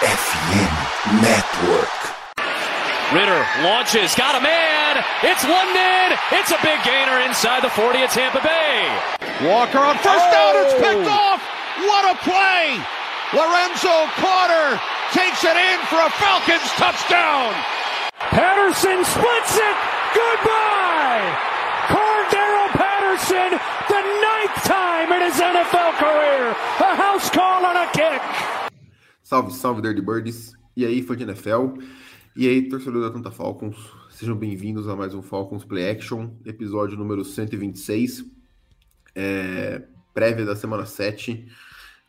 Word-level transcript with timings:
FM 0.00 1.20
Network. 1.20 1.92
Ritter 3.12 3.44
launches, 3.60 4.16
got 4.16 4.32
a 4.32 4.40
man. 4.40 4.96
It's 5.20 5.44
London. 5.44 6.16
It's 6.32 6.48
a 6.48 6.60
big 6.64 6.80
gainer 6.88 7.20
inside 7.20 7.60
the 7.60 7.68
40 7.68 8.08
at 8.08 8.08
Tampa 8.08 8.40
Bay. 8.40 8.88
Walker 9.44 9.76
on 9.76 10.00
first 10.00 10.24
oh. 10.24 10.32
down. 10.32 10.52
It's 10.64 10.72
picked 10.80 11.04
oh. 11.04 11.36
off. 11.36 11.44
What 11.84 12.08
a 12.08 12.16
play. 12.24 12.80
Lorenzo 13.36 14.08
Carter 14.16 14.80
takes 15.12 15.44
it 15.44 15.52
in 15.52 15.76
for 15.92 16.00
a 16.00 16.08
Falcons 16.16 16.64
touchdown. 16.80 17.52
Patterson 18.32 19.04
splits 19.04 19.54
it. 19.60 19.76
Goodbye. 20.16 21.28
Cordero 21.92 22.72
Patterson, 22.72 23.52
the 23.92 24.00
ninth 24.00 24.56
time 24.64 25.12
in 25.12 25.28
his 25.28 25.36
NFL 25.36 25.92
career. 26.00 26.56
A 26.88 26.90
house 26.96 27.28
call 27.28 27.68
on 27.68 27.76
a 27.76 27.84
kick. 27.92 28.24
Salve, 29.30 29.52
salve, 29.54 29.80
Dirty 29.80 30.02
Birds. 30.02 30.54
E 30.76 30.84
aí, 30.84 31.00
fã 31.02 31.16
de 31.16 31.22
NFL. 31.22 31.78
E 32.34 32.48
aí, 32.48 32.68
torcedor 32.68 33.00
da 33.00 33.12
Tanta 33.12 33.30
Falcons. 33.30 33.76
Sejam 34.10 34.34
bem-vindos 34.34 34.88
a 34.88 34.96
mais 34.96 35.14
um 35.14 35.22
Falcons 35.22 35.64
Play 35.64 35.88
Action, 35.88 36.30
episódio 36.44 36.98
número 36.98 37.24
126. 37.24 38.24
É, 39.14 39.84
prévia 40.12 40.44
da 40.44 40.56
semana 40.56 40.84
7. 40.84 41.46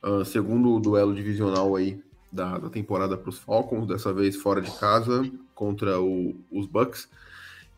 Uh, 0.03 0.25
segundo 0.25 0.79
duelo 0.79 1.13
divisional 1.13 1.75
aí 1.75 2.03
da, 2.31 2.57
da 2.57 2.71
temporada 2.71 3.15
para 3.15 3.29
os 3.29 3.37
Falcons, 3.37 3.85
dessa 3.85 4.11
vez 4.11 4.35
fora 4.35 4.59
de 4.59 4.71
casa, 4.79 5.21
contra 5.53 6.01
o, 6.01 6.35
os 6.49 6.65
Bucks. 6.65 7.07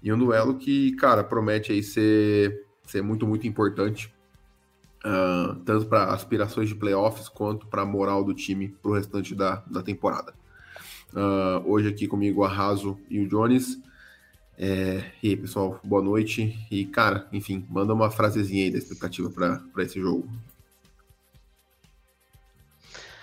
E 0.02 0.14
um 0.14 0.18
duelo 0.18 0.56
que, 0.56 0.94
cara, 0.94 1.22
promete 1.22 1.74
aí 1.74 1.84
ser, 1.84 2.66
ser 2.86 3.02
muito, 3.02 3.28
muito 3.28 3.46
importante, 3.46 4.13
uh, 5.06 5.56
tanto 5.66 5.86
para 5.86 6.06
aspirações 6.14 6.70
de 6.70 6.76
playoffs 6.76 7.30
quanto 7.30 7.68
para 7.68 7.82
a 7.82 7.86
moral 7.86 8.24
do 8.24 8.34
time 8.34 8.70
para 8.70 8.92
o 8.92 8.94
restante 8.94 9.36
da, 9.36 9.64
da 9.68 9.82
temporada. 9.84 10.34
Uh, 11.14 11.70
hoje 11.72 11.90
aqui 11.90 12.08
comigo 12.08 12.42
o 12.42 12.44
Arraso 12.44 12.98
e 13.10 13.20
o 13.20 13.28
Jones. 13.28 13.78
É, 14.58 15.12
e 15.22 15.30
aí, 15.30 15.38
pessoal, 15.38 15.80
boa 15.84 16.02
noite. 16.02 16.56
E, 16.70 16.86
cara, 16.86 17.28
enfim, 17.32 17.66
manda 17.70 17.94
uma 17.94 18.12
frasezinha 18.12 18.66
aí 18.66 18.72
da 18.72 18.78
expectativa 18.78 19.30
para 19.30 19.84
esse 19.84 20.00
jogo. 20.00 20.30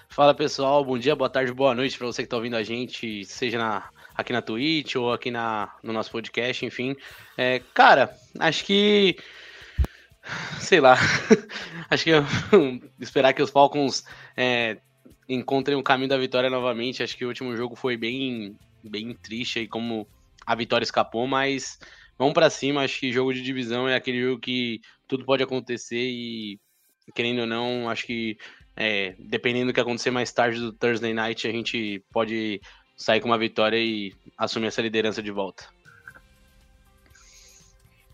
Fala 0.09 0.34
pessoal, 0.34 0.84
bom 0.84 0.98
dia, 0.98 1.15
boa 1.15 1.31
tarde, 1.31 1.53
boa 1.53 1.75
noite 1.75 1.97
para 1.97 2.06
você 2.06 2.22
que 2.22 2.27
está 2.27 2.37
ouvindo 2.37 2.56
a 2.56 2.65
gente, 2.65 3.25
seja 3.25 3.59
na, 3.59 3.89
aqui 4.15 4.33
na 4.33 4.42
Twitch 4.42 4.97
ou 4.97 5.12
aqui 5.12 5.31
na, 5.31 5.72
no 5.83 5.92
nosso 5.92 6.11
podcast, 6.11 6.67
enfim. 6.67 6.97
É, 7.37 7.61
cara, 7.72 8.15
acho 8.39 8.65
que. 8.65 9.17
Sei 10.61 10.81
lá. 10.81 10.97
acho 11.91 12.05
que 12.05 12.11
esperar 12.98 13.33
que 13.33 13.42
os 13.42 13.50
Falcons 13.50 14.05
é, 14.37 14.78
encontrem 15.28 15.77
o 15.77 15.83
caminho 15.83 16.09
da 16.09 16.19
vitória 16.19 16.50
novamente. 16.50 17.03
Acho 17.03 17.17
que 17.17 17.25
o 17.25 17.28
último 17.28 17.56
jogo 17.56 17.77
foi 17.77 17.97
bem, 17.97 18.56
bem 18.83 19.14
triste 19.14 19.61
aí, 19.61 19.69
como 19.69 20.06
a 20.47 20.55
vitória 20.55 20.84
escapou, 20.84 21.27
mas 21.27 21.78
vamos 22.19 22.34
para 22.34 22.50
cima. 22.50 22.83
Acho 22.83 23.00
que 23.00 23.12
jogo 23.12 23.33
de 23.33 23.42
divisão 23.42 23.89
é 23.89 23.95
aquele 23.95 24.20
jogo 24.20 24.41
que 24.41 24.81
tudo 25.06 25.25
pode 25.25 25.42
acontecer 25.42 26.03
e, 26.03 26.59
querendo 27.15 27.41
ou 27.41 27.47
não, 27.47 27.89
acho 27.89 28.06
que 28.06 28.37
é, 28.77 29.15
dependendo 29.19 29.67
do 29.67 29.75
que 29.75 29.81
acontecer 29.81 30.11
mais 30.11 30.33
tarde 30.33 30.59
do 30.59 30.72
Thursday 30.72 31.12
Night, 31.12 31.47
a 31.47 31.53
gente 31.53 32.03
pode 32.12 32.61
sair 32.97 33.20
com 33.20 33.28
uma 33.28 33.39
vitória 33.39 33.78
e 33.78 34.15
assumir 34.37 34.69
essa 34.69 34.83
liderança 34.83 35.22
de 35.22 35.31
volta. 35.31 35.65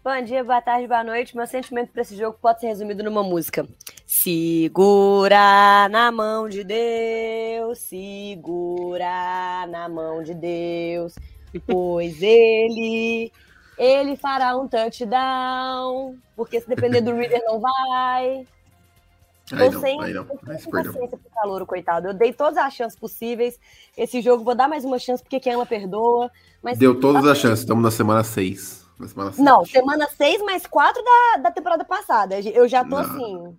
Bom 0.06 0.22
dia, 0.22 0.44
boa 0.44 0.62
tarde, 0.62 0.86
boa 0.86 1.02
noite. 1.02 1.36
Meu 1.36 1.48
sentimento 1.48 1.90
para 1.90 2.02
esse 2.02 2.16
jogo 2.16 2.38
pode 2.40 2.60
ser 2.60 2.68
resumido 2.68 3.02
numa 3.02 3.24
música. 3.24 3.66
Segura 4.06 5.88
na 5.88 6.12
mão 6.12 6.48
de 6.48 6.62
Deus, 6.62 7.80
segura 7.80 9.66
na 9.66 9.88
mão 9.88 10.22
de 10.22 10.32
Deus, 10.32 11.12
pois 11.66 12.22
ele, 12.22 13.32
ele 13.76 14.14
fará 14.14 14.56
um 14.56 14.68
touchdown, 14.68 16.16
porque 16.36 16.60
se 16.60 16.68
depender 16.68 17.00
do 17.00 17.12
Reader 17.12 17.42
não 17.44 17.58
vai. 17.58 18.46
Aí 19.50 19.70
não, 19.70 19.80
sem, 19.80 20.00
aí 20.04 20.14
não. 20.14 20.24
sem 20.24 20.70
paciência 20.70 21.18
pro 21.18 21.30
calor, 21.34 21.66
coitado. 21.66 22.06
Eu 22.06 22.14
dei 22.14 22.32
todas 22.32 22.58
as 22.58 22.72
chances 22.72 22.96
possíveis. 22.96 23.58
Esse 23.98 24.22
jogo 24.22 24.44
vou 24.44 24.54
dar 24.54 24.68
mais 24.68 24.84
uma 24.84 25.00
chance, 25.00 25.20
porque 25.20 25.40
quem 25.40 25.54
ama 25.54 25.66
perdoa. 25.66 26.30
Mas 26.62 26.78
Deu 26.78 27.00
todas 27.00 27.26
as 27.26 27.38
chances, 27.38 27.58
estamos 27.58 27.82
na 27.82 27.90
semana 27.90 28.22
6. 28.22 28.85
Na 28.98 29.08
semana 29.08 29.32
não, 29.38 29.64
semana 29.64 30.08
6 30.08 30.42
mais 30.42 30.66
4 30.66 31.02
da, 31.02 31.42
da 31.42 31.50
temporada 31.50 31.84
passada. 31.84 32.40
Eu 32.40 32.66
já 32.66 32.82
tô 32.82 32.90
não. 32.90 32.98
assim. 32.98 33.58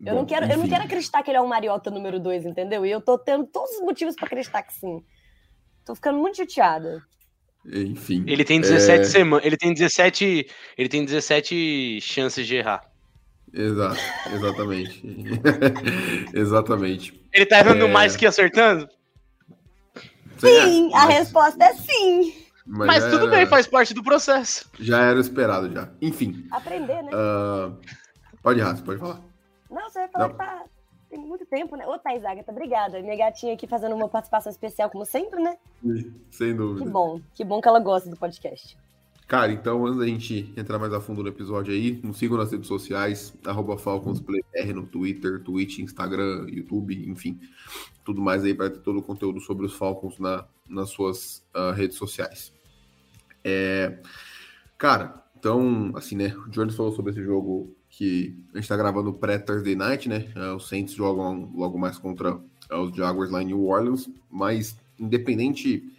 Eu, 0.00 0.14
Bom, 0.14 0.20
não 0.20 0.26
quero, 0.26 0.50
eu 0.50 0.56
não 0.56 0.68
quero 0.68 0.84
acreditar 0.84 1.22
que 1.22 1.30
ele 1.30 1.36
é 1.36 1.40
um 1.42 1.46
Mariota 1.46 1.90
número 1.90 2.18
2, 2.18 2.46
entendeu? 2.46 2.86
E 2.86 2.90
eu 2.90 3.02
tô 3.02 3.18
tendo 3.18 3.44
todos 3.46 3.70
os 3.72 3.80
motivos 3.82 4.16
para 4.16 4.26
acreditar 4.26 4.62
que 4.62 4.72
sim. 4.72 5.04
Tô 5.84 5.94
ficando 5.94 6.18
muito 6.18 6.38
chateada. 6.38 7.02
Enfim. 7.66 8.24
Ele 8.26 8.44
tem 8.44 8.60
17 8.60 9.00
é... 9.00 9.04
semanas. 9.04 9.44
Ele 9.44 9.56
tem 9.56 9.74
17. 9.74 10.46
Ele 10.78 10.88
tem 10.88 11.04
17 11.04 12.00
chances 12.00 12.46
de 12.46 12.56
errar. 12.56 12.90
Exato, 13.52 14.00
exatamente. 14.32 15.02
exatamente. 16.32 17.20
Ele 17.32 17.46
tá 17.46 17.58
errando 17.58 17.84
é... 17.84 17.88
mais 17.88 18.16
que 18.16 18.24
acertando? 18.24 18.88
Sim, 20.38 20.90
é, 20.92 20.96
a 20.96 21.04
resposta 21.04 21.62
é 21.62 21.74
sim. 21.74 22.32
Mas, 22.72 22.86
mas 22.86 23.10
tudo 23.10 23.28
bem, 23.28 23.44
faz 23.46 23.66
parte 23.66 23.92
do 23.92 24.02
processo. 24.02 24.70
Já 24.78 25.02
era 25.02 25.18
esperado, 25.18 25.70
já. 25.72 25.88
Enfim. 26.00 26.46
Aprender, 26.52 27.02
né? 27.02 27.10
Uh... 27.12 27.76
Pode, 28.40 28.60
Raça, 28.60 28.82
pode 28.82 29.00
falar. 29.00 29.20
Não, 29.68 29.90
você 29.90 29.98
vai 29.98 30.08
falar 30.08 30.28
Não. 30.28 30.32
que 30.32 30.38
tá... 30.38 30.64
tem 31.10 31.18
muito 31.18 31.44
tempo, 31.46 31.74
né? 31.74 31.84
Ô, 31.86 31.98
Thais 31.98 32.24
Agatha, 32.24 32.52
obrigada. 32.52 33.02
Minha 33.02 33.16
gatinha 33.16 33.54
aqui 33.54 33.66
fazendo 33.66 33.96
uma 33.96 34.08
participação 34.08 34.52
especial, 34.52 34.88
como 34.88 35.04
sempre, 35.04 35.42
né? 35.42 35.56
Sem 36.30 36.54
dúvida. 36.54 36.84
Que 36.84 36.90
bom, 36.90 37.20
que 37.34 37.44
bom 37.44 37.60
que 37.60 37.68
ela 37.68 37.80
gosta 37.80 38.08
do 38.08 38.16
podcast. 38.16 38.78
Cara, 39.26 39.52
então 39.52 39.84
antes 39.86 39.98
da 39.98 40.06
gente 40.06 40.52
entrar 40.56 40.78
mais 40.78 40.92
a 40.92 41.00
fundo 41.00 41.22
no 41.22 41.28
episódio 41.28 41.72
aí, 41.72 42.00
nos 42.02 42.18
sigam 42.18 42.36
nas 42.36 42.50
redes 42.50 42.66
sociais, 42.66 43.32
arroba 43.44 43.78
FalconsPlayR 43.78 44.74
no 44.74 44.86
Twitter, 44.86 45.42
Twitch, 45.42 45.78
Instagram, 45.78 46.46
YouTube, 46.48 47.08
enfim, 47.08 47.38
tudo 48.04 48.20
mais 48.20 48.44
aí 48.44 48.54
para 48.54 48.70
ter 48.70 48.80
todo 48.80 48.98
o 48.98 49.02
conteúdo 49.02 49.40
sobre 49.40 49.66
os 49.66 49.72
Falcons 49.72 50.18
na, 50.18 50.44
nas 50.68 50.90
suas 50.90 51.46
uh, 51.54 51.70
redes 51.70 51.96
sociais. 51.96 52.52
É, 53.44 53.98
cara, 54.76 55.24
então, 55.38 55.92
assim, 55.94 56.16
né, 56.16 56.34
o 56.46 56.50
Jones 56.50 56.74
falou 56.74 56.92
sobre 56.92 57.12
esse 57.12 57.22
jogo 57.22 57.74
que 57.88 58.36
a 58.52 58.58
gente 58.58 58.68
tá 58.68 58.76
gravando 58.76 59.12
pré-Thursday 59.12 59.74
Night, 59.74 60.08
né, 60.08 60.32
uh, 60.36 60.56
os 60.56 60.68
Saints 60.68 60.94
jogam 60.94 61.50
logo 61.54 61.78
mais 61.78 61.98
contra 61.98 62.34
uh, 62.36 62.76
os 62.82 62.94
Jaguars 62.94 63.30
lá 63.30 63.42
em 63.42 63.46
New 63.46 63.64
Orleans, 63.64 64.08
mas 64.30 64.78
independente 64.98 65.90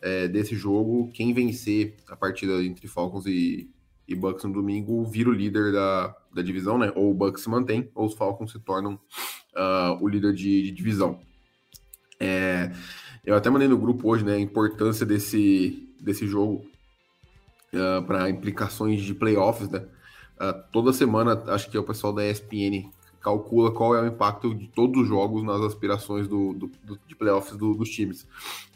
é, 0.00 0.28
desse 0.28 0.54
jogo, 0.54 1.10
quem 1.12 1.32
vencer 1.32 1.96
a 2.08 2.16
partida 2.16 2.62
entre 2.62 2.86
Falcons 2.86 3.26
e, 3.26 3.70
e 4.06 4.14
Bucks 4.14 4.44
no 4.44 4.52
domingo 4.52 5.04
vira 5.04 5.30
o 5.30 5.32
líder 5.32 5.72
da, 5.72 6.14
da 6.34 6.42
divisão, 6.42 6.78
né? 6.78 6.92
Ou 6.94 7.10
o 7.10 7.14
Bucks 7.14 7.42
se 7.42 7.48
mantém, 7.48 7.88
ou 7.94 8.06
os 8.06 8.14
Falcons 8.14 8.52
se 8.52 8.58
tornam 8.58 8.94
uh, 8.94 10.02
o 10.02 10.08
líder 10.08 10.32
de, 10.32 10.62
de 10.62 10.70
divisão. 10.70 11.20
É, 12.20 12.72
eu 13.24 13.34
até 13.34 13.50
mandei 13.50 13.68
no 13.68 13.78
grupo 13.78 14.08
hoje, 14.08 14.24
né, 14.24 14.34
a 14.34 14.40
importância 14.40 15.06
desse, 15.06 15.88
desse 16.00 16.26
jogo 16.26 16.64
uh, 17.72 18.02
para 18.04 18.30
implicações 18.30 19.02
de 19.02 19.14
playoffs, 19.14 19.68
né? 19.68 19.84
Uh, 20.40 20.62
toda 20.72 20.92
semana, 20.92 21.42
acho 21.48 21.70
que 21.70 21.76
é 21.76 21.80
o 21.80 21.84
pessoal 21.84 22.12
da 22.12 22.24
ESPN 22.24 22.90
calcula 23.20 23.70
qual 23.70 23.94
é 23.94 24.02
o 24.02 24.06
impacto 24.06 24.54
de 24.54 24.68
todos 24.68 25.02
os 25.02 25.08
jogos 25.08 25.42
nas 25.42 25.60
aspirações 25.60 26.28
do, 26.28 26.54
do, 26.54 26.70
do 26.82 26.98
de 27.06 27.14
playoffs 27.14 27.56
do, 27.56 27.74
dos 27.74 27.90
times. 27.90 28.26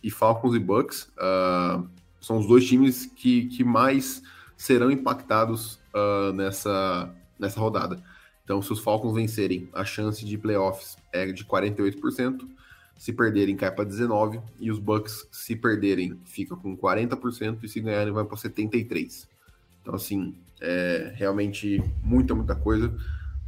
E 0.03 0.11
Falcons 0.11 0.55
e 0.55 0.59
Bucks 0.59 1.11
uh, 1.17 1.89
são 2.21 2.39
os 2.39 2.47
dois 2.47 2.67
times 2.67 3.07
que, 3.07 3.47
que 3.47 3.65
mais 3.65 4.23
serão 4.57 4.91
impactados 4.91 5.79
uh, 5.95 6.33
nessa, 6.33 7.15
nessa 7.39 7.61
rodada. 7.61 8.03
Então, 8.45 8.61
se 8.61 8.73
os 8.73 8.81
Falcons 8.81 9.15
vencerem, 9.15 9.69
a 9.73 9.85
chance 9.85 10.25
de 10.25 10.37
playoffs 10.37 10.97
é 11.13 11.27
de 11.27 11.45
48%. 11.45 12.47
Se 13.03 13.13
perderem, 13.13 13.57
cai 13.57 13.69
para 13.73 13.85
19%. 13.85 14.41
E 14.61 14.71
os 14.71 14.79
Bucks, 14.79 15.27
se 15.33 15.57
perderem, 15.57 16.21
fica 16.25 16.55
com 16.55 16.77
40%. 16.77 17.59
E 17.65 17.69
se 17.69 17.81
ganharem, 17.81 18.13
vai 18.13 18.25
para 18.25 18.37
73%. 18.37 19.27
Então, 19.81 19.97
assim, 19.97 20.37
é 20.61 21.13
realmente 21.17 21.83
muita, 22.01 22.33
muita 22.33 22.55
coisa. 22.55 22.97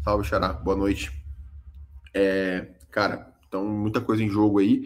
Salve, 0.03 0.27
Xará. 0.27 0.53
Boa 0.53 0.77
noite. 0.77 1.13
É, 2.13 2.67
cara, 2.91 3.33
então 3.47 3.65
muita 3.65 4.01
coisa 4.01 4.25
em 4.25 4.29
jogo 4.29 4.59
aí. 4.59 4.83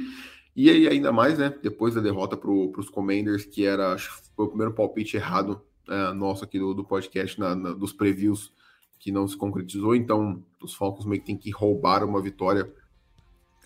E 0.55 0.69
aí, 0.69 0.87
ainda 0.87 1.11
mais, 1.11 1.39
né? 1.39 1.55
Depois 1.63 1.95
da 1.95 2.03
derrota 2.03 2.37
para 2.37 2.51
os 2.51 2.91
Commanders, 2.91 3.47
que 3.47 3.65
era 3.65 3.95
acho, 3.95 4.21
foi 4.37 4.45
o 4.45 4.49
primeiro 4.49 4.75
palpite 4.75 5.17
errado 5.17 5.63
é, 5.89 6.13
nosso 6.13 6.45
aqui 6.45 6.59
do, 6.59 6.75
do 6.75 6.85
podcast, 6.85 7.41
na, 7.41 7.55
na, 7.55 7.73
dos 7.73 7.95
previews, 7.95 8.53
que 8.99 9.11
não 9.11 9.27
se 9.27 9.35
concretizou. 9.35 9.97
Então, 9.97 10.45
os 10.63 10.75
Falcons 10.75 11.07
meio 11.07 11.23
que 11.23 11.27
tem 11.27 11.39
que 11.39 11.51
roubar 11.51 12.05
uma 12.05 12.21
vitória 12.21 12.71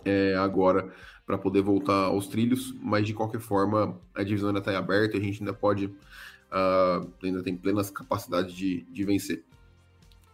é, 0.04 0.34
agora 0.36 0.92
para 1.26 1.38
poder 1.38 1.62
voltar 1.62 2.06
aos 2.06 2.26
trilhos. 2.26 2.74
Mas 2.80 3.06
de 3.06 3.14
qualquer 3.14 3.40
forma, 3.40 4.00
a 4.14 4.22
divisão 4.22 4.48
ainda 4.48 4.60
está 4.60 4.76
aberta, 4.76 5.16
a 5.16 5.20
gente 5.20 5.40
ainda 5.40 5.54
pode, 5.54 5.86
uh, 5.86 7.10
ainda 7.22 7.42
tem 7.42 7.56
plenas 7.56 7.90
capacidades 7.90 8.54
de, 8.54 8.82
de 8.90 9.04
vencer. 9.04 9.44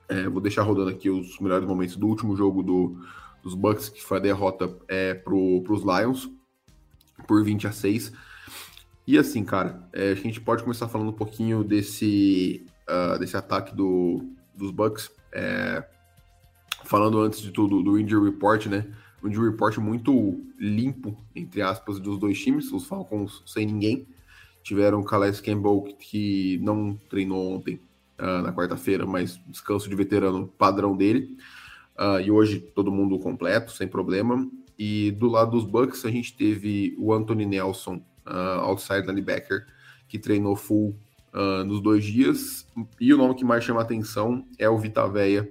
É, 0.08 0.28
vou 0.28 0.40
deixar 0.40 0.62
rodando 0.62 0.90
aqui 0.90 1.10
os 1.10 1.38
melhores 1.38 1.66
momentos 1.66 1.96
do 1.96 2.06
último 2.06 2.34
jogo 2.34 2.62
do, 2.62 2.96
dos 3.42 3.54
Bucks, 3.54 3.90
que 3.90 4.02
foi 4.02 4.16
a 4.16 4.20
derrota 4.20 4.74
é, 4.88 5.12
para 5.12 5.34
os 5.34 5.82
Lions 5.82 6.30
por 7.26 7.44
20 7.44 7.66
a 7.66 7.72
6. 7.72 8.12
E 9.06 9.18
assim, 9.18 9.44
cara, 9.44 9.86
é, 9.92 10.12
a 10.12 10.14
gente 10.14 10.40
pode 10.40 10.62
começar 10.62 10.88
falando 10.88 11.10
um 11.10 11.14
pouquinho 11.14 11.62
desse, 11.62 12.66
uh, 12.88 13.18
desse 13.18 13.36
ataque 13.36 13.74
do, 13.74 14.22
dos 14.54 14.70
Bucks. 14.70 15.10
É, 15.32 15.84
falando 16.84 17.20
antes 17.20 17.40
de 17.40 17.50
tudo 17.50 17.82
do 17.82 17.98
injury 17.98 18.30
report, 18.30 18.66
né? 18.66 18.86
Um 19.22 19.28
injury 19.28 19.50
report 19.50 19.78
muito 19.78 20.40
limpo, 20.58 21.16
entre 21.34 21.62
aspas, 21.62 21.98
dos 21.98 22.18
dois 22.18 22.38
times. 22.40 22.72
Os 22.72 22.86
Falcons 22.86 23.42
sem 23.46 23.66
ninguém. 23.66 24.06
Tiveram 24.62 25.00
o 25.00 25.04
Calais 25.04 25.40
Campbell, 25.40 25.94
que 25.98 26.58
não 26.62 26.98
treinou 27.08 27.54
ontem, 27.54 27.80
uh, 28.18 28.42
na 28.42 28.52
quarta-feira, 28.52 29.06
mas 29.06 29.40
descanso 29.46 29.88
de 29.88 29.94
veterano 29.94 30.46
padrão 30.58 30.96
dele. 30.96 31.36
Uh, 31.98 32.20
e 32.20 32.30
hoje 32.30 32.60
todo 32.60 32.92
mundo 32.92 33.18
completo, 33.18 33.72
sem 33.72 33.88
problema. 33.88 34.48
E 34.78 35.10
do 35.12 35.28
lado 35.28 35.52
dos 35.52 35.64
Bucks, 35.64 36.04
a 36.04 36.10
gente 36.10 36.36
teve 36.36 36.94
o 36.98 37.12
Anthony 37.12 37.44
Nelson, 37.44 37.96
uh, 38.26 38.60
outside 38.60 39.06
linebacker, 39.06 39.66
que 40.06 40.18
treinou 40.18 40.54
full 40.54 40.96
uh, 41.34 41.64
nos 41.64 41.80
dois 41.80 42.04
dias. 42.04 42.66
E 43.00 43.12
o 43.12 43.16
nome 43.16 43.34
que 43.34 43.44
mais 43.44 43.64
chama 43.64 43.82
atenção 43.82 44.46
é 44.58 44.68
o 44.68 44.78
Vitaveia, 44.78 45.50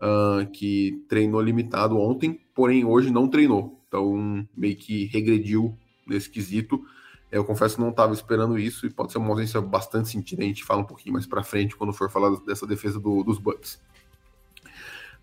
uh, 0.00 0.50
que 0.50 1.04
treinou 1.08 1.40
limitado 1.40 1.96
ontem, 1.98 2.40
porém 2.54 2.84
hoje 2.84 3.10
não 3.10 3.28
treinou. 3.28 3.80
Então, 3.88 4.46
meio 4.56 4.76
que 4.76 5.06
regrediu 5.06 5.76
nesse 6.06 6.30
quesito. 6.30 6.84
Eu 7.30 7.44
confesso 7.44 7.76
que 7.76 7.80
não 7.80 7.90
estava 7.90 8.12
esperando 8.12 8.58
isso 8.58 8.86
e 8.86 8.90
pode 8.90 9.10
ser 9.10 9.18
uma 9.18 9.30
ausência 9.30 9.60
bastante 9.60 10.08
sentida. 10.08 10.42
A 10.42 10.46
gente 10.46 10.64
fala 10.64 10.82
um 10.82 10.86
pouquinho 10.86 11.14
mais 11.14 11.26
para 11.26 11.42
frente 11.42 11.76
quando 11.76 11.92
for 11.92 12.10
falar 12.10 12.36
dessa 12.46 12.66
defesa 12.66 13.00
do, 13.00 13.24
dos 13.24 13.38
Bucks. 13.38 13.80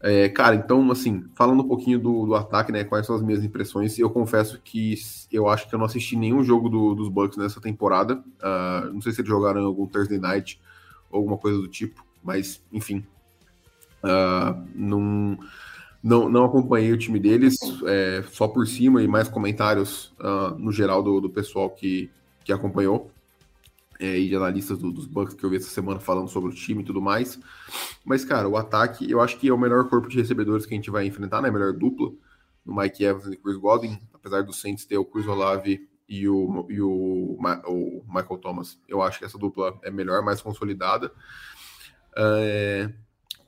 É, 0.04 0.28
cara, 0.30 0.56
então, 0.56 0.89
assim, 0.92 1.25
falando 1.36 1.62
um 1.62 1.68
pouquinho 1.68 2.00
do, 2.00 2.25
do, 2.25 2.36
ataque, 2.36 2.72
né? 2.72 2.83
Quais 2.83 3.06
são 3.06 3.16
as 3.16 3.22
minhas 3.22 3.44
impressões? 3.44 4.00
Eu 4.00 4.10
confesso 4.10 4.60
que 4.63 4.95
eu 5.31 5.48
acho 5.48 5.69
que 5.69 5.75
eu 5.75 5.80
não 5.80 5.86
assisti 5.86 6.16
nenhum 6.16 6.44
jogo 6.44 6.69
do, 6.69 6.95
dos 6.95 7.07
Bucks 7.07 7.38
nessa 7.38 7.62
temporada. 7.62 8.16
Uh, 8.16 8.94
não 8.94 9.01
sei 9.01 9.12
se 9.12 9.22
eles 9.22 9.30
jogaram 9.30 9.63
algum 9.63 9.86
Thursday 9.86 10.18
Night 10.18 10.60
ou 11.10 11.19
alguma 11.19 11.38
coisa 11.38 11.60
do 11.60 11.68
tipo, 11.68 12.04
mas, 12.24 12.63
enfim. 12.74 13.06
Uh, 14.04 14.68
não, 14.74 15.38
não, 16.03 16.27
não 16.27 16.45
acompanhei 16.45 16.92
o 16.92 16.98
time 16.98 17.19
deles, 17.19 17.57
é, 17.86 18.24
só 18.31 18.48
por 18.48 18.68
cima 18.68 19.03
e 19.03 19.07
mais 19.07 19.27
comentários 19.27 20.13
uh, 20.19 20.57
no 20.57 20.71
geral 20.71 21.03
do, 21.03 21.21
do 21.21 21.30
pessoal 21.30 21.69
que, 21.69 22.09
que 22.44 22.51
acompanhou 22.51 23.12
é, 24.00 24.18
e 24.18 24.27
de 24.27 24.36
analistas 24.36 24.80
do, 24.80 24.92
dos 24.92 25.06
Bucks 25.06 25.36
que 25.36 25.44
eu 25.44 25.50
vi 25.50 25.57
essa 25.57 25.69
semana 25.69 26.00
falando 26.00 26.27
sobre 26.27 26.50
o 26.50 26.53
time 26.53 26.81
e 26.81 26.86
tudo 26.86 27.00
mais. 27.00 27.39
Mas, 28.03 28.25
cara, 28.25 28.50
o 28.50 28.57
ataque, 28.57 29.09
eu 29.09 29.21
acho 29.21 29.38
que 29.38 29.48
é 29.48 29.53
o 29.53 29.57
melhor 29.57 29.88
corpo 29.88 30.09
de 30.09 30.18
recebedores 30.18 30.65
que 30.65 30.74
a 30.74 30.77
gente 30.77 30.89
vai 30.89 31.06
enfrentar, 31.06 31.39
né? 31.39 31.50
A 31.50 31.51
melhor 31.51 31.71
dupla 31.71 32.12
no 32.65 32.75
Mike 32.75 33.04
Evans 33.04 33.27
e 33.27 33.38
Chris 33.38 33.57
Godwin, 33.57 34.00
apesar 34.12 34.42
do 34.42 34.51
Saints 34.51 34.86
ter 34.86 34.97
o 34.97 35.06
Chris 35.06 35.27
Olave 35.27 35.88
e 36.09 36.27
o, 36.27 36.65
e 36.68 36.81
o, 36.81 37.38
o 37.38 38.04
Michael 38.07 38.39
Thomas. 38.39 38.80
Eu 38.88 39.04
acho 39.04 39.19
que 39.19 39.25
essa 39.25 39.38
dupla 39.38 39.80
é 39.83 39.92
melhor, 39.92 40.24
mais 40.24 40.42
consolidada. 40.42 41.12
É, 42.18 42.92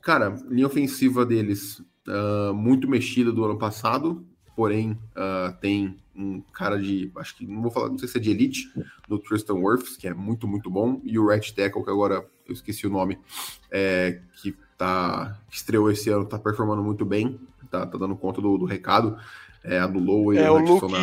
cara, 0.00 0.36
linha 0.48 0.68
ofensiva 0.68 1.26
deles 1.26 1.82
uh, 2.08 2.54
muito 2.54 2.88
mexida 2.88 3.32
do 3.32 3.44
ano 3.44 3.58
passado, 3.58 4.24
porém 4.56 4.92
uh, 4.92 5.52
tem 5.60 5.96
um 6.14 6.40
cara 6.52 6.80
de, 6.80 7.10
acho 7.16 7.36
que 7.36 7.46
não 7.46 7.62
vou 7.62 7.70
falar, 7.70 7.88
não 7.88 7.98
sei 7.98 8.08
se 8.08 8.18
é 8.18 8.20
de 8.20 8.30
elite, 8.30 8.70
do 9.08 9.18
Tristan 9.18 9.54
Wirfs, 9.54 9.96
que 9.96 10.06
é 10.06 10.14
muito, 10.14 10.46
muito 10.46 10.70
bom, 10.70 11.00
e 11.04 11.18
o 11.18 11.26
Red 11.26 11.52
Tackle, 11.54 11.82
que 11.82 11.90
agora 11.90 12.24
eu 12.46 12.52
esqueci 12.52 12.86
o 12.86 12.90
nome, 12.90 13.18
é, 13.70 14.20
que 14.40 14.54
tá, 14.78 15.38
que 15.48 15.56
estreou 15.56 15.90
esse 15.90 16.10
ano, 16.10 16.24
tá 16.24 16.38
performando 16.38 16.82
muito 16.82 17.04
bem, 17.04 17.40
tá, 17.70 17.86
tá 17.86 17.98
dando 17.98 18.16
conta 18.16 18.40
do, 18.40 18.56
do 18.56 18.64
recado, 18.64 19.18
é, 19.64 19.78
anulou 19.78 20.32
É 20.32 20.50
o 20.50 20.58
Luke, 20.58 20.92
na... 20.92 20.98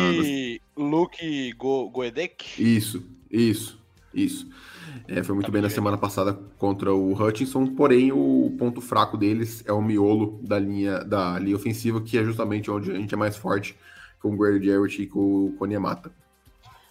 Luke 0.76 1.52
Go, 1.54 1.90
Goedek? 1.90 2.44
Isso, 2.62 3.04
isso, 3.30 3.81
isso. 4.14 4.48
É, 5.08 5.22
foi 5.22 5.34
muito 5.34 5.46
tá 5.46 5.52
bem 5.52 5.62
na 5.62 5.70
semana 5.70 5.96
passada 5.98 6.32
contra 6.58 6.94
o 6.94 7.12
Hutchinson, 7.12 7.66
porém 7.74 8.12
o 8.12 8.54
ponto 8.58 8.80
fraco 8.80 9.16
deles 9.16 9.64
é 9.66 9.72
o 9.72 9.82
miolo 9.82 10.38
da 10.42 10.58
linha, 10.58 10.98
da 11.04 11.38
linha 11.38 11.56
ofensiva, 11.56 12.00
que 12.00 12.18
é 12.18 12.24
justamente 12.24 12.70
onde 12.70 12.90
a 12.90 12.94
gente 12.94 13.12
é 13.12 13.16
mais 13.16 13.36
forte, 13.36 13.76
com 14.20 14.34
o 14.34 14.36
Grady 14.36 14.66
Jarrett 14.66 15.02
e 15.02 15.06
com 15.06 15.46
o 15.46 15.52
Konyamata. 15.58 16.12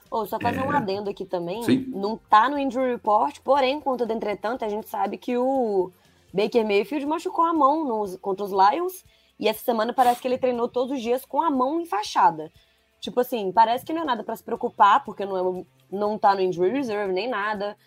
Oh, 0.09 0.25
só 0.25 0.37
fazer 0.39 0.59
é... 0.59 0.63
um 0.63 0.71
adendo 0.71 1.09
aqui 1.09 1.23
também. 1.23 1.63
Sim. 1.63 1.85
Não 1.87 2.17
tá 2.17 2.49
no 2.49 2.59
injury 2.59 2.91
report, 2.91 3.39
porém, 3.39 3.79
contudo, 3.79 4.11
entretanto, 4.11 4.65
a 4.65 4.69
gente 4.69 4.89
sabe 4.89 5.17
que 5.17 5.37
o 5.37 5.89
Baker 6.33 6.65
Mayfield 6.65 7.05
machucou 7.05 7.45
a 7.45 7.53
mão 7.53 7.85
nos, 7.85 8.17
contra 8.17 8.45
os 8.45 8.51
Lions 8.51 9.05
e 9.39 9.47
essa 9.47 9.63
semana 9.63 9.93
parece 9.93 10.21
que 10.21 10.27
ele 10.27 10.37
treinou 10.37 10.67
todos 10.67 10.95
os 10.95 11.01
dias 11.01 11.23
com 11.23 11.41
a 11.41 11.49
mão 11.49 11.79
enfaixada. 11.79 12.51
Tipo 12.99 13.21
assim, 13.21 13.51
parece 13.51 13.83
que 13.85 13.93
não 13.93 14.03
é 14.03 14.05
nada 14.05 14.23
para 14.23 14.35
se 14.35 14.43
preocupar, 14.43 15.03
porque 15.03 15.25
não, 15.25 15.37
é, 15.37 15.65
não 15.91 16.17
tá 16.17 16.33
no 16.33 16.41
injury 16.41 16.71
reserve 16.71 17.13
nem 17.13 17.29
nada. 17.29 17.77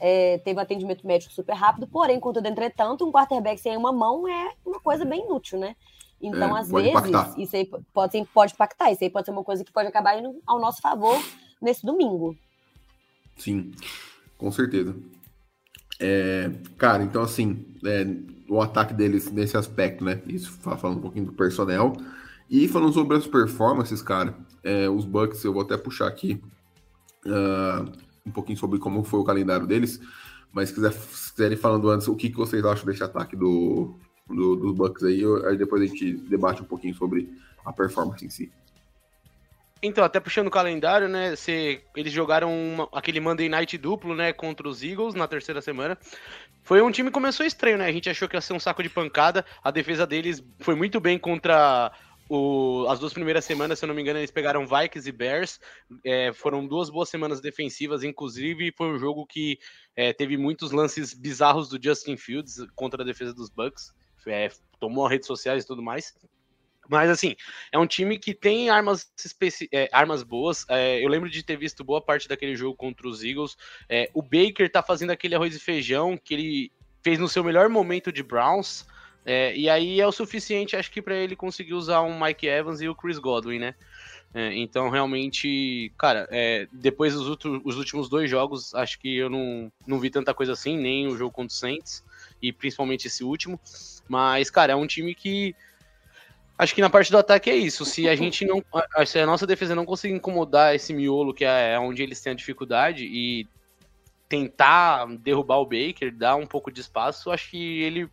É, 0.00 0.38
teve 0.38 0.60
atendimento 0.60 1.06
médico 1.06 1.32
super 1.32 1.54
rápido, 1.54 1.86
porém, 1.86 2.18
contudo, 2.18 2.48
entretanto, 2.48 3.06
um 3.06 3.12
quarterback 3.12 3.60
sem 3.60 3.76
uma 3.76 3.92
mão 3.92 4.26
é 4.26 4.52
uma 4.66 4.80
coisa 4.80 5.04
bem 5.04 5.24
inútil, 5.24 5.60
né? 5.60 5.76
Então, 6.20 6.56
é, 6.56 6.60
às 6.60 6.70
vezes, 6.70 6.90
impactar. 6.90 7.34
isso 7.38 7.56
aí 7.56 7.64
pode, 7.64 8.26
pode 8.32 8.52
impactar. 8.52 8.90
Isso 8.90 9.04
aí 9.04 9.10
pode 9.10 9.26
ser 9.26 9.32
uma 9.32 9.44
coisa 9.44 9.64
que 9.64 9.72
pode 9.72 9.88
acabar 9.88 10.18
indo 10.18 10.40
ao 10.46 10.60
nosso 10.60 10.80
favor 10.80 11.16
nesse 11.60 11.86
domingo. 11.86 12.36
Sim, 13.36 13.72
com 14.36 14.50
certeza. 14.50 14.94
É, 16.00 16.50
cara, 16.76 17.02
então 17.04 17.22
assim, 17.22 17.64
é, 17.84 18.04
o 18.48 18.60
ataque 18.60 18.92
deles 18.92 19.30
nesse 19.30 19.56
aspecto, 19.56 20.04
né? 20.04 20.20
Isso 20.26 20.52
falando 20.52 20.98
um 20.98 21.02
pouquinho 21.02 21.26
do 21.26 21.32
personnel. 21.32 21.92
E 22.50 22.68
falando 22.68 22.92
sobre 22.92 23.16
as 23.16 23.26
performances, 23.26 24.02
cara, 24.02 24.34
é, 24.62 24.88
os 24.88 25.04
Bucks, 25.04 25.44
eu 25.44 25.52
vou 25.52 25.62
até 25.62 25.76
puxar 25.76 26.06
aqui 26.06 26.42
uh, 27.26 27.92
um 28.26 28.30
pouquinho 28.30 28.58
sobre 28.58 28.78
como 28.78 29.02
foi 29.04 29.20
o 29.20 29.24
calendário 29.24 29.66
deles. 29.66 30.00
Mas 30.52 30.68
se, 30.68 30.74
quiser, 30.74 30.92
se 30.92 31.32
quiserem 31.32 31.56
falando 31.56 31.90
antes, 31.90 32.08
o 32.08 32.14
que, 32.14 32.28
que 32.28 32.36
vocês 32.36 32.64
acham 32.64 32.84
desse 32.84 33.02
ataque 33.02 33.34
do, 33.34 33.94
do, 34.28 34.56
dos 34.56 34.74
Bucks 34.74 35.02
aí, 35.02 35.22
aí 35.46 35.56
depois 35.56 35.82
a 35.82 35.86
gente 35.86 36.14
debate 36.28 36.62
um 36.62 36.66
pouquinho 36.66 36.94
sobre 36.94 37.32
a 37.64 37.72
performance 37.72 38.24
em 38.24 38.30
si. 38.30 38.52
Então, 39.82 40.04
até 40.04 40.20
puxando 40.20 40.46
o 40.46 40.50
calendário, 40.50 41.08
né? 41.08 41.34
Se, 41.34 41.82
eles 41.96 42.12
jogaram 42.12 42.54
uma, 42.54 42.88
aquele 42.92 43.18
Monday 43.18 43.48
Night 43.48 43.76
duplo, 43.76 44.14
né? 44.14 44.32
Contra 44.32 44.68
os 44.68 44.80
Eagles 44.80 45.14
na 45.14 45.26
terceira 45.26 45.60
semana. 45.60 45.98
Foi 46.62 46.80
um 46.80 46.92
time 46.92 47.08
que 47.08 47.14
começou 47.14 47.44
estranho, 47.44 47.78
né? 47.78 47.86
A 47.86 47.92
gente 47.92 48.08
achou 48.08 48.28
que 48.28 48.36
ia 48.36 48.40
ser 48.40 48.52
um 48.52 48.60
saco 48.60 48.80
de 48.80 48.88
pancada. 48.88 49.44
A 49.64 49.72
defesa 49.72 50.06
deles 50.06 50.44
foi 50.60 50.76
muito 50.76 51.00
bem 51.00 51.18
contra 51.18 51.90
o, 52.34 52.86
as 52.88 52.98
duas 52.98 53.12
primeiras 53.12 53.44
semanas, 53.44 53.78
se 53.78 53.84
eu 53.84 53.88
não 53.88 53.94
me 53.94 54.02
engano, 54.02 54.18
eles 54.18 54.30
pegaram 54.30 54.66
Vikings 54.66 55.08
e 55.08 55.12
Bears. 55.12 55.60
É, 56.04 56.32
foram 56.32 56.66
duas 56.66 56.90
boas 56.90 57.08
semanas 57.08 57.40
defensivas, 57.40 58.02
inclusive 58.02 58.72
foi 58.76 58.88
um 58.88 58.98
jogo 58.98 59.26
que 59.26 59.58
é, 59.96 60.12
teve 60.12 60.36
muitos 60.36 60.72
lances 60.72 61.12
bizarros 61.12 61.68
do 61.68 61.82
Justin 61.82 62.16
Fields 62.16 62.56
contra 62.74 63.02
a 63.02 63.06
defesa 63.06 63.34
dos 63.34 63.50
Bucks 63.50 63.92
é, 64.26 64.48
tomou 64.78 65.06
redes 65.06 65.26
sociais 65.26 65.64
e 65.64 65.66
tudo 65.66 65.82
mais. 65.82 66.14
Mas 66.88 67.10
assim, 67.10 67.36
é 67.70 67.78
um 67.78 67.86
time 67.86 68.18
que 68.18 68.34
tem 68.34 68.68
armas, 68.68 69.10
é, 69.72 69.88
armas 69.92 70.22
boas. 70.22 70.66
É, 70.68 71.02
eu 71.02 71.08
lembro 71.08 71.30
de 71.30 71.42
ter 71.42 71.56
visto 71.56 71.84
boa 71.84 72.00
parte 72.00 72.28
daquele 72.28 72.56
jogo 72.56 72.76
contra 72.76 73.08
os 73.08 73.22
Eagles. 73.22 73.56
É, 73.88 74.10
o 74.12 74.22
Baker 74.22 74.70
tá 74.70 74.82
fazendo 74.82 75.10
aquele 75.10 75.34
arroz 75.34 75.54
e 75.54 75.60
feijão 75.60 76.16
que 76.16 76.34
ele 76.34 76.72
fez 77.02 77.18
no 77.18 77.28
seu 77.28 77.42
melhor 77.42 77.68
momento 77.68 78.12
de 78.12 78.22
Browns. 78.22 78.86
É, 79.24 79.56
e 79.56 79.68
aí 79.68 80.00
é 80.00 80.06
o 80.06 80.12
suficiente, 80.12 80.76
acho 80.76 80.90
que, 80.90 81.00
para 81.00 81.14
ele 81.14 81.36
conseguir 81.36 81.74
usar 81.74 82.02
um 82.02 82.20
Mike 82.20 82.46
Evans 82.46 82.80
e 82.80 82.88
o 82.88 82.94
Chris 82.94 83.18
Godwin, 83.18 83.58
né? 83.58 83.74
É, 84.34 84.54
então, 84.56 84.88
realmente, 84.88 85.92
cara, 85.98 86.26
é, 86.30 86.66
depois 86.72 87.14
dos 87.14 87.38
os 87.64 87.76
últimos 87.76 88.08
dois 88.08 88.30
jogos, 88.30 88.74
acho 88.74 88.98
que 88.98 89.14
eu 89.16 89.28
não, 89.28 89.70
não 89.86 90.00
vi 90.00 90.08
tanta 90.08 90.32
coisa 90.32 90.52
assim, 90.52 90.76
nem 90.76 91.06
o 91.06 91.16
jogo 91.16 91.30
contra 91.30 91.52
o 91.52 91.56
Saints, 91.56 92.02
e 92.40 92.52
principalmente 92.52 93.06
esse 93.06 93.22
último. 93.22 93.60
Mas, 94.08 94.50
cara, 94.50 94.72
é 94.72 94.76
um 94.76 94.86
time 94.86 95.14
que. 95.14 95.54
Acho 96.56 96.74
que 96.74 96.80
na 96.80 96.90
parte 96.90 97.10
do 97.10 97.18
ataque 97.18 97.50
é 97.50 97.56
isso. 97.56 97.84
Se 97.84 98.08
a 98.08 98.16
gente 98.16 98.44
não. 98.44 98.64
Se 99.06 99.18
a 99.18 99.26
nossa 99.26 99.46
defesa 99.46 99.74
não 99.74 99.84
conseguir 99.84 100.14
incomodar 100.14 100.74
esse 100.74 100.94
miolo, 100.94 101.34
que 101.34 101.44
é 101.44 101.78
onde 101.78 102.02
eles 102.02 102.20
têm 102.20 102.32
a 102.32 102.36
dificuldade, 102.36 103.04
e 103.04 103.46
tentar 104.28 105.06
derrubar 105.18 105.58
o 105.58 105.66
Baker, 105.66 106.10
dar 106.10 106.36
um 106.36 106.46
pouco 106.46 106.72
de 106.72 106.80
espaço, 106.80 107.30
acho 107.30 107.50
que 107.50 107.82
ele, 107.82 108.08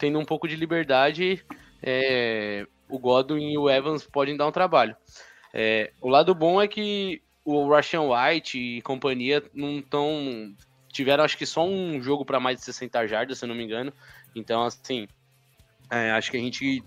tendo 0.00 0.18
um 0.18 0.24
pouco 0.24 0.48
de 0.48 0.56
liberdade, 0.56 1.44
é, 1.82 2.66
o 2.88 2.98
Godwin 2.98 3.52
e 3.52 3.58
o 3.58 3.68
Evans 3.68 4.04
podem 4.04 4.34
dar 4.34 4.48
um 4.48 4.52
trabalho. 4.52 4.96
É, 5.52 5.92
o 6.00 6.08
lado 6.08 6.34
bom 6.34 6.60
é 6.60 6.66
que 6.66 7.22
o 7.44 7.68
Russian 7.72 8.02
White 8.02 8.58
e 8.58 8.82
companhia 8.82 9.44
não 9.54 9.78
estão. 9.78 10.54
Tiveram 10.90 11.22
acho 11.22 11.36
que 11.36 11.46
só 11.46 11.64
um 11.64 12.02
jogo 12.02 12.24
para 12.24 12.40
mais 12.40 12.58
de 12.58 12.64
60 12.64 13.06
jardas, 13.06 13.38
se 13.38 13.44
eu 13.44 13.48
não 13.48 13.54
me 13.54 13.62
engano. 13.62 13.92
Então, 14.34 14.62
assim, 14.62 15.06
é, 15.90 16.10
acho 16.12 16.30
que 16.30 16.36
a 16.36 16.40
gente 16.40 16.82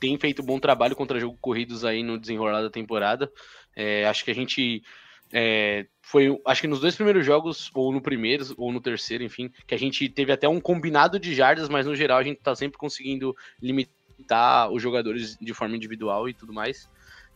tem 0.00 0.18
feito 0.18 0.42
bom 0.42 0.58
trabalho 0.58 0.96
contra 0.96 1.20
jogo 1.20 1.38
corridos 1.40 1.84
aí 1.84 2.02
no 2.02 2.18
desenrolar 2.18 2.62
da 2.62 2.70
temporada. 2.70 3.30
É, 3.76 4.06
acho 4.06 4.24
que 4.24 4.30
a 4.30 4.34
gente 4.34 4.82
é, 5.32 5.86
foi, 6.02 6.40
acho 6.46 6.60
que 6.60 6.68
nos 6.68 6.80
dois 6.80 6.94
primeiros 6.94 7.24
jogos, 7.24 7.70
ou 7.74 7.92
no 7.92 8.00
primeiro, 8.00 8.44
ou 8.56 8.72
no 8.72 8.80
terceiro, 8.80 9.22
enfim, 9.22 9.50
que 9.66 9.74
a 9.74 9.78
gente 9.78 10.08
teve 10.08 10.32
até 10.32 10.48
um 10.48 10.60
combinado 10.60 11.18
de 11.18 11.34
jardas, 11.34 11.68
mas 11.68 11.86
no 11.86 11.94
geral 11.94 12.18
a 12.18 12.22
gente 12.22 12.40
tá 12.40 12.54
sempre 12.54 12.78
conseguindo 12.78 13.36
limitar 13.62 14.70
os 14.70 14.82
jogadores 14.82 15.36
de 15.40 15.54
forma 15.54 15.76
individual 15.76 16.28
e 16.28 16.34
tudo 16.34 16.52
mais. 16.52 16.88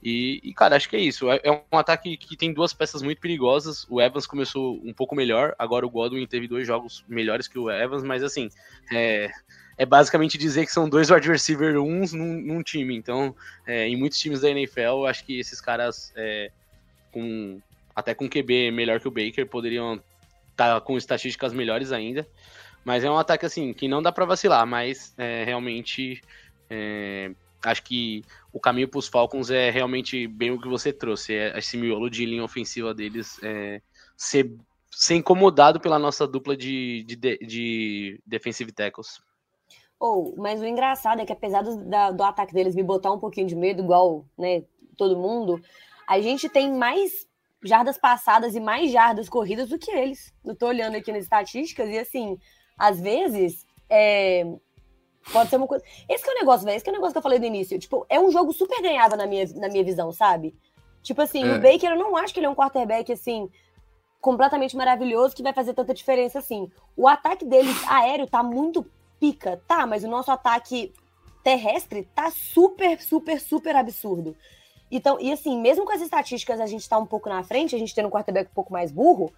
E, 0.03 0.39
e, 0.43 0.53
cara, 0.53 0.77
acho 0.77 0.89
que 0.89 0.97
é 0.97 1.01
isso. 1.01 1.31
É, 1.31 1.41
é, 1.43 1.51
um 1.51 1.79
ataque 1.79 2.17
que 2.17 2.37
tem 2.37 2.53
duas 2.53 2.75
peças 2.75 3.01
muito 3.01 3.21
perigosas. 3.21 3.87
O 3.89 4.03
Evans 4.03 4.27
começou 4.27 4.79
um 4.85 4.93
pouco 4.93 5.15
melhor, 5.15 5.55
agora 5.59 5.87
o 5.87 5.91
Godwin 5.91 6.27
teve 6.27 6.47
dois 6.47 6.67
jogos 6.67 7.03
melhores 7.09 7.49
que 7.49 7.59
o 7.59 7.71
Evans, 7.71 8.03
mas 8.03 8.23
assim, 8.23 8.51
é, 8.93 9.31
é 9.79 9.87
basicamente 9.87 10.37
dizer 10.37 10.67
que 10.67 10.73
são 10.73 10.91
dois 10.91 11.11
wide 11.11 11.27
receiver 11.27 11.81
uns 11.81 12.13
num, 12.13 12.39
num 12.39 12.63
time. 12.63 12.95
Então, 12.95 13.35
é, 13.67 13.89
em 13.89 13.97
muitos 13.97 14.19
times 14.19 14.43
da 14.43 14.51
NFL, 14.51 15.07
acho 15.09 15.25
que 15.25 15.39
esses 15.39 15.59
caras, 15.59 16.13
é, 16.15 16.51
com 17.11 17.63
até 17.95 18.15
com 18.15 18.29
QB 18.29 18.71
melhor 18.71 19.01
que 19.01 19.09
o 19.09 19.11
Baker, 19.11 19.47
poderiam 19.49 19.95
estar 20.51 20.75
tá 20.75 20.81
com 20.81 20.97
estatísticas 20.97 21.53
melhores 21.53 21.93
ainda. 21.93 22.27
Mas 22.85 23.03
é 23.03 23.11
um 23.11 23.19
ataque 23.19 23.47
assim 23.47 23.73
que 23.73 23.89
não 23.89 24.03
dá 24.03 24.13
para 24.13 24.27
vacilar, 24.27 24.67
mas 24.67 25.15
é, 25.17 25.43
realmente 25.45 26.21
é, 26.69 27.31
acho 27.63 27.83
que 27.83 28.23
o 28.53 28.61
caminho 28.61 28.89
para 28.89 28.99
os 28.99 29.09
Falcons 29.09 29.51
é 29.51 29.71
realmente 29.71 30.27
bem 30.27 30.51
o 30.51 30.61
que 30.61 30.69
você 30.69 30.93
trouxe. 30.93 31.35
É 31.35 31.59
esse 31.59 31.77
miolo 31.77 32.11
de 32.11 32.27
linha 32.27 32.45
ofensiva 32.45 32.93
deles 32.93 33.39
é, 33.43 33.81
ser, 34.17 34.55
ser 34.91 35.15
incomodado 35.15 35.81
pela 35.81 35.99
nossa 35.99 36.27
dupla 36.27 36.57
de, 36.57 37.05
de, 37.05 37.17
de 37.17 38.21
defensive 38.27 38.71
tackles. 38.71 39.23
Oh, 39.99 40.35
mas 40.37 40.61
o 40.61 40.67
engraçado 40.67 41.21
é 41.21 41.25
que 41.25 41.33
apesar 41.33 41.63
do, 41.63 41.83
da, 41.85 42.11
do 42.11 42.23
ataque 42.23 42.53
deles 42.53 42.75
me 42.75 42.83
botar 42.83 43.13
um 43.13 43.19
pouquinho 43.19 43.47
de 43.47 43.57
medo, 43.57 43.83
igual 43.83 44.27
né, 44.37 44.65
todo 44.99 45.17
mundo, 45.17 45.61
a 46.07 46.21
gente 46.21 46.49
tem 46.49 46.71
mais 46.71 47.27
jardas 47.65 47.99
passadas 47.99 48.55
e 48.55 48.61
mais 48.61 48.93
jardas 48.93 49.29
corridas 49.29 49.69
do 49.69 49.79
que 49.79 49.91
eles. 49.91 50.33
Eu 50.45 50.55
tô 50.55 50.69
olhando 50.69 50.97
aqui 50.97 51.11
nas 51.11 51.23
estatísticas 51.25 51.89
e 51.89 51.99
assim, 51.99 52.39
às 52.79 53.01
vezes, 53.01 53.67
é, 53.89 54.45
Pode 55.33 55.49
ser 55.49 55.57
uma 55.57 55.67
coisa. 55.67 55.85
Esse 56.09 56.23
que 56.23 56.31
é 56.31 56.33
o 56.35 56.39
negócio, 56.39 56.67
velho. 56.67 56.77
Esse 56.77 56.87
é 56.87 56.91
o 56.91 56.95
negócio 56.95 57.13
que 57.13 57.19
eu 57.19 57.23
falei 57.23 57.39
no 57.39 57.47
início. 57.47 57.79
Tipo, 57.79 58.05
é 58.09 58.21
um 58.21 58.31
jogo 58.31 58.53
super 58.53 58.83
ganhável 58.83 59.17
na 59.17 59.27
minha, 59.27 59.47
na 59.55 59.69
minha 59.69 59.83
visão, 59.83 60.13
sabe? 60.13 60.55
Tipo 61.03 61.23
assim, 61.23 61.43
é. 61.45 61.53
o 61.55 61.61
Baker, 61.61 61.91
eu 61.91 61.99
não 61.99 62.17
acho 62.17 62.33
que 62.33 62.41
ele 62.41 62.47
é 62.47 62.51
um 62.51 62.55
quarterback, 62.55 63.13
assim, 63.13 63.49
completamente 64.21 64.77
maravilhoso, 64.77 65.35
que 65.35 65.43
vai 65.43 65.53
fazer 65.53 65.75
tanta 65.75 65.95
diferença 65.95 66.39
assim. 66.39 66.71
O 66.97 67.09
ataque 67.09 67.45
deles 67.45 67.77
aéreo 67.89 68.27
tá 68.27 68.43
muito 68.43 68.85
pica, 69.19 69.63
tá? 69.67 69.87
Mas 69.87 70.05
o 70.05 70.09
nosso 70.09 70.31
ataque 70.31 70.93
terrestre 71.43 72.09
tá 72.15 72.31
super, 72.31 73.01
super, 73.01 73.41
super 73.41 73.77
absurdo. 73.77 74.37
Então, 74.91 75.19
e 75.21 75.33
assim, 75.33 75.61
mesmo 75.61 75.85
com 75.85 75.93
as 75.93 76.01
estatísticas 76.01 76.61
a 76.61 76.67
gente 76.67 76.89
tá 76.89 76.99
um 76.99 77.07
pouco 77.07 77.29
na 77.29 77.43
frente, 77.43 77.75
a 77.75 77.79
gente 77.79 77.95
tendo 77.95 78.07
um 78.07 78.11
quarterback 78.11 78.51
um 78.51 78.55
pouco 78.55 78.73
mais 78.73 78.93
burro, 78.93 79.33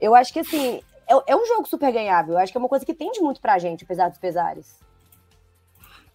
eu 0.00 0.14
acho 0.14 0.32
que 0.32 0.40
assim, 0.40 0.80
é, 1.08 1.32
é 1.32 1.36
um 1.36 1.46
jogo 1.46 1.66
super 1.66 1.92
ganhável. 1.92 2.34
Eu 2.34 2.38
acho 2.38 2.52
que 2.52 2.58
é 2.58 2.60
uma 2.60 2.68
coisa 2.68 2.84
que 2.84 2.94
tende 2.94 3.20
muito 3.20 3.40
pra 3.40 3.58
gente, 3.58 3.84
apesar 3.84 4.08
dos 4.08 4.18
pesares. 4.18 4.76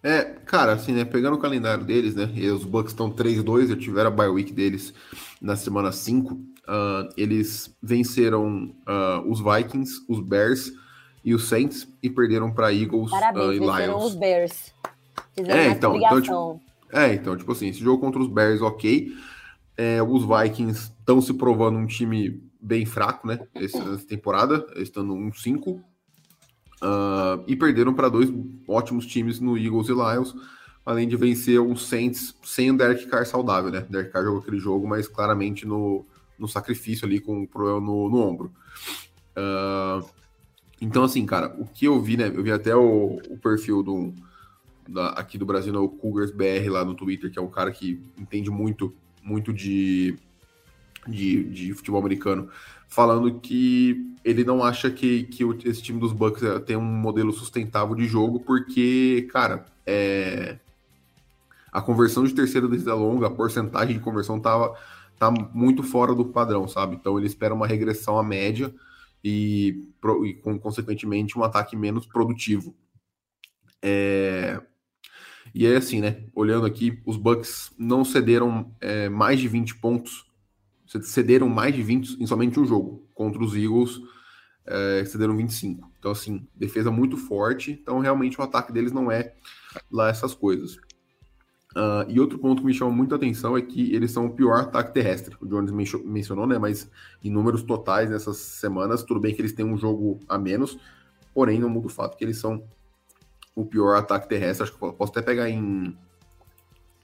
É, 0.02 0.22
cara, 0.44 0.74
assim, 0.74 0.92
né, 0.92 1.04
pegando 1.04 1.34
o 1.34 1.40
calendário 1.40 1.82
deles, 1.82 2.14
né, 2.14 2.26
os 2.52 2.64
Bucks 2.64 2.92
estão 2.92 3.10
3-2, 3.10 3.68
já 3.68 3.76
tiveram 3.76 4.08
a 4.08 4.12
bye 4.12 4.28
week 4.28 4.52
deles 4.52 4.92
na 5.40 5.56
semana 5.56 5.90
5, 5.90 6.34
uh, 6.34 6.38
ah, 6.68 7.08
eles 7.16 7.74
venceram 7.82 8.74
uh, 8.86 9.30
os 9.30 9.40
Vikings, 9.40 10.04
os 10.06 10.20
Bears 10.20 10.70
e 11.24 11.34
os 11.34 11.48
Saints 11.48 11.88
e 12.02 12.10
perderam 12.10 12.52
para 12.52 12.70
Eagles 12.70 13.10
Parabéns, 13.10 13.46
uh, 13.46 13.52
e 13.52 13.58
Lions. 13.58 14.04
os 14.04 14.14
Bears. 14.14 14.74
Fizeram 15.34 15.60
é, 15.60 15.68
então, 15.68 15.96
então 15.96 16.20
tipo, 16.20 16.60
é, 16.94 17.14
então, 17.14 17.36
tipo 17.36 17.52
assim, 17.52 17.68
esse 17.68 17.80
jogo 17.80 18.00
contra 18.00 18.20
os 18.20 18.28
Bears, 18.28 18.62
ok, 18.62 19.12
é, 19.76 20.02
os 20.02 20.22
Vikings 20.24 20.92
estão 20.98 21.20
se 21.20 21.34
provando 21.34 21.78
um 21.78 21.86
time 21.86 22.42
bem 22.60 22.86
fraco, 22.86 23.26
né, 23.26 23.40
essa 23.54 23.98
temporada, 23.98 24.66
estando 24.76 25.14
1-5, 25.14 25.82
Uh, 26.84 27.42
e 27.46 27.56
perderam 27.56 27.94
para 27.94 28.10
dois 28.10 28.30
ótimos 28.68 29.06
times 29.06 29.40
no 29.40 29.56
Eagles 29.56 29.88
e 29.88 29.92
Lions, 29.92 30.36
além 30.84 31.08
de 31.08 31.16
vencer 31.16 31.58
um 31.58 31.74
Saints 31.74 32.36
sem 32.42 32.70
o 32.70 32.76
Derek 32.76 33.06
Carr 33.06 33.24
saudável, 33.24 33.70
né? 33.70 33.86
Derek 33.88 34.10
Carr 34.10 34.24
jogou 34.24 34.40
aquele 34.40 34.58
jogo, 34.58 34.86
mas 34.86 35.08
claramente 35.08 35.66
no, 35.66 36.04
no 36.38 36.46
sacrifício 36.46 37.06
ali, 37.06 37.20
com 37.20 37.42
o 37.42 37.48
problema 37.48 37.80
no, 37.80 38.10
no 38.10 38.18
ombro. 38.18 38.52
Uh, 39.34 40.06
então, 40.78 41.04
assim, 41.04 41.24
cara, 41.24 41.56
o 41.58 41.64
que 41.64 41.86
eu 41.86 41.98
vi, 42.02 42.18
né? 42.18 42.28
Eu 42.28 42.42
vi 42.42 42.52
até 42.52 42.76
o, 42.76 43.18
o 43.30 43.38
perfil 43.38 43.82
do, 43.82 44.12
da, 44.88 45.08
aqui 45.10 45.38
do 45.38 45.46
Brasil, 45.46 45.72
né, 45.72 45.78
o 45.78 45.88
Cougars 45.88 46.30
BR 46.30 46.68
lá 46.68 46.84
no 46.84 46.94
Twitter, 46.94 47.30
que 47.30 47.38
é 47.38 47.42
um 47.42 47.50
cara 47.50 47.70
que 47.70 48.00
entende 48.18 48.50
muito, 48.50 48.94
muito 49.22 49.52
de, 49.52 50.16
de, 51.06 51.44
de 51.44 51.74
futebol 51.74 52.00
americano 52.00 52.48
falando 52.94 53.40
que 53.40 54.16
ele 54.24 54.44
não 54.44 54.62
acha 54.62 54.88
que, 54.88 55.24
que 55.24 55.42
esse 55.68 55.82
time 55.82 55.98
dos 55.98 56.12
Bucks 56.12 56.42
é, 56.44 56.60
tem 56.60 56.76
um 56.76 56.80
modelo 56.80 57.32
sustentável 57.32 57.94
de 57.96 58.06
jogo, 58.06 58.38
porque, 58.38 59.28
cara, 59.32 59.66
é... 59.84 60.58
a 61.72 61.82
conversão 61.82 62.22
de 62.22 62.32
terceira 62.32 62.68
descida 62.68 62.94
longa, 62.94 63.26
a 63.26 63.30
porcentagem 63.30 63.96
de 63.96 64.00
conversão 64.00 64.38
tava, 64.38 64.76
tá 65.18 65.28
muito 65.52 65.82
fora 65.82 66.14
do 66.14 66.24
padrão, 66.26 66.68
sabe? 66.68 66.94
Então 66.94 67.18
ele 67.18 67.26
espera 67.26 67.52
uma 67.52 67.66
regressão 67.66 68.16
à 68.16 68.22
média 68.22 68.72
e, 69.22 69.88
e 70.24 70.34
consequentemente, 70.60 71.36
um 71.36 71.42
ataque 71.42 71.76
menos 71.76 72.06
produtivo. 72.06 72.76
É... 73.82 74.60
E 75.54 75.66
é 75.66 75.76
assim, 75.76 76.00
né? 76.00 76.24
Olhando 76.34 76.66
aqui, 76.66 77.00
os 77.06 77.16
Bucks 77.16 77.72
não 77.78 78.04
cederam 78.04 78.74
é, 78.80 79.08
mais 79.08 79.38
de 79.38 79.46
20 79.46 79.76
pontos 79.76 80.26
cederam 81.02 81.48
mais 81.48 81.74
de 81.74 81.82
20 81.82 82.22
em 82.22 82.26
somente 82.26 82.58
um 82.60 82.66
jogo. 82.66 83.06
Contra 83.14 83.42
os 83.42 83.54
Eagles, 83.54 84.00
é, 84.66 85.04
cederam 85.04 85.36
25. 85.36 85.90
Então, 85.98 86.10
assim, 86.10 86.46
defesa 86.54 86.90
muito 86.90 87.16
forte. 87.16 87.72
Então, 87.72 87.98
realmente, 88.00 88.40
o 88.40 88.44
ataque 88.44 88.72
deles 88.72 88.92
não 88.92 89.10
é 89.10 89.34
lá 89.90 90.08
essas 90.08 90.34
coisas. 90.34 90.76
Uh, 91.76 92.06
e 92.08 92.20
outro 92.20 92.38
ponto 92.38 92.60
que 92.60 92.66
me 92.66 92.74
chama 92.74 92.92
muita 92.92 93.16
atenção 93.16 93.56
é 93.56 93.62
que 93.62 93.92
eles 93.92 94.12
são 94.12 94.26
o 94.26 94.30
pior 94.30 94.60
ataque 94.60 94.94
terrestre. 94.94 95.36
O 95.40 95.46
Jones 95.46 95.72
mencionou, 96.04 96.46
né? 96.46 96.56
Mas 96.56 96.88
em 97.22 97.30
números 97.30 97.64
totais 97.64 98.08
nessas 98.08 98.36
semanas, 98.36 99.02
tudo 99.02 99.18
bem 99.18 99.34
que 99.34 99.40
eles 99.40 99.52
têm 99.52 99.64
um 99.64 99.76
jogo 99.76 100.20
a 100.28 100.38
menos, 100.38 100.78
porém 101.34 101.58
não 101.58 101.68
muda 101.68 101.88
o 101.88 101.90
fato 101.90 102.16
que 102.16 102.22
eles 102.22 102.38
são 102.38 102.62
o 103.54 103.64
pior 103.64 103.96
ataque 103.96 104.28
terrestre. 104.28 104.64
Acho 104.64 104.72
que 104.72 104.78
posso 104.78 105.12
até 105.12 105.22
pegar 105.22 105.48
em 105.48 105.96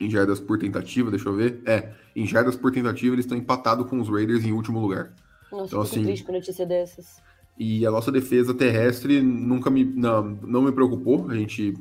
em 0.01 0.09
jardas 0.09 0.41
por 0.41 0.59
tentativa, 0.59 1.11
deixa 1.11 1.29
eu 1.29 1.37
ver. 1.37 1.61
É, 1.67 1.93
em 2.17 2.27
jardas 2.27 2.57
por 2.57 2.73
tentativa 2.73 3.15
eles 3.15 3.27
estão 3.27 3.37
empatados 3.37 3.87
com 3.87 4.01
os 4.01 4.09
Raiders 4.09 4.45
em 4.45 4.53
último 4.53 4.81
lugar. 4.81 5.13
Nossa, 5.53 5.67
então, 5.67 5.81
assim, 5.83 6.05
triste 6.05 6.25
com 6.25 6.33
notícia 6.33 6.65
dessas. 6.65 7.21
E 7.59 7.85
a 7.85 7.91
nossa 7.91 8.11
defesa 8.11 8.55
terrestre 8.55 9.21
nunca 9.21 9.69
me 9.69 9.85
não, 9.85 10.23
não 10.23 10.63
me 10.63 10.73
preocupou. 10.73 11.31
A 11.31 11.35
gente 11.35 11.77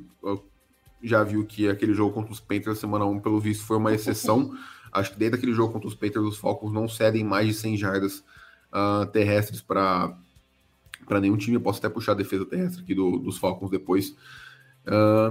já 1.02 1.24
viu 1.24 1.46
que 1.46 1.70
aquele 1.70 1.94
jogo 1.94 2.14
contra 2.14 2.34
os 2.34 2.42
Panthers 2.42 2.80
semana 2.80 3.06
1, 3.06 3.22
pelo 3.22 3.40
visto, 3.40 3.64
foi 3.64 3.78
uma 3.78 3.94
exceção. 3.94 4.54
Acho 4.92 5.14
que 5.14 5.20
desde 5.20 5.38
aquele 5.38 5.54
jogo 5.54 5.72
contra 5.72 5.88
os 5.88 5.96
Panthers, 5.96 6.26
os 6.26 6.38
Falcons 6.38 6.74
não 6.74 6.90
cedem 6.90 7.24
mais 7.24 7.48
de 7.48 7.54
100 7.54 7.78
jardas 7.78 8.24
uh, 8.74 9.06
terrestres 9.06 9.62
para 9.62 10.18
nenhum 11.22 11.38
time. 11.38 11.56
Eu 11.56 11.62
posso 11.62 11.80
até 11.80 11.88
puxar 11.88 12.12
a 12.14 12.16
defesa 12.16 12.46
terrestre 12.46 12.84
aqui 12.84 12.94
do, 12.94 13.18
dos 13.18 13.38
Falcons 13.38 13.70
depois. 13.70 14.16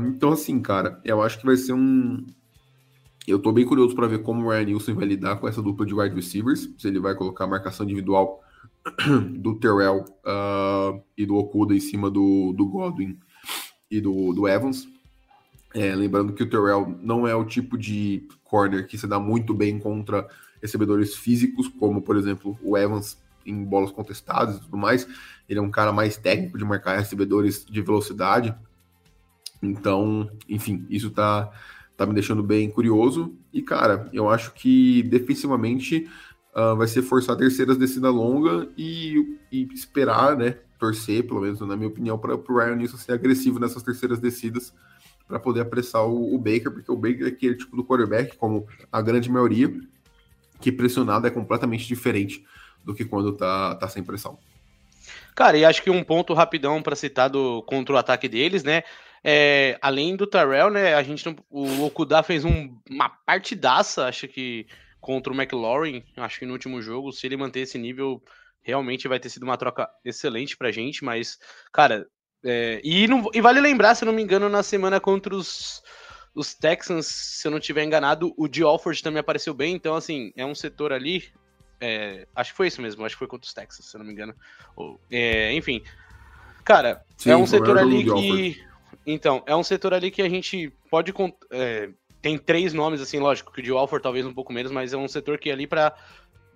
Então, 0.08 0.32
assim, 0.32 0.60
cara, 0.60 1.00
eu 1.04 1.22
acho 1.22 1.38
que 1.38 1.46
vai 1.46 1.56
ser 1.56 1.72
um, 1.72 2.24
eu 3.28 3.38
tô 3.38 3.52
bem 3.52 3.66
curioso 3.66 3.94
para 3.94 4.06
ver 4.06 4.22
como 4.22 4.46
o 4.46 4.50
Ryan 4.50 4.64
Nielsen 4.64 4.94
vai 4.94 5.04
lidar 5.04 5.36
com 5.36 5.46
essa 5.46 5.60
dupla 5.60 5.84
de 5.84 5.94
wide 5.94 6.14
receivers, 6.14 6.66
se 6.78 6.88
ele 6.88 6.98
vai 6.98 7.14
colocar 7.14 7.44
a 7.44 7.48
marcação 7.48 7.84
individual 7.84 8.42
do 9.36 9.54
Terrell 9.56 10.04
uh, 10.24 11.02
e 11.14 11.26
do 11.26 11.36
Okuda 11.36 11.74
em 11.74 11.80
cima 11.80 12.10
do, 12.10 12.54
do 12.54 12.66
Godwin 12.66 13.18
e 13.90 14.00
do, 14.00 14.32
do 14.32 14.48
Evans. 14.48 14.88
É, 15.74 15.94
lembrando 15.94 16.32
que 16.32 16.42
o 16.42 16.48
Terrell 16.48 16.98
não 17.02 17.28
é 17.28 17.34
o 17.34 17.44
tipo 17.44 17.76
de 17.76 18.26
corner 18.42 18.86
que 18.86 18.96
se 18.96 19.06
dá 19.06 19.20
muito 19.20 19.52
bem 19.52 19.78
contra 19.78 20.26
recebedores 20.62 21.14
físicos, 21.14 21.68
como 21.68 22.00
por 22.00 22.16
exemplo 22.16 22.58
o 22.62 22.78
Evans 22.78 23.18
em 23.44 23.62
bolas 23.62 23.90
contestadas 23.90 24.56
e 24.56 24.60
tudo 24.60 24.78
mais. 24.78 25.06
Ele 25.46 25.58
é 25.58 25.62
um 25.62 25.70
cara 25.70 25.92
mais 25.92 26.16
técnico 26.16 26.56
de 26.56 26.64
marcar 26.64 26.96
recebedores 26.96 27.62
de 27.66 27.82
velocidade. 27.82 28.54
Então, 29.62 30.30
enfim, 30.48 30.86
isso 30.88 31.10
tá 31.10 31.52
tá 31.98 32.06
me 32.06 32.14
deixando 32.14 32.44
bem 32.44 32.70
curioso. 32.70 33.36
E, 33.52 33.60
cara, 33.60 34.08
eu 34.12 34.30
acho 34.30 34.52
que 34.52 35.02
defensivamente 35.02 36.08
uh, 36.54 36.76
vai 36.76 36.86
ser 36.86 37.02
forçar 37.02 37.36
terceiras 37.36 37.76
descida 37.76 38.08
longa 38.08 38.68
e, 38.78 39.36
e, 39.50 39.68
esperar, 39.74 40.36
né? 40.36 40.58
Torcer, 40.78 41.26
pelo 41.26 41.40
menos 41.40 41.58
na 41.60 41.76
minha 41.76 41.88
opinião, 41.88 42.16
para 42.16 42.36
o 42.36 42.56
Ryan 42.56 42.76
Nilsson 42.76 42.96
ser 42.96 43.12
agressivo 43.12 43.58
nessas 43.58 43.82
terceiras 43.82 44.20
descidas 44.20 44.72
para 45.26 45.40
poder 45.40 45.62
apressar 45.62 46.06
o, 46.06 46.34
o, 46.34 46.38
Baker, 46.38 46.70
porque 46.70 46.90
o 46.90 46.96
Baker 46.96 47.24
é 47.24 47.28
aquele 47.30 47.56
tipo 47.56 47.76
do 47.76 47.84
quarterback, 47.84 48.36
como 48.36 48.64
a 48.92 49.02
grande 49.02 49.28
maioria, 49.28 49.68
que 50.60 50.70
pressionado 50.70 51.26
é 51.26 51.30
completamente 51.30 51.86
diferente 51.86 52.46
do 52.84 52.94
que 52.94 53.04
quando 53.04 53.32
tá, 53.32 53.74
tá 53.74 53.88
sem 53.88 54.04
pressão. 54.04 54.38
Cara, 55.34 55.58
e 55.58 55.64
acho 55.64 55.82
que 55.82 55.90
um 55.90 56.04
ponto 56.04 56.32
rapidão 56.32 56.80
para 56.80 56.94
citar 56.94 57.28
do, 57.28 57.60
contra 57.62 57.94
o 57.94 57.98
ataque 57.98 58.28
deles, 58.28 58.62
né? 58.62 58.84
É, 59.25 59.78
além 59.82 60.16
do 60.16 60.26
Terrell, 60.26 60.70
né? 60.70 60.94
A 60.94 61.02
gente 61.02 61.26
não, 61.26 61.37
o 61.50 61.84
Okuda 61.84 62.22
fez 62.22 62.44
um, 62.44 62.76
uma 62.88 63.08
partidaça, 63.08 64.06
acho 64.06 64.28
que 64.28 64.66
contra 65.00 65.32
o 65.32 65.37
McLaurin, 65.37 66.02
acho 66.16 66.38
que 66.38 66.46
no 66.46 66.52
último 66.52 66.80
jogo. 66.82 67.12
Se 67.12 67.26
ele 67.26 67.37
manter 67.37 67.60
esse 67.60 67.78
nível, 67.78 68.22
realmente 68.62 69.08
vai 69.08 69.18
ter 69.20 69.28
sido 69.30 69.42
uma 69.44 69.56
troca 69.56 69.88
excelente 70.04 70.56
pra 70.56 70.70
gente. 70.70 71.04
Mas, 71.04 71.38
cara, 71.72 72.06
é, 72.44 72.80
e, 72.84 73.06
não, 73.08 73.28
e 73.34 73.40
vale 73.40 73.60
lembrar, 73.60 73.94
se 73.94 74.04
não 74.04 74.12
me 74.12 74.22
engano, 74.22 74.48
na 74.48 74.62
semana 74.62 75.00
contra 75.00 75.34
os, 75.34 75.82
os 76.34 76.54
Texans, 76.54 77.06
se 77.06 77.46
eu 77.46 77.50
não 77.50 77.58
estiver 77.58 77.84
enganado, 77.84 78.32
o 78.37 78.46
de 78.46 78.62
Alford 78.62 79.02
também 79.02 79.20
apareceu 79.20 79.52
bem, 79.52 79.75
então 79.75 79.94
assim, 79.96 80.32
é 80.37 80.44
um 80.46 80.54
setor 80.54 80.92
ali. 80.92 81.25
é, 81.80 82.26
acho 82.34 82.52
que 82.52 82.56
foi 82.56 82.68
isso 82.68 82.80
mesmo, 82.82 83.04
acho 83.04 83.14
que 83.14 83.18
foi 83.18 83.28
contra 83.28 83.46
os 83.46 83.54
Texans, 83.54 83.90
se 83.90 83.96
eu 83.96 83.98
não 84.00 84.06
me 84.06 84.12
engano. 84.12 84.34
Ou- 84.76 85.00
é, 85.10 85.52
enfim. 85.52 85.82
Cara, 86.64 87.02
Sim, 87.16 87.30
é 87.30 87.37
um 87.37 87.46
setor 87.46 87.78
ali 87.78 88.04
que. 88.04 88.67
Então, 89.10 89.42
é 89.46 89.56
um 89.56 89.62
setor 89.62 89.94
ali 89.94 90.10
que 90.10 90.20
a 90.20 90.28
gente 90.28 90.70
pode. 90.90 91.14
é, 91.50 91.88
tem 92.20 92.36
três 92.36 92.74
nomes, 92.74 93.00
assim, 93.00 93.18
lógico, 93.18 93.50
que 93.50 93.60
o 93.60 93.62
de 93.62 93.70
Alford 93.70 94.02
talvez 94.02 94.26
um 94.26 94.34
pouco 94.34 94.52
menos, 94.52 94.70
mas 94.70 94.92
é 94.92 94.98
um 94.98 95.08
setor 95.08 95.38
que 95.38 95.50
ali 95.50 95.66
pra. 95.66 95.96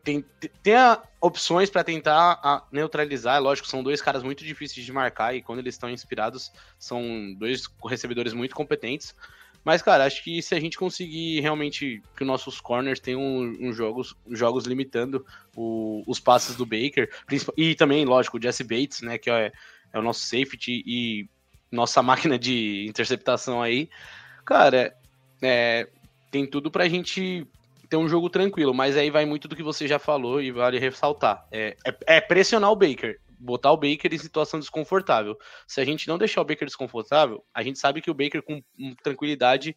Tem, 0.04 0.22
tem 0.62 0.74
opções 1.20 1.70
pra 1.70 1.84
tentar 1.84 2.66
neutralizar, 2.72 3.36
é 3.36 3.38
lógico, 3.38 3.68
são 3.68 3.84
dois 3.84 4.02
caras 4.02 4.22
muito 4.22 4.44
difíceis 4.44 4.84
de 4.84 4.92
marcar 4.92 5.32
e 5.34 5.40
quando 5.40 5.60
eles 5.60 5.76
estão 5.76 5.88
inspirados, 5.88 6.50
são 6.76 7.32
dois 7.38 7.62
recebedores 7.88 8.32
muito 8.34 8.54
competentes. 8.54 9.14
Mas, 9.64 9.80
cara, 9.80 10.04
acho 10.04 10.22
que 10.24 10.42
se 10.42 10.56
a 10.56 10.60
gente 10.60 10.76
conseguir 10.76 11.40
realmente 11.40 12.02
que 12.16 12.22
os 12.24 12.26
nossos 12.26 12.60
corners 12.60 12.98
tenham 12.98 13.22
uns 13.22 13.76
jogos, 13.76 14.14
jogos 14.28 14.64
limitando 14.64 15.24
o- 15.56 16.02
os 16.06 16.18
passes 16.18 16.56
do 16.56 16.66
Baker, 16.66 17.08
e 17.56 17.74
também, 17.76 18.04
lógico, 18.04 18.38
o 18.38 18.42
Jesse 18.42 18.64
Bates, 18.64 19.02
né, 19.02 19.16
que 19.18 19.30
é, 19.30 19.52
é 19.92 19.98
o 19.98 20.02
nosso 20.02 20.20
safety 20.20 20.82
e 20.84 21.28
nossa 21.72 22.02
máquina 22.02 22.38
de 22.38 22.86
interceptação 22.88 23.60
aí, 23.62 23.88
cara, 24.44 24.94
é, 25.42 25.88
tem 26.30 26.46
tudo 26.46 26.70
pra 26.70 26.88
gente 26.88 27.46
ter 27.88 27.96
um 27.96 28.08
jogo 28.08 28.30
tranquilo, 28.30 28.72
mas 28.72 28.96
aí 28.96 29.10
vai 29.10 29.24
muito 29.24 29.48
do 29.48 29.56
que 29.56 29.62
você 29.62 29.86
já 29.88 29.98
falou 29.98 30.40
e 30.40 30.50
vale 30.50 30.78
ressaltar. 30.78 31.44
É, 31.50 31.76
é- 31.86 32.16
é 32.16 32.20
pressionar 32.20 32.70
o 32.70 32.76
Baker, 32.76 33.18
botar 33.38 33.72
o 33.72 33.76
Baker 33.76 34.12
em 34.12 34.18
situação 34.18 34.58
desconfortável. 34.60 35.36
Se 35.66 35.80
a 35.80 35.84
gente 35.84 36.06
não 36.08 36.16
deixar 36.16 36.40
o 36.40 36.44
Baker 36.44 36.66
desconfortável, 36.66 37.44
a 37.52 37.62
gente 37.62 37.78
sabe 37.78 38.00
que 38.00 38.10
o 38.10 38.14
Baker 38.14 38.42
com, 38.42 38.62
tranquilidade 39.02 39.76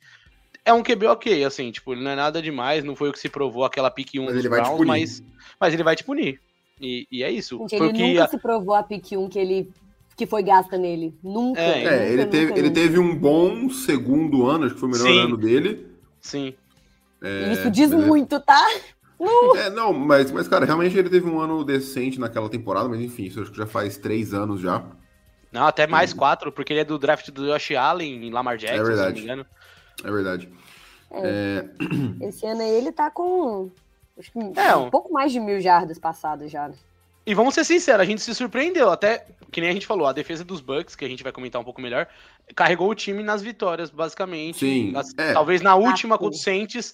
é 0.64 0.72
um 0.74 0.82
QB 0.82 1.08
ok, 1.08 1.44
assim, 1.44 1.72
tipo, 1.72 1.94
ele 1.94 2.04
não 2.04 2.12
é 2.12 2.16
nada 2.16 2.42
demais, 2.42 2.84
não 2.84 2.96
foi 2.96 3.10
o 3.10 3.12
que 3.14 3.20
se 3.20 3.30
provou 3.30 3.66
aquela 3.66 3.92
pique 3.92 4.20
1 4.20 4.26
Mas 4.26 4.34
dos 4.36 4.42
ele 4.46 4.50
vai 4.50 4.62
te 4.62 4.64
Browns, 4.64 4.78
punir. 4.78 4.88
mas, 4.88 5.24
mas 5.60 5.74
ele 5.74 5.84
vai 5.84 5.96
te 5.96 6.04
punir. 6.04 6.40
E, 6.80 7.08
e 7.12 7.24
é 7.24 7.30
isso. 7.32 7.58
Gente, 7.70 7.76
ele 7.76 7.94
nunca 8.14 8.24
a- 8.24 8.28
se 8.28 8.38
provou 8.38 8.76
a 8.76 8.84
pick 8.84 9.12
1 9.12 9.28
que 9.30 9.38
ele 9.40 9.70
que 10.16 10.26
foi 10.26 10.44
gasta 10.44 10.78
nele. 10.78 11.18
Nunca. 11.24 11.60
É, 11.60 11.78
nunca, 11.78 11.90
É, 11.96 12.08
ele, 12.08 12.18
nunca, 12.18 12.32
teve, 12.32 12.52
ele 12.54 12.62
nunca. 12.70 12.74
teve 12.74 13.00
um 13.00 13.16
bom 13.16 13.70
segundo 13.70 14.48
ano, 14.48 14.66
acho 14.66 14.74
que 14.76 14.80
foi 14.80 14.90
o 14.90 14.92
melhor 14.92 15.08
Sim. 15.08 15.20
ano 15.20 15.38
dele. 15.38 15.88
Sim. 16.22 16.54
E 17.22 17.54
Isso 17.54 17.70
diz 17.72 17.92
muito, 17.92 18.40
tá? 18.40 18.66
É, 19.58 19.70
não, 19.70 19.94
mas, 19.94 20.30
mas, 20.30 20.46
cara, 20.46 20.66
realmente 20.66 20.98
ele 20.98 21.10
teve 21.10 21.26
um 21.30 21.40
ano 21.40 21.64
decente 21.64 22.20
naquela 22.20 22.50
temporada, 22.50 22.90
mas 22.90 23.00
enfim, 23.00 23.24
isso 23.24 23.42
acho 23.42 23.50
que 23.50 23.58
já 23.58 23.66
faz 23.66 23.96
três 23.96 24.34
anos 24.34 24.60
já. 24.60 24.84
Não, 25.54 25.66
até 25.66 25.88
mais 25.88 26.12
quatro, 26.12 26.52
porque 26.52 26.74
ele 26.74 26.82
é 26.82 26.84
do 26.84 27.00
draft 27.00 27.32
do 27.32 27.46
Josh 27.48 27.72
Allen 27.72 28.28
em 28.28 28.30
Lamar 28.30 28.58
Jackson, 28.58 28.76
se 28.84 28.90
não 28.90 28.96
verdade. 28.98 29.16
me 29.16 29.22
engano. 29.24 29.46
É 30.04 30.12
verdade. 30.12 30.50
É, 31.12 31.66
Esse 32.28 32.46
ano 32.46 32.62
aí 32.62 32.70
ele 32.72 32.92
tá 32.92 33.10
com 33.10 33.72
acho 34.20 34.30
que 34.34 34.40
É, 34.60 34.76
um 34.76 34.88
um- 34.88 34.90
pouco 34.90 35.14
mais 35.14 35.32
de 35.32 35.40
mil 35.40 35.62
jardas 35.62 35.98
passadas 35.98 36.52
já. 36.52 36.70
E 37.26 37.34
vamos 37.34 37.56
ser 37.56 37.64
sinceros, 37.64 38.02
a 38.02 38.06
gente 38.06 38.22
se 38.22 38.36
surpreendeu. 38.36 38.92
Até, 38.92 39.26
que 39.52 39.60
nem 39.60 39.72
a 39.72 39.74
gente 39.74 39.88
falou, 39.88 40.06
a 40.06 40.14
defesa 40.14 40.44
dos 40.44 40.62
Bucks, 40.62 40.96
que 40.96 41.04
a 41.04 41.08
gente 41.08 41.24
vai 41.24 41.32
comentar 41.32 41.60
um 41.60 41.66
pouco 41.66 41.82
melhor, 41.82 42.08
carregou 42.56 42.90
o 42.90 42.96
time 42.96 43.24
nas 43.24 43.42
vitórias, 43.42 43.90
basicamente. 43.90 44.60
Sim, 44.60 44.96
As- 44.96 45.12
é. 45.18 45.34
Talvez 45.34 45.62
na 45.62 45.76
última 45.76 46.16
sim. 46.16 46.20
contra 46.20 46.38
o 46.38 46.42
Saints, 46.42 46.94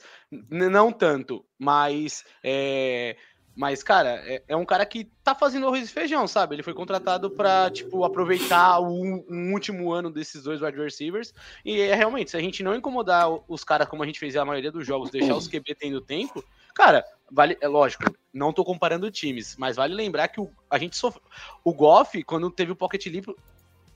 não 0.49 0.89
tanto. 0.91 1.43
Mas, 1.59 2.23
é, 2.41 3.17
mas 3.53 3.83
cara, 3.83 4.23
é, 4.25 4.41
é 4.47 4.55
um 4.55 4.63
cara 4.65 4.85
que 4.85 5.11
tá 5.21 5.35
fazendo 5.35 5.67
arroz 5.67 5.89
e 5.89 5.93
feijão, 5.93 6.25
sabe? 6.25 6.55
Ele 6.55 6.63
foi 6.63 6.73
contratado 6.73 7.29
pra, 7.29 7.69
tipo, 7.69 8.05
aproveitar 8.05 8.79
o, 8.79 9.25
um 9.29 9.51
último 9.51 9.91
ano 9.91 10.09
desses 10.09 10.43
dois 10.43 10.61
wide 10.61 10.77
receivers. 10.77 11.33
E 11.65 11.81
é 11.81 11.93
realmente, 11.93 12.31
se 12.31 12.37
a 12.37 12.41
gente 12.41 12.63
não 12.63 12.73
incomodar 12.73 13.27
os 13.49 13.65
caras 13.65 13.87
como 13.89 14.01
a 14.01 14.05
gente 14.05 14.19
fez 14.19 14.37
a 14.37 14.45
maioria 14.45 14.71
dos 14.71 14.87
jogos, 14.87 15.11
deixar 15.11 15.35
os 15.35 15.49
QB 15.49 15.75
tendo 15.75 15.99
tempo, 15.99 16.41
cara, 16.73 17.05
vale, 17.31 17.57
é 17.61 17.67
lógico, 17.67 18.03
não 18.33 18.53
tô 18.53 18.63
comparando 18.63 19.11
times, 19.11 19.55
mas 19.57 19.75
vale 19.75 19.93
lembrar 19.93 20.27
que 20.27 20.39
o, 20.39 20.51
a 20.69 20.77
gente 20.77 20.95
sofreu. 20.95 21.23
O 21.63 21.73
Goff, 21.73 22.23
quando 22.23 22.49
teve 22.49 22.71
o 22.71 22.75
pocket 22.75 23.05
limpo, 23.07 23.35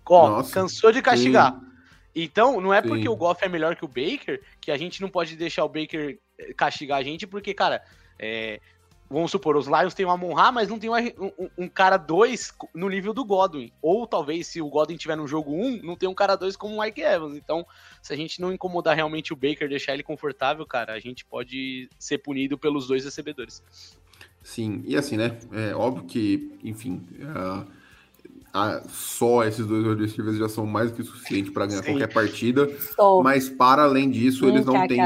ó, 0.07 0.29
Nossa, 0.29 0.53
cansou 0.53 0.91
de 0.91 1.01
castigar. 1.01 1.53
sim. 1.53 1.75
Então, 2.15 2.61
não 2.61 2.73
é 2.73 2.81
porque 2.81 3.03
Sim. 3.03 3.09
o 3.09 3.15
Goff 3.15 3.43
é 3.43 3.49
melhor 3.49 3.75
que 3.75 3.83
o 3.83 3.89
Baker 3.89 4.41
que 4.61 4.71
a 4.71 4.77
gente 4.77 5.01
não 5.01 5.09
pode 5.09 5.35
deixar 5.35 5.65
o 5.65 5.69
Baker 5.69 6.17
eh, 6.37 6.53
castigar 6.53 6.99
a 6.99 7.03
gente, 7.03 7.27
porque, 7.27 7.53
cara, 7.53 7.83
é, 8.17 8.61
vamos 9.09 9.31
supor, 9.31 9.55
os 9.55 9.67
Lions 9.67 9.93
têm 9.93 10.05
o 10.05 10.09
Amon 10.09 10.33
Ra, 10.33 10.51
mas 10.51 10.67
não 10.69 10.79
tem 10.79 10.89
um, 10.89 10.95
um- 11.39 11.49
um 11.57 11.67
cara 11.69 11.97
2 11.97 12.51
no 12.73 12.89
nível 12.89 13.13
do 13.13 13.23
Godwin. 13.23 13.71
Ou 13.81 14.05
talvez, 14.07 14.47
se 14.47 14.61
o 14.61 14.69
Godwin 14.69 14.97
tiver 14.97 15.15
no 15.15 15.27
jogo 15.27 15.51
1, 15.53 15.65
um, 15.65 15.79
não 15.83 15.95
tem 15.95 16.09
um 16.09 16.13
cara 16.13 16.35
2 16.35 16.55
como 16.55 16.75
o 16.75 16.81
Mike 16.81 17.01
Evans. 17.01 17.35
Então, 17.37 17.65
se 18.01 18.13
a 18.13 18.15
gente 18.15 18.41
não 18.41 18.51
incomodar 18.53 18.95
realmente 18.95 19.31
o 19.31 19.35
Baker, 19.35 19.69
deixar 19.69 19.93
ele 19.93 20.03
confortável, 20.03 20.65
cara, 20.65 20.93
a 20.93 20.99
gente 20.99 21.23
pode 21.25 21.89
ser 21.99 22.17
punido 22.17 22.57
pelos 22.57 22.87
dois 22.87 23.05
recebedores. 23.05 23.63
Sim, 24.41 24.83
e 24.85 24.95
assim, 24.95 25.17
né? 25.17 25.37
É 25.51 25.73
óbvio 25.75 26.03
que, 26.05 26.51
enfim, 26.63 27.01
ah, 28.53 28.81
só 28.87 29.43
esses 29.43 29.65
dois 29.65 29.99
receivers 29.99 30.37
já 30.37 30.47
são 30.47 30.65
mais 30.65 30.91
do 30.91 30.97
que 30.97 31.03
suficiente 31.03 31.51
para 31.51 31.65
ganhar 31.65 31.83
Sim. 31.83 31.91
qualquer 31.91 32.13
partida, 32.13 32.67
Tô. 32.95 33.21
mas 33.21 33.49
para 33.49 33.83
além 33.83 34.09
disso, 34.09 34.47
eles 34.47 34.65
não 34.65 34.87
têm. 34.87 35.01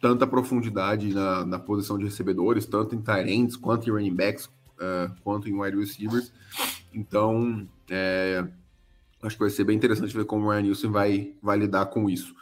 Tanta 0.00 0.26
profundidade 0.26 1.12
na, 1.12 1.44
na 1.44 1.58
posição 1.58 1.98
de 1.98 2.04
recebedores, 2.04 2.66
tanto 2.66 2.94
em 2.94 3.00
tight 3.00 3.30
ends, 3.30 3.56
quanto 3.56 3.88
em 3.88 3.92
running 3.92 4.14
backs, 4.14 4.48
ah, 4.78 5.12
quanto 5.22 5.48
em 5.48 5.54
wide 5.60 5.76
receivers. 5.76 6.32
Então, 6.92 7.68
é, 7.88 8.44
acho 9.22 9.36
que 9.36 9.40
vai 9.42 9.50
ser 9.50 9.64
bem 9.64 9.76
interessante 9.76 10.16
ver 10.16 10.24
como 10.24 10.46
o 10.46 10.50
Ryan 10.50 10.62
Nielsen 10.62 10.90
vai, 10.90 11.34
vai 11.42 11.58
lidar 11.58 11.86
com 11.86 12.08
isso. 12.08 12.34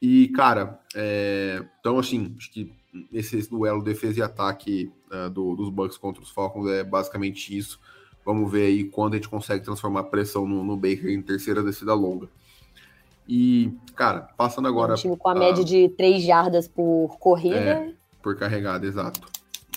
E, 0.00 0.28
cara, 0.28 0.80
é, 0.94 1.64
então, 1.80 1.98
assim, 1.98 2.34
acho 2.38 2.50
que 2.50 2.72
esse, 3.12 3.36
esse 3.36 3.50
duelo 3.50 3.82
defesa 3.82 4.18
e 4.18 4.22
ataque 4.22 4.90
ah, 5.10 5.28
do- 5.28 5.54
dos 5.54 5.68
Bucks 5.70 5.98
contra 5.98 6.22
os 6.22 6.30
Falcons 6.30 6.68
é 6.70 6.82
basicamente 6.82 7.56
isso. 7.56 7.78
Vamos 8.24 8.50
ver 8.50 8.66
aí 8.66 8.84
quando 8.84 9.14
a 9.14 9.16
gente 9.16 9.28
consegue 9.28 9.64
transformar 9.64 10.00
a 10.00 10.04
pressão 10.04 10.48
no, 10.48 10.64
no 10.64 10.76
Baker 10.76 11.08
em 11.10 11.22
terceira 11.22 11.62
descida 11.62 11.94
longa. 11.94 12.28
E, 13.28 13.72
cara, 13.94 14.20
passando 14.36 14.68
agora 14.68 14.92
um 14.92 14.96
time 14.96 15.16
com 15.16 15.28
a 15.28 15.32
a- 15.32 15.34
média 15.34 15.64
de 15.64 15.88
3 15.90 16.22
jardas 16.22 16.68
por 16.68 17.16
corrida. 17.18 17.56
É. 17.56 17.92
por 18.22 18.36
carregada, 18.36 18.84
exato. 18.86 19.20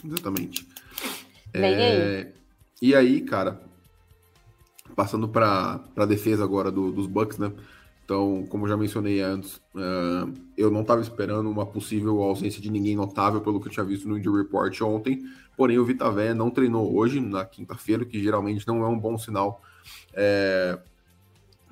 Exatamente. 0.03 0.67
Vem 1.53 1.73
É, 1.75 2.31
E 2.81 2.95
aí, 2.95 3.21
cara, 3.21 3.62
passando 4.95 5.27
para 5.27 5.83
a 5.95 6.05
defesa 6.05 6.43
agora 6.43 6.71
do- 6.71 6.91
dos 6.91 7.05
Bucks, 7.07 7.38
né? 7.38 7.51
Então, 8.05 8.43
como 8.49 8.65
eu 8.65 8.69
já 8.69 8.75
mencionei 8.77 9.21
antes, 9.21 9.62
ah, 9.75 10.27
eu 10.57 10.71
não 10.71 10.81
estava 10.81 10.99
esperando 11.01 11.47
uma 11.49 11.65
possível 11.65 12.23
ausência 12.23 12.59
de 12.62 12.71
ninguém 12.71 12.95
notável 12.95 13.39
pelo 13.41 13.59
que 13.62 13.67
eu 13.67 13.71
tinha 13.71 13.85
visto 13.85 14.07
no 14.07 14.17
Injury 14.17 14.41
Report 14.43 14.81
ontem. 14.81 15.21
Porém, 15.55 15.77
o 15.77 15.85
Vitavé 15.85 16.33
não 16.33 16.49
treinou 16.49 16.95
hoje, 16.95 17.19
na 17.19 17.45
quinta-feira, 17.45 18.03
que 18.03 18.19
geralmente 18.23 18.67
não 18.67 18.83
é 18.83 18.88
um 18.88 18.97
bom 18.97 19.15
sinal 19.17 19.62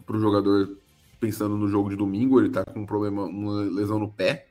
para 0.06 0.16
o 0.16 0.20
jogador 0.20 0.78
pensando 1.20 1.58
no 1.58 1.68
jogo 1.68 1.90
de 1.90 1.96
domingo. 1.96 2.40
Ele 2.40 2.48
está 2.48 2.64
com 2.66 2.82
um 2.82 2.86
problema, 2.86 3.24
uma 3.24 3.62
lesão 3.62 4.00
no 4.00 4.12
pé. 4.12 4.48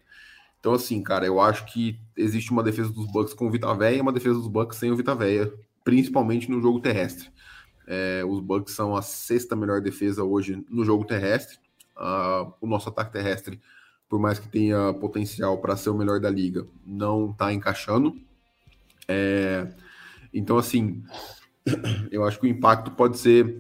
Então, 0.61 0.75
assim, 0.75 1.03
cara, 1.03 1.25
eu 1.27 1.41
acho 1.41 1.65
que 1.67 1.99
existe 2.17 2.51
uma 2.51 2.63
defesa 2.63 2.93
dos 2.93 3.07
Bucks 3.07 3.33
com 3.35 3.47
o 3.47 3.51
Vitaveia 3.51 3.97
e 3.97 4.01
uma 4.01 4.13
defesa 4.13 4.35
dos 4.35 4.49
Bucks 4.49 4.79
sem 4.79 4.91
o 4.91 4.97
Vitaveia, 4.97 5.53
principalmente 5.85 6.51
no 6.51 6.61
jogo 6.61 6.81
terrestre. 6.81 7.31
É, 7.87 8.25
os 8.27 8.41
Bucks 8.41 8.75
são 8.75 8.97
a 8.97 9.03
sexta 9.03 9.55
melhor 9.55 9.81
defesa 9.81 10.25
hoje 10.25 10.65
no 10.69 10.85
jogo 10.85 11.05
terrestre. 11.05 11.59
O 12.61 12.67
nosso 12.67 12.89
ataque 12.89 13.13
terrestre, 13.13 13.61
por 14.09 14.19
mais 14.19 14.41
que 14.41 14.49
tenha 14.49 14.93
potencial 14.95 15.59
para 15.59 15.77
ser 15.77 15.91
o 15.91 15.97
melhor 15.97 16.19
da 16.19 16.29
liga, 16.29 16.67
não 16.85 17.31
está 17.31 17.53
encaixando. 17.53 18.17
É, 19.07 19.69
então, 20.35 20.59
assim, 20.59 21.05
eu 22.11 22.25
acho 22.25 22.41
que 22.41 22.47
o 22.47 22.51
impacto 22.51 22.91
pode 22.91 23.19
ser 23.19 23.57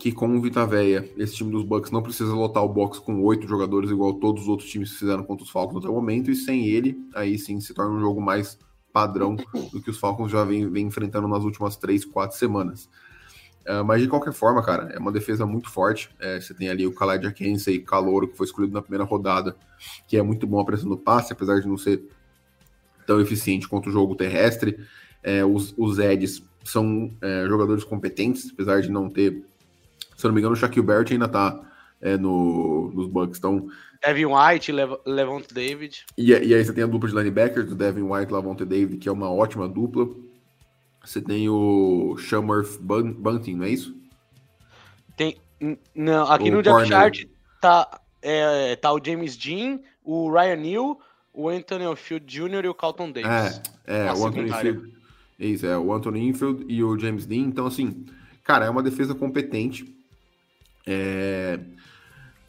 que 0.00 0.10
com 0.10 0.34
o 0.34 0.40
Vitaveia, 0.40 1.08
esse 1.18 1.34
time 1.34 1.52
dos 1.52 1.62
Bucks 1.62 1.90
não 1.90 2.02
precisa 2.02 2.32
lotar 2.34 2.64
o 2.64 2.68
box 2.68 2.98
com 2.98 3.22
oito 3.22 3.46
jogadores, 3.46 3.90
igual 3.90 4.14
todos 4.14 4.44
os 4.44 4.48
outros 4.48 4.68
times 4.68 4.96
fizeram 4.96 5.22
contra 5.22 5.44
os 5.44 5.50
Falcons 5.50 5.76
até 5.76 5.88
o 5.88 5.94
momento, 5.94 6.30
e 6.30 6.34
sem 6.34 6.66
ele, 6.66 6.98
aí 7.14 7.38
sim 7.38 7.60
se 7.60 7.74
torna 7.74 7.94
um 7.94 8.00
jogo 8.00 8.18
mais 8.18 8.58
padrão 8.90 9.36
do 9.70 9.80
que 9.82 9.90
os 9.90 9.98
Falcons 9.98 10.32
já 10.32 10.42
vem, 10.42 10.68
vem 10.70 10.86
enfrentando 10.86 11.28
nas 11.28 11.44
últimas 11.44 11.76
três, 11.76 12.02
quatro 12.02 12.36
semanas. 12.36 12.88
Uh, 13.60 13.84
mas 13.84 14.00
de 14.00 14.08
qualquer 14.08 14.32
forma, 14.32 14.62
cara, 14.64 14.90
é 14.90 14.98
uma 14.98 15.12
defesa 15.12 15.44
muito 15.44 15.68
forte. 15.68 16.08
É, 16.18 16.40
você 16.40 16.54
tem 16.54 16.70
ali 16.70 16.86
o 16.86 16.94
Khaled 16.94 17.26
Akense, 17.26 17.78
calouro, 17.80 18.26
que 18.26 18.36
foi 18.36 18.46
escolhido 18.46 18.72
na 18.72 18.80
primeira 18.80 19.04
rodada, 19.04 19.54
que 20.08 20.16
é 20.16 20.22
muito 20.22 20.46
bom 20.46 20.60
a 20.60 20.64
pressão 20.64 20.88
do 20.88 20.96
passe, 20.96 21.34
apesar 21.34 21.60
de 21.60 21.68
não 21.68 21.76
ser 21.76 22.02
tão 23.06 23.20
eficiente 23.20 23.68
quanto 23.68 23.90
o 23.90 23.92
jogo 23.92 24.16
terrestre. 24.16 24.78
É, 25.22 25.44
os, 25.44 25.74
os 25.76 25.98
Eds 25.98 26.42
são 26.64 27.12
é, 27.20 27.44
jogadores 27.46 27.84
competentes, 27.84 28.50
apesar 28.50 28.80
de 28.80 28.90
não 28.90 29.10
ter 29.10 29.44
se 30.20 30.26
eu 30.26 30.28
não 30.28 30.34
me 30.34 30.40
engano, 30.40 30.54
o 30.54 30.56
Shaquille 30.56 30.86
Barrett 30.86 31.12
ainda 31.12 31.28
tá 31.28 31.60
é, 32.00 32.16
no, 32.16 32.90
nos 32.94 33.06
Bucks. 33.06 33.38
Então, 33.38 33.68
Devin 34.04 34.26
White, 34.26 34.72
Lev 34.72 34.92
Levant 35.04 35.52
David. 35.52 36.04
e, 36.16 36.30
e, 36.30 36.54
aí 36.54 36.64
você 36.64 36.72
tem 36.72 36.84
a 36.84 36.86
dupla 36.86 37.08
de 37.08 37.14
linebackers, 37.14 37.66
do 37.66 37.74
Devin 37.74 38.02
White 38.02 38.30
e 38.30 38.32
Lavonte 38.32 38.64
David, 38.64 38.98
que 38.98 39.08
é 39.08 39.12
uma 39.12 39.30
ótima 39.30 39.68
dupla. 39.68 40.08
Você 41.04 41.20
tem 41.20 41.48
o 41.48 42.16
Shamworth 42.18 42.78
Bunting, 42.80 43.56
não 43.56 43.64
é 43.64 43.70
isso? 43.70 43.96
Tem, 45.16 45.38
não, 45.94 46.30
aqui 46.30 46.50
O 46.50 46.56
no 46.56 46.62
corner. 46.62 46.86
chart 46.86 47.24
tá, 47.60 48.00
é, 48.22 48.76
tá 48.76 48.92
o 48.92 49.00
James 49.02 49.36
Dean, 49.36 49.80
o 50.04 50.30
Ryan 50.30 50.56
Neal, 50.56 51.00
o 51.32 51.48
Anthony 51.48 51.96
Field 51.96 52.26
Jr. 52.26 52.64
e 52.64 52.68
o 52.68 52.74
Carlton 52.74 53.10
Davis. 53.10 53.60
É, 53.86 54.06
é 54.06 54.12
o 54.12 54.26
Anthony 54.26 54.52
Field. 54.52 55.00
Isso, 55.38 55.64
é 55.64 55.76
o 55.78 55.90
Anthony 55.92 56.28
Infield 56.28 56.66
e 56.68 56.84
o 56.84 56.98
James 56.98 57.24
Dean. 57.24 57.46
Então, 57.46 57.66
assim, 57.66 58.04
cara, 58.44 58.66
é 58.66 58.70
uma 58.70 58.82
defesa 58.82 59.14
competente. 59.14 59.96
É, 60.86 61.60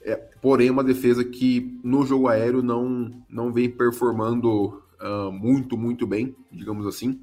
é, 0.03 0.15
porém, 0.41 0.69
uma 0.69 0.83
defesa 0.83 1.23
que 1.23 1.79
no 1.83 2.05
jogo 2.05 2.27
aéreo 2.27 2.61
não, 2.61 3.11
não 3.29 3.51
vem 3.51 3.69
performando 3.69 4.81
uh, 4.99 5.31
muito, 5.31 5.77
muito 5.77 6.07
bem, 6.07 6.35
digamos 6.51 6.87
assim. 6.87 7.19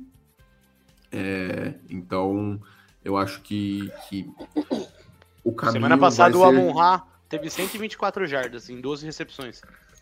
É, 1.11 1.75
então, 1.89 2.61
eu 3.05 3.17
acho 3.17 3.41
que, 3.43 3.91
que 4.09 4.31
o 5.43 5.53
caminho. 5.53 5.73
Semana 5.73 5.99
passada 5.99 6.35
ser... 6.35 6.39
o 6.39 6.45
Amon-Ra 6.45 7.05
teve 7.29 7.51
124 7.51 8.27
jardas 8.27 8.69
em 8.69 8.81
12 8.81 9.07
recepções. 9.07 9.61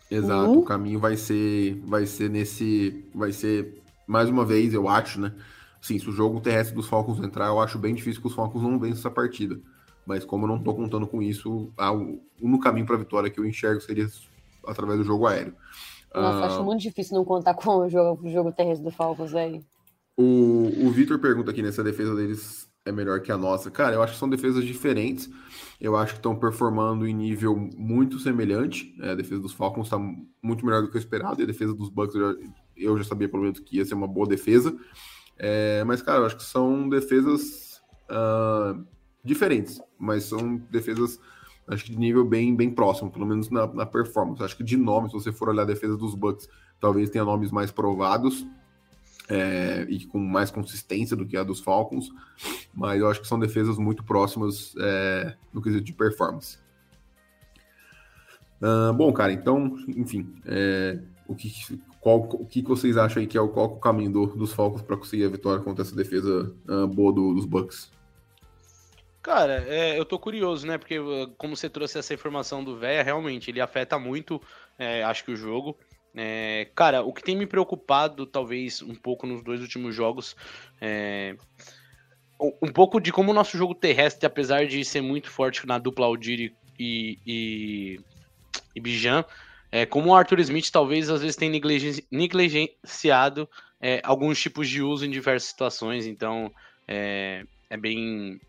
Exato, 0.09 0.51
uhum. 0.51 0.59
o 0.59 0.63
caminho 0.63 0.99
vai 0.99 1.17
ser, 1.17 1.81
vai 1.85 2.05
ser 2.05 2.29
nesse, 2.29 3.05
vai 3.13 3.31
ser 3.31 3.81
mais 4.07 4.29
uma 4.29 4.45
vez, 4.45 4.73
eu 4.73 4.87
acho, 4.87 5.19
né? 5.19 5.33
Sim, 5.81 5.99
se 5.99 6.09
o 6.09 6.13
jogo 6.13 6.39
terrestre 6.39 6.75
dos 6.75 6.87
Falcons 6.87 7.19
entrar, 7.19 7.47
eu 7.47 7.59
acho 7.59 7.77
bem 7.77 7.93
difícil 7.93 8.21
que 8.21 8.27
os 8.27 8.33
Falcons 8.33 8.63
não 8.63 8.79
vençam 8.79 8.99
essa 8.99 9.11
partida. 9.11 9.59
Mas 10.07 10.23
como 10.23 10.45
eu 10.45 10.47
não 10.47 10.63
tô 10.63 10.73
contando 10.73 11.05
com 11.05 11.21
isso, 11.21 11.69
o 11.77 12.19
único 12.41 12.63
caminho 12.63 12.85
para 12.85 12.95
a 12.95 12.99
vitória 12.99 13.29
que 13.29 13.39
eu 13.39 13.45
enxergo 13.45 13.81
seria 13.81 14.07
através 14.65 14.97
do 14.97 15.03
jogo 15.03 15.27
aéreo. 15.27 15.53
Nossa, 16.15 16.39
uh... 16.39 16.43
acho 16.45 16.63
muito 16.63 16.81
difícil 16.81 17.17
não 17.17 17.25
contar 17.25 17.53
com 17.53 17.77
o 17.77 17.89
jogo, 17.89 18.25
o 18.25 18.31
jogo 18.31 18.51
terrestre 18.53 18.85
do 18.85 18.91
Falcons 18.91 19.35
aí. 19.35 19.61
O, 20.15 20.87
o 20.87 20.89
Vitor 20.89 21.19
pergunta 21.19 21.51
aqui, 21.51 21.61
né, 21.61 21.71
se 21.71 21.79
a 21.79 21.83
defesa 21.83 22.15
deles 22.15 22.67
é 22.85 22.91
melhor 22.91 23.19
que 23.19 23.31
a 23.31 23.37
nossa. 23.37 23.69
Cara, 23.69 23.95
eu 23.95 24.01
acho 24.01 24.13
que 24.13 24.19
são 24.19 24.29
defesas 24.29 24.63
diferentes. 24.63 25.29
Eu 25.79 25.95
acho 25.95 26.13
que 26.13 26.19
estão 26.19 26.35
performando 26.35 27.05
em 27.05 27.13
nível 27.13 27.55
muito 27.75 28.17
semelhante. 28.17 28.95
É, 29.01 29.11
a 29.11 29.15
defesa 29.15 29.41
dos 29.41 29.51
Falcons 29.51 29.87
está 29.87 29.99
muito 30.41 30.65
melhor 30.65 30.81
do 30.81 30.89
que 30.89 30.95
eu 30.95 30.99
esperado. 30.99 31.41
E 31.41 31.43
a 31.43 31.47
defesa 31.47 31.73
dos 31.73 31.89
Bucks 31.89 32.15
eu 32.15 32.21
já, 32.21 32.39
eu 32.77 32.97
já 32.97 33.03
sabia 33.03 33.27
pelo 33.27 33.43
menos 33.43 33.59
que 33.59 33.77
ia 33.77 33.85
ser 33.85 33.93
uma 33.93 34.07
boa 34.07 34.25
defesa. 34.25 34.75
É, 35.37 35.83
mas, 35.83 36.01
cara, 36.01 36.19
eu 36.19 36.25
acho 36.25 36.37
que 36.37 36.43
são 36.43 36.87
defesas 36.87 37.81
uh, 38.09 38.83
diferentes. 39.23 39.81
Mas 39.99 40.23
são 40.23 40.57
defesas, 40.71 41.19
acho 41.67 41.85
que 41.85 41.91
de 41.91 41.99
nível 41.99 42.25
bem, 42.25 42.55
bem 42.55 42.69
próximo, 42.69 43.11
pelo 43.11 43.25
menos 43.25 43.49
na, 43.49 43.67
na 43.67 43.85
performance. 43.85 44.43
Acho 44.43 44.57
que 44.57 44.63
de 44.63 44.77
nome, 44.77 45.09
se 45.09 45.13
você 45.13 45.31
for 45.31 45.49
olhar 45.49 45.63
a 45.63 45.65
defesa 45.65 45.97
dos 45.97 46.15
Bucks, 46.15 46.47
talvez 46.79 47.09
tenha 47.09 47.25
nomes 47.25 47.51
mais 47.51 47.71
provados 47.71 48.45
é, 49.29 49.85
e 49.89 50.05
com 50.05 50.19
mais 50.19 50.49
consistência 50.49 51.15
do 51.15 51.25
que 51.25 51.35
a 51.35 51.43
dos 51.43 51.59
Falcons, 51.59 52.09
mas 52.73 52.99
eu 52.99 53.09
acho 53.09 53.21
que 53.21 53.27
são 53.27 53.39
defesas 53.39 53.77
muito 53.77 54.03
próximas 54.03 54.73
é, 54.79 55.35
no 55.53 55.61
quesito 55.61 55.83
de 55.83 55.93
performance. 55.93 56.57
Uh, 58.61 58.91
bom, 58.93 59.13
cara, 59.13 59.31
então, 59.31 59.77
enfim, 59.87 60.33
é, 60.45 60.99
o, 61.27 61.35
que, 61.35 61.51
qual, 61.99 62.21
o 62.21 62.45
que 62.45 62.63
vocês 62.63 62.97
acham 62.97 63.21
aí 63.21 63.27
que 63.27 63.37
é 63.37 63.41
o, 63.41 63.49
qual 63.49 63.67
é 63.67 63.69
o 63.69 63.75
caminho 63.75 64.11
do, 64.11 64.25
dos 64.27 64.51
Falcons 64.51 64.81
para 64.81 64.97
conseguir 64.97 65.25
a 65.25 65.29
vitória 65.29 65.63
contra 65.63 65.83
essa 65.83 65.95
defesa 65.95 66.55
uh, 66.67 66.87
boa 66.87 67.13
do, 67.13 67.35
dos 67.35 67.45
Bucks? 67.45 67.91
Cara, 69.27 69.65
é, 69.67 69.99
eu 69.99 70.05
tô 70.05 70.17
curioso, 70.17 70.65
né? 70.65 70.77
Porque 70.77 70.95
como 71.37 71.53
você 71.53 71.69
trouxe 71.69 71.99
essa 71.99 72.13
informação 72.13 72.63
do 72.63 72.77
Véia, 72.77 73.03
realmente 73.03 73.51
ele 73.51 73.59
afeta 73.59 73.99
muito, 73.99 74.41
é, 74.79 75.03
acho 75.03 75.25
que 75.25 75.31
o 75.31 75.35
jogo. 75.35 75.77
É, 76.15 76.69
cara, 76.73 77.01
o 77.03 77.11
que 77.11 77.21
tem 77.21 77.35
me 77.35 77.45
preocupado, 77.45 78.25
talvez, 78.25 78.81
um 78.81 78.95
pouco 78.95 79.27
nos 79.27 79.43
dois 79.43 79.59
últimos 79.59 79.93
jogos, 79.93 80.33
é 80.79 81.35
um 82.39 82.71
pouco 82.71 83.01
de 83.01 83.11
como 83.11 83.31
o 83.31 83.33
nosso 83.33 83.57
jogo 83.57 83.75
terrestre, 83.75 84.25
apesar 84.25 84.65
de 84.65 84.85
ser 84.85 85.01
muito 85.01 85.29
forte 85.29 85.67
na 85.67 85.77
dupla 85.77 86.05
Aldir 86.05 86.53
e, 86.79 87.19
e, 87.27 87.99
e 88.73 88.79
Bijan, 88.79 89.25
é, 89.69 89.85
como 89.85 90.11
o 90.11 90.15
Arthur 90.15 90.39
Smith 90.39 90.71
talvez 90.71 91.09
às 91.09 91.19
vezes 91.19 91.35
tenha 91.35 91.51
negligenciado 92.09 93.49
é, 93.81 93.99
alguns 94.05 94.39
tipos 94.39 94.69
de 94.69 94.81
uso 94.81 95.05
em 95.05 95.11
diversas 95.11 95.49
situações, 95.49 96.07
então 96.07 96.49
é, 96.87 97.43
é 97.69 97.75
bem, 97.75 98.39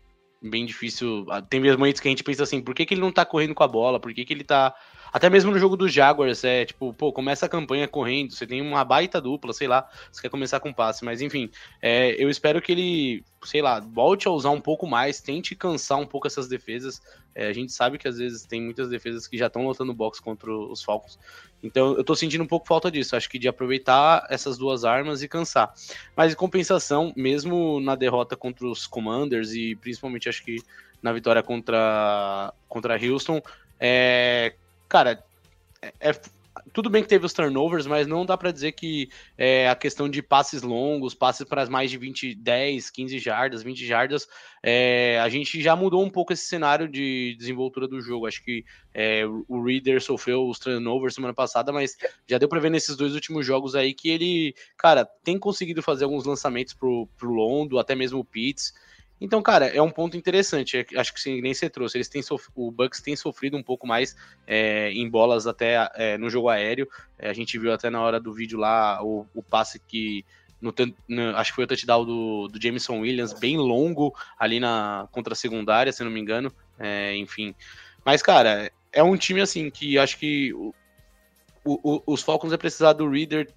bem 0.41 0.65
difícil. 0.65 1.25
Tem 1.49 1.59
momentos 1.59 1.99
que 2.01 2.07
a 2.07 2.11
gente 2.11 2.23
pensa 2.23 2.43
assim, 2.43 2.61
por 2.61 2.73
que, 2.73 2.85
que 2.85 2.93
ele 2.93 3.01
não 3.01 3.11
tá 3.11 3.25
correndo 3.25 3.55
com 3.55 3.63
a 3.63 3.67
bola? 3.67 3.99
Por 3.99 4.13
que, 4.13 4.25
que 4.25 4.33
ele 4.33 4.43
tá 4.43 4.73
até 5.11 5.29
mesmo 5.29 5.51
no 5.51 5.59
jogo 5.59 5.75
dos 5.75 5.91
Jaguars, 5.91 6.43
é 6.43 6.65
tipo, 6.65 6.93
pô, 6.93 7.11
começa 7.11 7.45
a 7.45 7.49
campanha 7.49 7.87
correndo, 7.87 8.33
você 8.33 8.45
tem 8.45 8.61
uma 8.61 8.83
baita 8.83 9.19
dupla, 9.19 9.53
sei 9.53 9.67
lá, 9.67 9.89
você 10.11 10.21
quer 10.21 10.29
começar 10.29 10.59
com 10.59 10.73
passe, 10.73 11.03
mas 11.03 11.21
enfim, 11.21 11.49
é, 11.81 12.15
eu 12.21 12.29
espero 12.29 12.61
que 12.61 12.71
ele, 12.71 13.23
sei 13.43 13.61
lá, 13.61 13.79
volte 13.79 14.27
a 14.27 14.31
usar 14.31 14.51
um 14.51 14.61
pouco 14.61 14.87
mais, 14.87 15.21
tente 15.21 15.55
cansar 15.55 15.97
um 15.97 16.05
pouco 16.05 16.27
essas 16.27 16.47
defesas. 16.47 17.01
É, 17.33 17.47
a 17.47 17.53
gente 17.53 17.71
sabe 17.71 17.97
que 17.97 18.07
às 18.07 18.17
vezes 18.17 18.45
tem 18.45 18.61
muitas 18.61 18.89
defesas 18.89 19.27
que 19.27 19.37
já 19.37 19.47
estão 19.47 19.63
lotando 19.63 19.93
box 19.93 20.19
contra 20.19 20.51
os 20.51 20.83
Falcons. 20.83 21.17
Então 21.61 21.95
eu 21.95 22.03
tô 22.03 22.15
sentindo 22.15 22.43
um 22.43 22.47
pouco 22.47 22.67
falta 22.67 22.91
disso, 22.91 23.15
acho 23.15 23.29
que 23.29 23.39
de 23.39 23.47
aproveitar 23.47 24.25
essas 24.29 24.57
duas 24.57 24.83
armas 24.83 25.21
e 25.21 25.27
cansar. 25.27 25.73
Mas 26.15 26.33
em 26.33 26.35
compensação, 26.35 27.13
mesmo 27.15 27.79
na 27.79 27.95
derrota 27.95 28.35
contra 28.35 28.65
os 28.67 28.87
Commanders 28.87 29.53
e 29.53 29.75
principalmente 29.75 30.29
acho 30.29 30.43
que 30.43 30.57
na 31.01 31.13
vitória 31.13 31.41
contra, 31.41 32.53
contra 32.67 32.99
Houston, 33.01 33.41
é, 33.79 34.53
cara, 34.89 35.23
é, 35.81 35.93
é, 35.99 36.21
tudo 36.73 36.89
bem 36.89 37.01
que 37.01 37.09
teve 37.09 37.25
os 37.25 37.33
turnovers, 37.33 37.85
mas 37.85 38.07
não 38.07 38.25
dá 38.25 38.37
para 38.37 38.51
dizer 38.51 38.73
que 38.73 39.09
é, 39.37 39.69
a 39.69 39.75
questão 39.75 40.09
de 40.09 40.21
passes 40.21 40.61
longos, 40.61 41.13
passes 41.13 41.47
para 41.47 41.65
mais 41.69 41.89
de 41.89 41.97
20, 41.97 42.35
10, 42.35 42.89
15 42.89 43.19
jardas, 43.19 43.63
20 43.63 43.85
jardas, 43.85 44.27
é, 44.61 45.19
a 45.19 45.29
gente 45.29 45.61
já 45.61 45.75
mudou 45.75 46.03
um 46.03 46.09
pouco 46.09 46.33
esse 46.33 46.45
cenário 46.45 46.87
de 46.87 47.35
desenvoltura 47.37 47.87
do 47.87 48.01
jogo. 48.01 48.27
Acho 48.27 48.43
que 48.43 48.65
é, 48.93 49.23
o 49.47 49.63
Reader 49.63 50.01
sofreu 50.01 50.47
os 50.47 50.59
turnovers 50.59 51.15
semana 51.15 51.33
passada, 51.33 51.71
mas 51.71 51.97
já 52.27 52.37
deu 52.37 52.49
para 52.49 52.59
ver 52.59 52.69
nesses 52.69 52.95
dois 52.95 53.13
últimos 53.13 53.45
jogos 53.45 53.75
aí 53.75 53.93
que 53.93 54.09
ele, 54.09 54.55
cara, 54.77 55.05
tem 55.23 55.37
conseguido 55.37 55.81
fazer 55.81 56.03
alguns 56.03 56.25
lançamentos 56.25 56.73
pro, 56.73 57.07
pro 57.17 57.31
Londo, 57.31 57.79
até 57.79 57.95
mesmo 57.95 58.19
o 58.19 58.25
Pitts. 58.25 58.73
Então, 59.21 59.41
cara, 59.41 59.67
é 59.67 59.81
um 59.81 59.89
ponto 59.89 60.15
interessante. 60.15 60.77
É 60.77 60.85
acho 60.95 61.13
que 61.13 61.41
nem 61.41 61.53
você 61.53 61.69
trouxe. 61.69 61.97
Eles 61.97 62.07
têm 62.07 62.21
sof... 62.21 62.47
O 62.55 62.71
Bucks 62.71 63.01
tem 63.01 63.15
sofrido 63.15 63.57
um 63.57 63.63
pouco 63.63 63.85
mais 63.85 64.15
é, 64.47 64.91
em 64.91 65.09
bolas 65.09 65.45
até 65.45 65.89
é, 65.95 66.17
no 66.17 66.29
jogo 66.29 66.49
aéreo. 66.49 66.87
É, 67.17 67.29
a 67.29 67.33
gente 67.33 67.57
viu 67.57 67.73
até 67.73 67.89
na 67.89 68.01
hora 68.01 68.19
do 68.19 68.33
vídeo 68.33 68.57
lá 68.57 69.03
o, 69.03 69.25
o 69.33 69.43
passe 69.43 69.79
que. 69.79 70.25
No, 70.61 70.73
no, 71.07 71.37
acho 71.37 71.51
que 71.51 71.55
foi 71.55 71.63
o 71.63 71.67
touchdown 71.67 72.03
do, 72.03 72.47
do 72.49 72.61
Jameson 72.61 72.99
Williams, 72.99 73.31
bem 73.31 73.55
longo 73.55 74.13
ali 74.37 74.59
na 74.59 75.07
contra 75.09 75.31
a 75.31 75.35
secundária, 75.35 75.91
se 75.91 76.03
não 76.03 76.11
me 76.11 76.19
engano. 76.19 76.51
É, 76.77 77.15
enfim. 77.15 77.55
Mas, 78.03 78.21
cara, 78.21 78.69
é 78.91 79.01
um 79.01 79.15
time 79.15 79.41
assim 79.41 79.69
que 79.69 79.97
acho 79.97 80.17
que 80.17 80.53
o, 80.53 80.73
o, 81.63 82.03
os 82.05 82.21
Falcons 82.21 82.51
é 82.51 82.57
precisar 82.57 82.93
do 82.93 83.09
Reader 83.09 83.53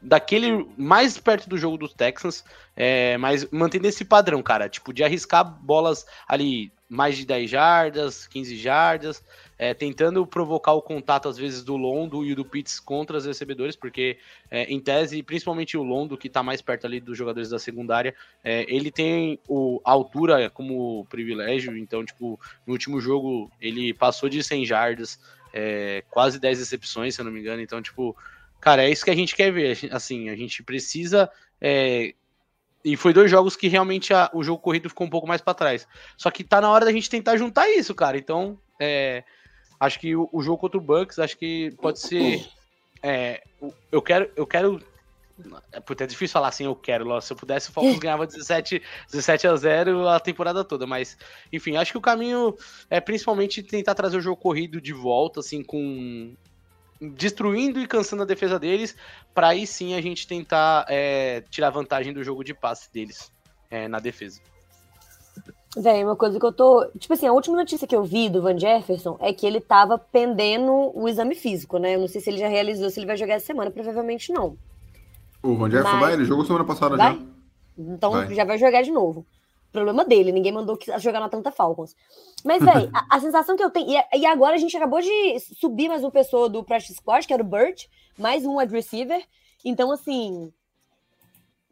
daquele 0.00 0.66
mais 0.76 1.18
perto 1.18 1.48
do 1.48 1.58
jogo 1.58 1.76
dos 1.76 1.92
Texans, 1.92 2.44
é, 2.76 3.16
mas 3.18 3.48
mantendo 3.50 3.86
esse 3.86 4.04
padrão, 4.04 4.42
cara, 4.42 4.68
tipo, 4.68 4.92
de 4.92 5.02
arriscar 5.02 5.44
bolas 5.44 6.06
ali 6.26 6.72
mais 6.88 7.16
de 7.16 7.26
10 7.26 7.50
jardas, 7.50 8.26
15 8.28 8.56
jardas, 8.56 9.22
é, 9.58 9.74
tentando 9.74 10.24
provocar 10.26 10.72
o 10.72 10.82
contato, 10.82 11.28
às 11.28 11.36
vezes, 11.36 11.64
do 11.64 11.76
Londo 11.76 12.24
e 12.24 12.34
do 12.34 12.44
Pitts 12.44 12.78
contra 12.78 13.16
os 13.16 13.26
recebedores, 13.26 13.74
porque, 13.74 14.18
é, 14.50 14.64
em 14.64 14.78
tese, 14.78 15.22
principalmente 15.22 15.76
o 15.76 15.82
Londo, 15.82 16.16
que 16.16 16.28
está 16.28 16.42
mais 16.42 16.62
perto 16.62 16.86
ali 16.86 17.00
dos 17.00 17.18
jogadores 17.18 17.50
da 17.50 17.58
secundária, 17.58 18.14
é, 18.44 18.64
ele 18.68 18.90
tem 18.90 19.38
o, 19.48 19.80
a 19.84 19.90
altura 19.90 20.48
como 20.50 21.04
privilégio, 21.06 21.76
então, 21.76 22.04
tipo, 22.04 22.38
no 22.66 22.72
último 22.72 23.00
jogo 23.00 23.50
ele 23.60 23.92
passou 23.92 24.28
de 24.28 24.42
100 24.42 24.64
jardas, 24.64 25.18
é, 25.52 26.04
quase 26.10 26.38
10 26.38 26.58
recepções, 26.58 27.14
se 27.14 27.20
eu 27.20 27.24
não 27.24 27.32
me 27.32 27.40
engano, 27.40 27.62
então, 27.62 27.82
tipo, 27.82 28.14
Cara, 28.66 28.82
é 28.82 28.90
isso 28.90 29.04
que 29.04 29.12
a 29.12 29.14
gente 29.14 29.36
quer 29.36 29.52
ver. 29.52 29.78
Assim, 29.92 30.28
a 30.28 30.34
gente 30.34 30.60
precisa. 30.60 31.30
É... 31.60 32.12
E 32.84 32.96
foi 32.96 33.12
dois 33.12 33.30
jogos 33.30 33.54
que 33.54 33.68
realmente 33.68 34.12
a... 34.12 34.28
o 34.34 34.42
jogo 34.42 34.60
corrido 34.60 34.88
ficou 34.88 35.06
um 35.06 35.10
pouco 35.10 35.24
mais 35.24 35.40
para 35.40 35.54
trás. 35.54 35.86
Só 36.16 36.32
que 36.32 36.42
tá 36.42 36.60
na 36.60 36.68
hora 36.68 36.84
da 36.84 36.90
gente 36.90 37.08
tentar 37.08 37.36
juntar 37.36 37.70
isso, 37.70 37.94
cara. 37.94 38.18
Então, 38.18 38.58
é... 38.80 39.22
acho 39.78 40.00
que 40.00 40.16
o, 40.16 40.28
o, 40.32 40.42
jogo 40.42 40.58
contra 40.58 40.78
o 40.78 40.80
Bucks, 40.80 41.20
acho 41.20 41.38
que 41.38 41.76
pode 41.80 42.00
ser. 42.00 42.44
É... 43.00 43.40
Eu 43.92 44.02
quero. 44.02 44.28
Eu 44.34 44.44
quero 44.44 44.82
é, 45.70 45.78
Puta, 45.78 46.02
é 46.02 46.06
difícil 46.08 46.32
falar 46.32 46.48
assim, 46.48 46.64
eu 46.64 46.74
quero. 46.74 47.20
Se 47.20 47.32
eu 47.32 47.36
pudesse, 47.36 47.70
o 47.70 47.72
Falcons 47.72 47.98
ganhava 48.02 48.26
17, 48.26 48.82
17 49.12 49.46
a 49.46 49.54
0 49.54 50.08
a 50.08 50.18
temporada 50.18 50.64
toda. 50.64 50.88
Mas, 50.88 51.16
enfim, 51.52 51.76
acho 51.76 51.92
que 51.92 51.98
o 51.98 52.00
caminho 52.00 52.52
é 52.90 53.00
principalmente 53.00 53.62
tentar 53.62 53.94
trazer 53.94 54.16
o 54.16 54.20
jogo 54.20 54.42
corrido 54.42 54.80
de 54.80 54.92
volta, 54.92 55.38
assim, 55.38 55.62
com 55.62 56.34
destruindo 57.00 57.80
e 57.80 57.86
cansando 57.86 58.22
a 58.22 58.26
defesa 58.26 58.58
deles, 58.58 58.96
para 59.34 59.48
aí 59.48 59.66
sim 59.66 59.94
a 59.94 60.00
gente 60.00 60.26
tentar 60.26 60.86
é, 60.88 61.42
tirar 61.50 61.70
vantagem 61.70 62.12
do 62.12 62.22
jogo 62.24 62.42
de 62.42 62.54
passe 62.54 62.92
deles 62.92 63.30
é, 63.70 63.88
na 63.88 63.98
defesa. 63.98 64.40
Véi, 65.76 66.02
uma 66.02 66.16
coisa 66.16 66.40
que 66.40 66.46
eu 66.46 66.52
tô. 66.52 66.86
Tipo 66.98 67.12
assim, 67.12 67.26
a 67.26 67.32
última 67.32 67.54
notícia 67.54 67.86
que 67.86 67.94
eu 67.94 68.02
vi 68.02 68.30
do 68.30 68.40
Van 68.40 68.58
Jefferson 68.58 69.18
é 69.20 69.30
que 69.30 69.46
ele 69.46 69.60
tava 69.60 69.98
pendendo 69.98 70.90
o 70.94 71.06
exame 71.06 71.34
físico, 71.34 71.78
né? 71.78 71.94
Eu 71.94 72.00
não 72.00 72.08
sei 72.08 72.20
se 72.20 72.30
ele 72.30 72.38
já 72.38 72.48
realizou, 72.48 72.88
se 72.88 72.98
ele 72.98 73.06
vai 73.06 73.16
jogar 73.16 73.34
essa 73.34 73.46
semana, 73.46 73.70
provavelmente 73.70 74.32
não. 74.32 74.56
O 75.42 75.54
Van 75.54 75.68
Jefferson 75.68 75.92
Mas... 75.92 76.00
vai? 76.00 76.12
Ele 76.14 76.24
jogou 76.24 76.46
semana 76.46 76.64
passada 76.64 76.96
vai? 76.96 77.12
já. 77.12 77.20
Então 77.78 78.12
vai. 78.12 78.34
já 78.34 78.44
vai 78.44 78.56
jogar 78.56 78.82
de 78.82 78.90
novo. 78.90 79.26
Problema 79.76 80.04
dele, 80.04 80.32
ninguém 80.32 80.52
mandou 80.52 80.78
jogar 80.98 81.20
na 81.20 81.26
Atlanta 81.26 81.50
Falcons. 81.50 81.94
Mas, 82.44 82.64
velho, 82.64 82.90
a, 82.94 83.16
a, 83.16 83.20
sensação 83.20 83.56
que 83.56 83.62
eu 83.62 83.70
tenho. 83.70 83.90
E, 83.90 84.18
e, 84.18 84.26
agora 84.26 84.54
a 84.54 84.58
gente 84.58 84.76
acabou 84.76 85.00
de 85.00 85.38
subir 85.58 85.88
mais 85.88 86.02
uma 86.02 86.10
pessoa 86.10 86.48
do 86.48 86.64
Practice 86.64 86.94
Squad, 86.94 87.26
que 87.26 87.34
era 87.34 87.42
o 87.42 87.46
Burt, 87.46 87.84
mais 88.18 88.44
um 88.46 88.58
wide 88.58 88.72
receiver. 88.72 89.22
Então, 89.64 89.92
assim. 89.92 90.52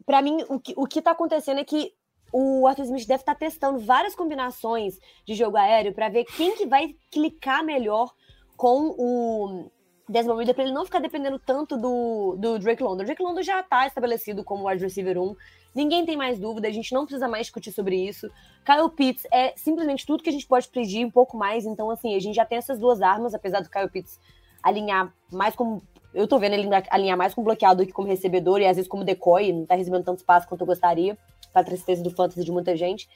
para 0.05 0.21
mim, 0.21 0.45
o 0.49 0.59
que, 0.59 0.73
o 0.77 0.85
que 0.85 1.01
tá 1.01 1.11
acontecendo 1.11 1.59
é 1.59 1.63
que 1.63 1.93
o 2.31 2.67
Arthur 2.67 2.83
Smith 2.83 3.07
deve 3.07 3.21
estar 3.21 3.33
tá 3.33 3.39
testando 3.39 3.79
várias 3.79 4.15
combinações 4.15 4.99
de 5.25 5.33
jogo 5.33 5.57
aéreo 5.57 5.93
para 5.93 6.09
ver 6.09 6.25
quem 6.25 6.55
que 6.55 6.65
vai 6.65 6.95
clicar 7.11 7.63
melhor 7.63 8.13
com 8.55 8.93
o 8.97 9.71
Desmond 10.07 10.37
Reader 10.37 10.53
para 10.53 10.63
ele 10.65 10.73
não 10.73 10.85
ficar 10.85 10.99
dependendo 10.99 11.39
tanto 11.39 11.77
do, 11.77 12.35
do 12.37 12.59
Drake 12.59 12.83
London. 12.83 13.03
O 13.03 13.05
Drake 13.05 13.23
London 13.23 13.41
já 13.41 13.61
está 13.61 13.87
estabelecido 13.87 14.43
como 14.43 14.67
wide 14.67 14.83
receiver 14.83 15.17
1. 15.17 15.35
Ninguém 15.75 16.05
tem 16.05 16.15
mais 16.15 16.39
dúvida, 16.39 16.69
a 16.69 16.71
gente 16.71 16.93
não 16.93 17.05
precisa 17.05 17.27
mais 17.27 17.47
discutir 17.47 17.73
sobre 17.73 17.97
isso. 17.97 18.31
Kyle 18.65 18.89
Pitts 18.89 19.27
é 19.29 19.53
simplesmente 19.57 20.05
tudo 20.05 20.23
que 20.23 20.29
a 20.29 20.31
gente 20.31 20.47
pode 20.47 20.69
pedir, 20.69 21.05
um 21.05 21.11
pouco 21.11 21.35
mais. 21.35 21.65
Então, 21.65 21.89
assim, 21.89 22.15
a 22.15 22.19
gente 22.19 22.35
já 22.35 22.45
tem 22.45 22.57
essas 22.57 22.79
duas 22.79 23.01
armas, 23.01 23.33
apesar 23.33 23.61
do 23.61 23.69
Kyle 23.69 23.89
Pitts 23.89 24.17
alinhar 24.63 25.13
mais 25.31 25.53
como. 25.53 25.83
Eu 26.13 26.29
tô 26.29 26.39
vendo 26.39 26.53
ele 26.53 26.69
alinhar 26.89 27.17
mais 27.17 27.33
como 27.33 27.43
bloqueador 27.43 27.83
do 27.83 27.87
que 27.87 27.91
como 27.91 28.07
recebedor, 28.07 28.61
e 28.61 28.65
às 28.65 28.77
vezes 28.77 28.89
como 28.89 29.03
decoy, 29.03 29.51
não 29.51 29.65
tá 29.65 29.75
recebendo 29.75 30.05
tanto 30.05 30.19
espaço 30.19 30.47
quanto 30.47 30.61
eu 30.61 30.67
gostaria, 30.67 31.17
pra 31.51 31.61
tristeza 31.61 32.01
do 32.01 32.09
fantasy 32.09 32.45
de 32.45 32.53
muita 32.53 32.73
gente. 32.77 33.09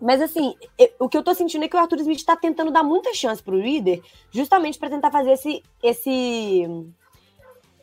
Mas 0.00 0.22
assim, 0.22 0.54
eu, 0.78 0.88
o 1.00 1.08
que 1.10 1.16
eu 1.18 1.22
tô 1.22 1.34
sentindo 1.34 1.64
é 1.64 1.68
que 1.68 1.76
o 1.76 1.78
Arthur 1.78 1.98
Smith 1.98 2.24
tá 2.24 2.34
tentando 2.36 2.70
dar 2.70 2.82
muita 2.82 3.12
chance 3.12 3.42
pro 3.42 3.60
Reader, 3.60 4.00
justamente 4.30 4.78
para 4.78 4.88
tentar 4.88 5.10
fazer 5.10 5.32
esse, 5.32 5.62
esse 5.82 6.66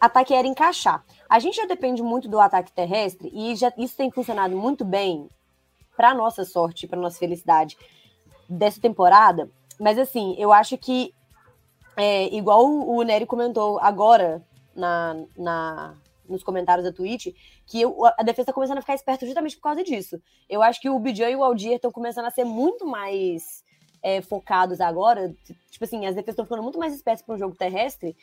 ataque 0.01 0.33
aéreo 0.33 0.49
encaixar. 0.49 1.05
A 1.29 1.39
gente 1.39 1.57
já 1.57 1.65
depende 1.65 2.01
muito 2.01 2.27
do 2.27 2.39
ataque 2.39 2.71
terrestre 2.71 3.29
e 3.33 3.55
já, 3.55 3.71
isso 3.77 3.95
tem 3.97 4.09
funcionado 4.11 4.55
muito 4.55 4.85
bem 4.85 5.29
para 5.95 6.13
nossa 6.13 6.45
sorte, 6.45 6.87
para 6.87 6.99
nossa 6.99 7.17
felicidade 7.17 7.77
dessa 8.49 8.79
temporada. 8.79 9.49
Mas 9.79 9.97
assim, 9.97 10.35
eu 10.37 10.53
acho 10.53 10.77
que 10.77 11.13
é, 11.95 12.33
igual 12.35 12.65
o 12.65 13.01
Nery 13.01 13.25
comentou 13.25 13.79
agora 13.79 14.45
na, 14.75 15.15
na, 15.35 15.95
nos 16.29 16.43
comentários 16.43 16.85
da 16.85 16.93
Twitch, 16.93 17.33
que 17.65 17.81
eu, 17.81 18.05
a 18.05 18.23
defesa 18.23 18.43
está 18.43 18.53
começando 18.53 18.77
a 18.77 18.81
ficar 18.81 18.93
esperta 18.93 19.25
justamente 19.25 19.55
por 19.55 19.63
causa 19.63 19.83
disso. 19.83 20.21
Eu 20.47 20.61
acho 20.61 20.79
que 20.79 20.89
o 20.89 20.99
Bijan 20.99 21.29
e 21.29 21.35
o 21.35 21.43
Aldir 21.43 21.73
estão 21.73 21.91
começando 21.91 22.25
a 22.25 22.31
ser 22.31 22.43
muito 22.43 22.85
mais 22.85 23.63
é, 24.01 24.21
focados 24.21 24.79
agora. 24.79 25.35
Tipo 25.71 25.83
assim, 25.83 26.05
as 26.05 26.15
defesas 26.15 26.33
estão 26.33 26.45
ficando 26.45 26.63
muito 26.63 26.79
mais 26.79 26.93
espertas 26.93 27.25
para 27.25 27.35
o 27.35 27.37
jogo 27.37 27.55
terrestre. 27.55 28.15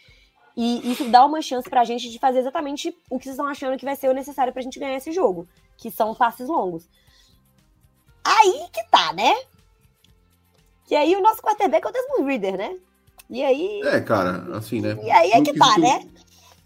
E 0.56 0.92
isso 0.92 1.08
dá 1.08 1.24
uma 1.24 1.42
chance 1.42 1.68
para 1.68 1.80
a 1.80 1.84
gente 1.84 2.10
de 2.10 2.18
fazer 2.18 2.38
exatamente 2.38 2.96
o 3.10 3.18
que 3.18 3.24
vocês 3.24 3.34
estão 3.34 3.46
achando 3.46 3.76
que 3.76 3.84
vai 3.84 3.96
ser 3.96 4.08
o 4.08 4.14
necessário 4.14 4.52
para 4.52 4.60
a 4.60 4.62
gente 4.62 4.78
ganhar 4.78 4.96
esse 4.96 5.10
jogo, 5.10 5.48
que 5.76 5.90
são 5.90 6.14
passes 6.14 6.48
longos. 6.48 6.88
Aí 8.24 8.68
que 8.72 8.82
tá, 8.90 9.12
né? 9.12 9.34
E 10.90 10.94
aí 10.94 11.16
o 11.16 11.22
nosso 11.22 11.42
quarterback 11.42 11.84
é 11.84 11.90
o 11.90 11.92
Desmond 11.92 12.30
Reader, 12.30 12.56
né? 12.56 12.76
E 13.28 13.42
aí. 13.42 13.80
É, 13.84 14.00
cara, 14.00 14.56
assim, 14.56 14.80
né? 14.80 14.96
E 15.02 15.10
aí 15.10 15.30
é 15.32 15.42
que 15.42 15.54
tá, 15.54 15.78
né? 15.78 16.08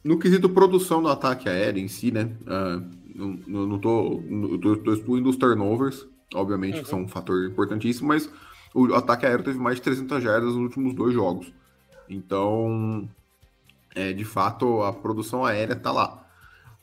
No 0.05 0.18
quesito 0.18 0.48
produção 0.48 1.03
do 1.03 1.09
ataque 1.09 1.48
aéreo 1.48 1.83
em 1.83 1.88
si, 1.88 2.11
né? 2.11 2.31
Uh, 2.42 2.98
não, 3.46 3.66
não 3.66 3.79
tô, 3.79 4.20
não, 4.29 4.59
tô, 4.59 4.77
tô 4.77 4.92
excluindo 4.92 5.29
os 5.29 5.37
turnovers, 5.37 6.07
obviamente, 6.35 6.77
uhum. 6.77 6.83
que 6.83 6.88
são 6.88 7.01
um 7.01 7.09
fator 7.09 7.46
importantíssimo, 7.46 8.09
mas 8.09 8.31
o 8.74 8.94
ataque 8.94 9.27
aéreo 9.27 9.44
teve 9.44 9.59
mais 9.59 9.77
de 9.77 9.83
300 9.83 10.22
jardas 10.22 10.55
nos 10.55 10.62
últimos 10.62 10.94
dois 10.94 11.14
jogos. 11.14 11.53
Então, 12.09 13.09
é, 13.98 14.12
de 14.12 14.24
fato, 14.24 14.82
a 14.82 14.92
produção 14.92 15.44
aérea 15.44 15.76
tá 15.76 15.90
lá. 15.90 16.24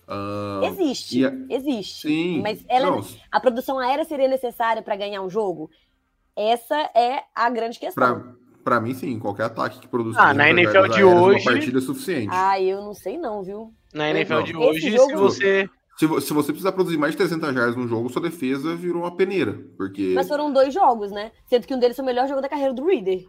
Uh, 0.07 0.65
existe, 0.65 1.25
a... 1.25 1.33
existe. 1.49 2.07
Sim, 2.07 2.41
mas 2.41 2.63
ela, 2.69 2.91
não, 2.91 3.05
a 3.31 3.39
produção 3.39 3.79
aérea 3.79 4.05
seria 4.05 4.27
necessária 4.27 4.81
para 4.81 4.95
ganhar 4.95 5.21
um 5.21 5.29
jogo? 5.29 5.69
Essa 6.35 6.75
é 6.93 7.23
a 7.33 7.49
grande 7.49 7.79
questão. 7.79 8.21
Pra 8.21 8.45
Pra 8.65 8.81
mim, 8.81 8.95
sim. 8.95 9.19
Qualquer 9.19 9.43
ataque 9.43 9.79
que 9.79 9.87
produz. 9.87 10.17
Ah, 10.17 10.33
na 10.33 10.49
NFL 10.49 10.87
de 10.87 11.03
hoje. 11.03 11.47
Uma 11.47 11.53
partida 11.53 11.77
é 11.77 11.81
suficiente. 11.81 12.29
Ah, 12.31 12.59
eu 12.59 12.81
não 12.81 12.95
sei, 12.95 13.15
não, 13.15 13.43
viu? 13.43 13.71
Na 13.93 14.09
NFL 14.09 14.41
de 14.41 14.57
hoje, 14.57 14.89
jogo... 14.89 15.07
se 15.07 15.15
você. 15.15 15.69
Se, 15.95 16.07
se, 16.21 16.33
você 16.33 16.51
precisar 16.51 16.71
produzir 16.71 16.97
mais 16.97 17.13
de 17.13 17.19
300 17.19 17.53
jardas 17.53 17.75
num 17.75 17.87
jogo, 17.87 18.09
sua 18.09 18.23
defesa 18.23 18.75
virou 18.75 19.03
uma 19.03 19.15
peneira. 19.15 19.57
Porque... 19.77 20.11
Mas 20.13 20.27
foram 20.27 20.51
dois 20.51 20.73
jogos, 20.73 21.09
né? 21.09 21.31
Sendo 21.45 21.65
que 21.65 21.73
um 21.73 21.79
deles 21.79 21.95
foi 21.95 22.03
o 22.03 22.05
melhor 22.05 22.27
jogo 22.27 22.41
da 22.41 22.49
carreira 22.49 22.73
do 22.73 22.85
Reader. 22.85 23.25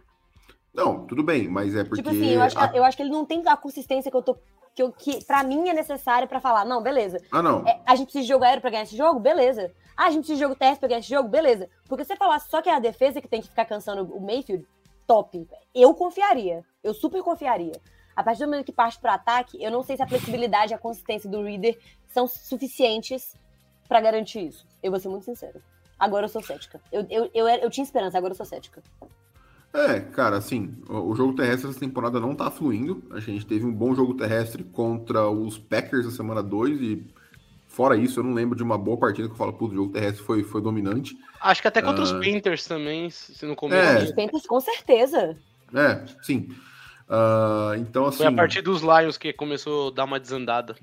Não, 0.77 1.07
tudo 1.07 1.23
bem, 1.23 1.49
mas 1.49 1.75
é 1.75 1.83
porque. 1.83 2.03
Tipo 2.03 2.15
assim, 2.15 2.29
eu 2.29 2.41
acho, 2.43 2.59
a... 2.59 2.67
que, 2.67 2.77
eu 2.77 2.83
acho 2.83 2.95
que 2.95 3.01
ele 3.01 3.09
não 3.09 3.25
tem 3.25 3.41
a 3.47 3.57
consistência 3.57 4.11
que 4.11 4.15
eu 4.15 4.21
tô. 4.21 4.37
Que, 4.75 4.83
eu, 4.83 4.91
que 4.91 5.25
pra 5.25 5.43
mim 5.43 5.67
é 5.67 5.73
necessária 5.73 6.27
pra 6.27 6.39
falar, 6.39 6.63
não, 6.63 6.83
beleza. 6.83 7.17
Ah, 7.31 7.41
não. 7.41 7.67
É, 7.67 7.81
a 7.83 7.95
gente 7.95 8.05
precisa 8.05 8.21
de 8.21 8.27
jogo 8.27 8.45
aéreo 8.45 8.61
pra 8.61 8.69
ganhar 8.69 8.83
esse 8.83 8.95
jogo? 8.95 9.19
Beleza. 9.19 9.73
Ah, 9.97 10.05
a 10.05 10.11
gente 10.11 10.19
precisa 10.19 10.35
de 10.35 10.43
jogo 10.43 10.55
terrestre 10.55 10.81
pra 10.81 10.89
ganhar 10.89 10.99
esse 10.99 11.09
jogo? 11.09 11.27
Beleza. 11.27 11.67
Porque 11.89 12.03
se 12.03 12.09
você 12.09 12.15
falar 12.15 12.37
só 12.39 12.61
que 12.61 12.69
é 12.69 12.75
a 12.75 12.79
defesa 12.79 13.19
que 13.19 13.27
tem 13.27 13.41
que 13.41 13.49
ficar 13.49 13.65
cansando 13.65 14.03
o 14.15 14.21
Mayfield, 14.21 14.67
top. 15.07 15.47
Eu 15.73 15.95
confiaria. 15.95 16.63
Eu 16.83 16.93
super 16.93 17.23
confiaria. 17.23 17.73
A 18.15 18.21
partir 18.21 18.41
do 18.41 18.45
momento 18.45 18.67
que 18.67 18.71
parte 18.71 18.99
para 18.99 19.15
ataque, 19.15 19.61
eu 19.61 19.71
não 19.71 19.81
sei 19.81 19.95
se 19.95 20.03
a 20.03 20.07
flexibilidade 20.07 20.73
e 20.73 20.75
a 20.75 20.77
consistência 20.77 21.27
do 21.27 21.41
Reader 21.41 21.79
são 22.07 22.27
suficientes 22.27 23.35
para 23.87 23.99
garantir 23.99 24.47
isso. 24.47 24.67
Eu 24.83 24.91
vou 24.91 24.99
ser 24.99 25.09
muito 25.09 25.25
sincero. 25.25 25.59
Agora 25.97 26.25
eu 26.25 26.29
sou 26.29 26.43
cética. 26.43 26.79
Eu, 26.91 27.05
eu, 27.09 27.31
eu, 27.33 27.47
eu, 27.47 27.69
tinha 27.71 27.83
esperança, 27.83 28.17
agora 28.17 28.33
eu 28.33 28.37
sou 28.37 28.45
cética. 28.45 28.83
É, 29.77 29.99
cara, 29.99 30.37
assim, 30.37 30.75
o 30.89 31.13
jogo 31.15 31.35
terrestre 31.35 31.69
essa 31.69 31.79
temporada 31.79 32.19
não 32.19 32.33
tá 32.33 32.49
fluindo. 32.49 33.03
A 33.11 33.19
gente 33.19 33.45
teve 33.45 33.65
um 33.65 33.71
bom 33.71 33.93
jogo 33.93 34.15
terrestre 34.15 34.63
contra 34.63 35.29
os 35.29 35.57
Packers 35.57 36.05
na 36.05 36.11
semana 36.11 36.41
2 36.41 36.81
e 36.81 37.07
Fora 37.77 37.95
isso, 37.95 38.19
eu 38.19 38.23
não 38.23 38.33
lembro 38.33 38.55
de 38.57 38.63
uma 38.63 38.75
boa 38.75 38.97
partida 38.97 39.27
que 39.27 39.35
eu 39.35 39.37
falo, 39.37 39.53
pô, 39.53 39.67
o 39.67 39.71
jogo 39.71 39.93
terrestre 39.93 40.23
foi, 40.23 40.41
foi 40.41 40.59
dominante. 40.59 41.15
Acho 41.39 41.61
que 41.61 41.67
até 41.67 41.79
contra 41.79 42.01
uh... 42.01 42.03
os 42.05 42.11
ah, 42.11 42.19
Panthers 42.19 42.65
também, 42.65 43.07
se 43.11 43.45
não 43.45 43.53
combina. 43.53 43.83
É. 43.83 44.03
Os 44.03 44.11
Panthers, 44.13 44.47
com 44.47 44.59
certeza. 44.59 45.37
É, 45.71 46.03
sim. 46.23 46.49
Uh, 47.07 47.75
então, 47.77 48.07
assim. 48.07 48.17
Foi 48.17 48.25
a 48.25 48.31
partir 48.31 48.63
dos 48.63 48.81
Lions 48.81 49.15
que 49.15 49.31
começou 49.31 49.89
a 49.89 49.91
dar 49.91 50.05
uma 50.05 50.19
desandada. 50.19 50.75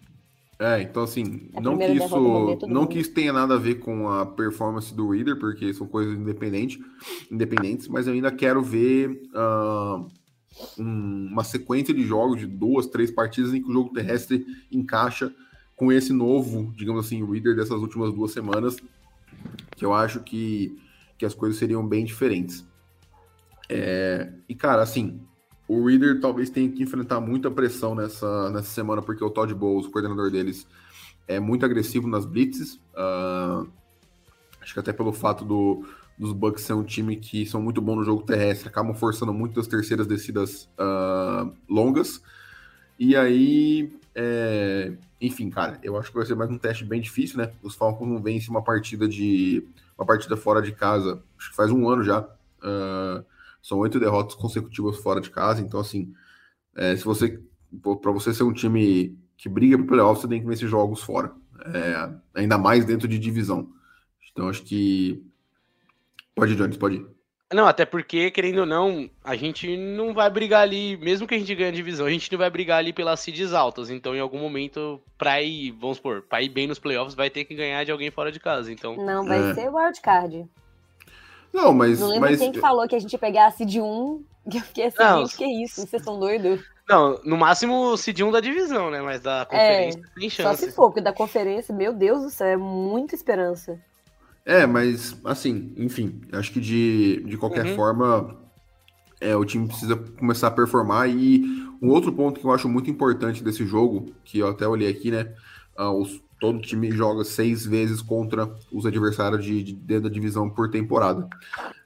É, 0.59 0.83
então 0.83 1.03
assim, 1.03 1.49
não 1.61 1.77
que 1.77 1.85
isso, 1.85 2.67
não 2.69 2.87
que 2.87 2.99
isso 2.99 3.13
tenha 3.13 3.33
nada 3.33 3.55
a 3.55 3.59
ver 3.59 3.77
com 3.77 4.09
a 4.09 4.25
performance 4.25 4.95
do 4.95 5.11
Reader, 5.11 5.39
porque 5.39 5.75
são 5.75 5.87
coisas 5.87 6.17
independentes, 6.17 6.79
independentes, 7.31 7.89
mas 7.89 8.07
eu 8.07 8.13
ainda 8.13 8.31
quero 8.31 8.63
ver 8.63 9.11
uh, 9.35 10.07
um, 10.79 11.29
uma 11.33 11.43
sequência 11.43 11.93
de 11.93 12.05
jogos 12.05 12.39
de 12.39 12.47
duas, 12.47 12.87
três 12.87 13.11
partidas 13.11 13.53
em 13.53 13.63
que 13.63 13.69
o 13.69 13.73
jogo 13.73 13.93
terrestre 13.93 14.47
encaixa 14.71 15.35
com 15.77 15.91
esse 15.91 16.13
novo, 16.13 16.73
digamos 16.77 17.05
assim, 17.05 17.25
reader 17.25 17.57
dessas 17.57 17.81
últimas 17.81 18.13
duas 18.13 18.31
semanas, 18.31 18.77
que 19.77 19.85
eu 19.85 19.93
acho 19.93 20.21
que, 20.21 20.79
que 21.19 21.27
as 21.27 21.35
coisas 21.35 21.59
seriam 21.59 21.87
bem 21.87 22.05
diferentes. 22.05 22.65
É, 23.69 24.33
e, 24.49 24.55
cara, 24.55 24.83
assim, 24.83 25.21
o 25.67 25.87
Reader 25.87 26.21
talvez 26.21 26.51
tenha 26.51 26.71
que 26.71 26.83
enfrentar 26.83 27.21
muita 27.21 27.51
pressão 27.51 27.95
nessa, 27.95 28.51
nessa 28.51 28.69
semana, 28.69 29.01
porque 29.01 29.25
o 29.25 29.31
Todd 29.31 29.53
Bowles, 29.55 29.87
o 29.87 29.91
coordenador 29.91 30.31
deles, 30.31 30.67
é 31.27 31.41
muito 31.41 31.65
agressivo 31.65 32.07
nas 32.07 32.27
blitzes. 32.27 32.75
Uh, 32.95 33.67
acho 34.61 34.75
que 34.75 34.81
até 34.81 34.93
pelo 34.93 35.13
fato 35.13 35.45
do, 35.45 35.87
dos 36.19 36.33
Bucks 36.33 36.65
ser 36.65 36.75
um 36.75 36.85
time 36.85 37.17
que 37.17 37.47
são 37.47 37.63
muito 37.63 37.81
bons 37.81 37.97
no 37.97 38.05
jogo 38.05 38.23
terrestre, 38.23 38.69
acabam 38.69 38.95
forçando 38.95 39.33
muito 39.33 39.59
as 39.59 39.67
terceiras 39.67 40.07
descidas 40.07 40.69
uh, 40.79 41.51
longas. 41.69 42.23
E 42.99 43.17
aí, 43.17 43.93
é, 44.15 44.93
enfim, 45.21 45.51
cara, 45.51 45.79
eu 45.83 45.97
acho 45.99 46.11
que 46.11 46.17
vai 46.17 46.27
ser 46.27 46.35
mais 46.35 46.51
um 46.51 46.59
teste 46.59 46.85
bem 46.85 47.01
difícil, 47.01 47.39
né? 47.39 47.51
Os 47.63 47.75
Falcons 47.75 48.09
não 48.09 48.23
vencem 48.23 48.51
uma 48.51 48.63
partida 48.63 49.09
de 49.09 49.67
uma 49.99 50.07
partida 50.07 50.37
fora 50.37 50.61
de 50.61 50.73
casa, 50.73 51.23
acho 51.39 51.51
que 51.51 51.57
faz 51.57 51.71
um 51.71 51.89
ano 51.89 52.05
já. 52.05 52.21
Uh, 52.21 53.25
são 53.65 53.79
oito 53.79 53.99
derrotas 53.99 54.35
consecutivas 54.35 54.99
fora 54.99 55.23
de 55.23 55.31
casa, 55.31 55.63
então 55.63 55.81
assim, 55.81 56.13
é, 56.77 56.95
se 56.95 57.03
você 57.03 57.41
para 58.03 58.13
você 58.13 58.35
ser 58.35 58.45
um 58.45 58.53
time 58.53 59.19
que 59.39 59.49
briga 59.49 59.79
para 59.79 59.87
playoff, 59.87 60.21
você 60.21 60.29
tem 60.29 60.39
que 60.39 60.47
vencer 60.47 60.69
jogos 60.69 61.03
fora, 61.03 61.33
é, 61.65 62.11
ainda 62.35 62.59
mais 62.59 62.85
dentro 62.85 63.09
de 63.09 63.19
divisão. 63.19 63.71
Então 64.31 64.51
acho 64.51 64.63
que 64.63 65.25
pode 66.35 66.53
ir, 66.53 66.57
Jones, 66.57 66.77
pode 66.77 66.97
ir. 66.97 67.07
Não, 67.55 67.67
até 67.67 67.87
porque, 67.87 68.31
querendo 68.31 68.59
ou 68.61 68.67
não, 68.67 69.09
a 69.23 69.35
gente 69.35 69.77
não 69.77 70.13
vai 70.13 70.29
brigar 70.29 70.63
ali, 70.63 70.97
mesmo 70.99 71.27
que 71.27 71.35
a 71.35 71.39
gente 71.39 71.55
ganhe 71.55 71.71
a 71.71 71.75
divisão, 71.75 72.05
a 72.05 72.11
gente 72.11 72.31
não 72.31 72.39
vai 72.39 72.51
brigar 72.51 72.79
ali 72.79 72.93
pelas 72.93 73.21
seeds 73.21 73.53
altas. 73.53 73.91
Então, 73.91 74.15
em 74.15 74.21
algum 74.21 74.41
momento, 74.41 75.01
pra 75.17 75.41
ir, 75.41 75.71
vamos 75.71 75.99
supor, 75.99 76.23
pra 76.23 76.43
ir 76.43 76.49
bem 76.49 76.67
nos 76.67 76.81
playoffs, 76.81 77.15
vai 77.15 77.31
ter 77.31 77.45
que 77.45 77.55
ganhar 77.55 77.85
de 77.85 77.93
alguém 77.93 78.11
fora 78.11 78.33
de 78.33 78.41
casa. 78.41 78.73
Então... 78.73 78.97
Não, 78.97 79.25
vai 79.25 79.51
é. 79.51 79.55
ser 79.55 79.71
o 79.71 79.77
wildcard. 79.77 80.49
Não, 81.55 81.73
mas. 81.73 82.01
Não 82.01 82.09
lembro 82.09 82.29
mas... 82.29 82.41
quem 82.41 82.51
que 82.51 82.61
falou 82.61 82.89
que 82.89 82.97
a 82.97 82.99
gente 82.99 83.17
pegasse 83.17 83.65
de 83.65 83.81
um. 83.81 84.23
Que 84.51 84.59
eu 84.59 84.63
fiquei 84.63 84.85
assim, 84.89 84.99
não, 84.99 85.25
gente, 85.25 85.39
que 85.39 85.47
isso? 85.65 85.77
Vocês 85.77 86.03
estão 86.03 86.21
doidos? 86.21 86.61
Não, 86.87 87.19
no 87.25 87.35
máximo 87.35 87.97
Cid 87.97 88.23
1 88.23 88.31
da 88.31 88.41
divisão, 88.41 88.91
né? 88.91 89.01
Mas 89.01 89.23
da 89.23 89.47
conferência 89.47 89.99
é, 89.99 90.21
tem 90.21 90.29
chance. 90.29 90.61
Só 90.61 90.67
se 90.67 90.71
for, 90.71 90.89
porque 90.89 91.01
da 91.01 91.15
conferência, 91.15 91.75
meu 91.75 91.95
Deus 91.95 92.25
do 92.25 92.29
céu, 92.29 92.49
é 92.49 92.57
muita 92.59 93.15
esperança. 93.15 93.81
É, 94.45 94.67
mas 94.67 95.17
assim, 95.25 95.73
enfim, 95.79 96.21
acho 96.31 96.53
que 96.53 96.61
de, 96.61 97.25
de 97.25 97.39
qualquer 97.39 97.65
uhum. 97.65 97.75
forma 97.75 98.37
é, 99.19 99.35
o 99.35 99.47
time 99.47 99.67
precisa 99.67 99.97
começar 99.97 100.49
a 100.49 100.51
performar. 100.51 101.09
E 101.09 101.43
um 101.81 101.89
outro 101.89 102.13
ponto 102.13 102.39
que 102.39 102.47
eu 102.47 102.53
acho 102.53 102.69
muito 102.69 102.91
importante 102.91 103.43
desse 103.43 103.65
jogo, 103.65 104.13
que 104.23 104.41
eu 104.41 104.49
até 104.49 104.69
olhei 104.69 104.91
aqui, 104.91 105.11
né? 105.11 105.33
Uh, 105.79 105.91
os 105.91 106.23
todo 106.45 106.61
time 106.61 106.91
joga 106.91 107.25
seis 107.25 107.65
vezes 107.65 108.03
contra 108.03 108.55
os 108.71 108.85
adversários 108.85 109.43
de, 109.43 109.63
de 109.63 109.73
dentro 109.73 110.11
da 110.11 110.11
divisão 110.11 110.51
por 110.51 110.71
temporada. 110.71 111.27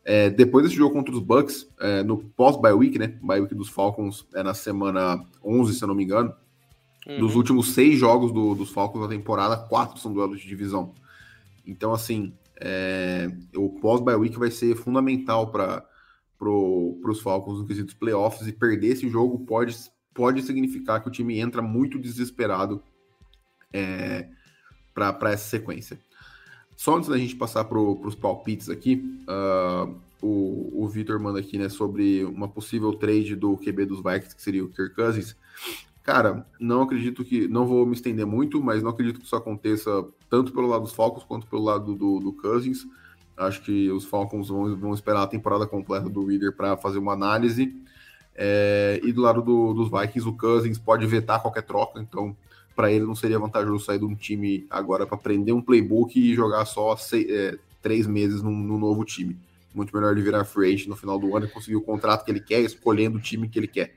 É, 0.04 0.30
depois 0.30 0.64
desse 0.64 0.74
jogo 0.74 0.92
contra 0.92 1.14
os 1.14 1.20
Bucks, 1.20 1.68
é, 1.78 2.02
no 2.02 2.18
pós-bye 2.18 2.72
week, 2.72 2.98
né? 2.98 3.16
Bye 3.22 3.42
week 3.42 3.54
dos 3.54 3.68
Falcons 3.68 4.26
é 4.34 4.42
na 4.42 4.54
semana 4.54 5.24
11, 5.44 5.74
se 5.74 5.84
eu 5.84 5.86
não 5.86 5.94
me 5.94 6.02
engano. 6.02 6.34
Uhum. 7.06 7.20
Dos 7.20 7.36
últimos 7.36 7.72
seis 7.72 8.00
jogos 8.00 8.32
do, 8.32 8.52
dos 8.56 8.70
Falcons 8.70 9.02
na 9.02 9.06
temporada, 9.06 9.56
quatro 9.56 9.96
são 10.00 10.12
duelos 10.12 10.40
de 10.40 10.48
divisão. 10.48 10.92
Então, 11.64 11.92
assim, 11.92 12.34
é, 12.60 13.30
o 13.54 13.68
pós-bye 13.78 14.16
week 14.16 14.36
vai 14.36 14.50
ser 14.50 14.74
fundamental 14.74 15.52
para 15.52 15.84
pro, 16.36 17.00
os 17.04 17.20
Falcons 17.20 17.60
no 17.60 17.66
quesito 17.66 17.96
playoffs 17.96 18.48
e 18.48 18.52
perder 18.52 18.88
esse 18.88 19.08
jogo 19.08 19.38
pode, 19.46 19.76
pode 20.12 20.42
significar 20.42 21.00
que 21.00 21.08
o 21.08 21.12
time 21.12 21.38
entra 21.38 21.62
muito 21.62 21.96
desesperado 21.96 22.82
é, 23.72 24.28
para 24.94 25.32
essa 25.32 25.48
sequência. 25.48 25.98
Só 26.76 26.96
antes 26.96 27.08
da 27.08 27.18
gente 27.18 27.34
passar 27.34 27.64
para 27.64 27.78
os 27.78 28.14
palpites 28.14 28.68
aqui, 28.70 29.04
uh, 29.28 29.94
o, 30.22 30.84
o 30.84 30.88
Vitor 30.88 31.18
manda 31.20 31.40
aqui 31.40 31.58
né, 31.58 31.68
sobre 31.68 32.24
uma 32.24 32.48
possível 32.48 32.92
trade 32.92 33.34
do 33.34 33.56
QB 33.56 33.86
dos 33.86 34.02
Vikings, 34.02 34.34
que 34.34 34.42
seria 34.42 34.64
o 34.64 34.68
Kirk 34.68 34.94
Cousins. 34.94 35.36
Cara, 36.02 36.46
não 36.58 36.82
acredito 36.82 37.24
que. 37.24 37.46
Não 37.48 37.66
vou 37.66 37.84
me 37.84 37.94
estender 37.94 38.24
muito, 38.24 38.62
mas 38.62 38.82
não 38.82 38.90
acredito 38.90 39.18
que 39.18 39.26
isso 39.26 39.36
aconteça 39.36 40.06
tanto 40.30 40.52
pelo 40.52 40.66
lado 40.66 40.82
dos 40.82 40.94
Falcons 40.94 41.24
quanto 41.24 41.46
pelo 41.46 41.62
lado 41.62 41.94
do, 41.94 42.20
do 42.20 42.32
Cousins. 42.32 42.86
Acho 43.36 43.62
que 43.62 43.90
os 43.90 44.04
Falcons 44.04 44.48
vão, 44.48 44.74
vão 44.74 44.94
esperar 44.94 45.22
a 45.22 45.26
temporada 45.26 45.66
completa 45.66 46.08
do 46.08 46.24
Reader 46.24 46.56
para 46.56 46.76
fazer 46.76 46.98
uma 46.98 47.12
análise. 47.12 47.74
É, 48.34 49.00
e 49.02 49.12
do 49.12 49.20
lado 49.20 49.42
do, 49.42 49.74
dos 49.74 49.90
Vikings, 49.90 50.28
o 50.28 50.32
Cousins 50.32 50.78
pode 50.78 51.04
vetar 51.06 51.42
qualquer 51.42 51.62
troca, 51.62 52.00
então 52.00 52.36
para 52.78 52.92
ele 52.92 53.04
não 53.04 53.16
seria 53.16 53.40
vantajoso 53.40 53.84
sair 53.84 53.98
de 53.98 54.04
um 54.04 54.14
time 54.14 54.64
agora 54.70 55.04
para 55.04 55.16
aprender 55.16 55.50
um 55.50 55.60
playbook 55.60 56.16
e 56.16 56.32
jogar 56.32 56.64
só 56.64 56.96
seis, 56.96 57.28
é, 57.28 57.58
três 57.82 58.06
meses 58.06 58.40
no 58.40 58.78
novo 58.78 59.04
time. 59.04 59.36
Muito 59.74 59.92
melhor 59.92 60.12
ele 60.12 60.22
virar 60.22 60.44
free 60.44 60.74
agent 60.74 60.86
no 60.86 60.94
final 60.94 61.18
do 61.18 61.36
ano 61.36 61.46
e 61.46 61.50
conseguir 61.50 61.74
o 61.74 61.82
contrato 61.82 62.24
que 62.24 62.30
ele 62.30 62.38
quer, 62.38 62.60
escolhendo 62.60 63.18
o 63.18 63.20
time 63.20 63.48
que 63.48 63.58
ele 63.58 63.66
quer. 63.66 63.96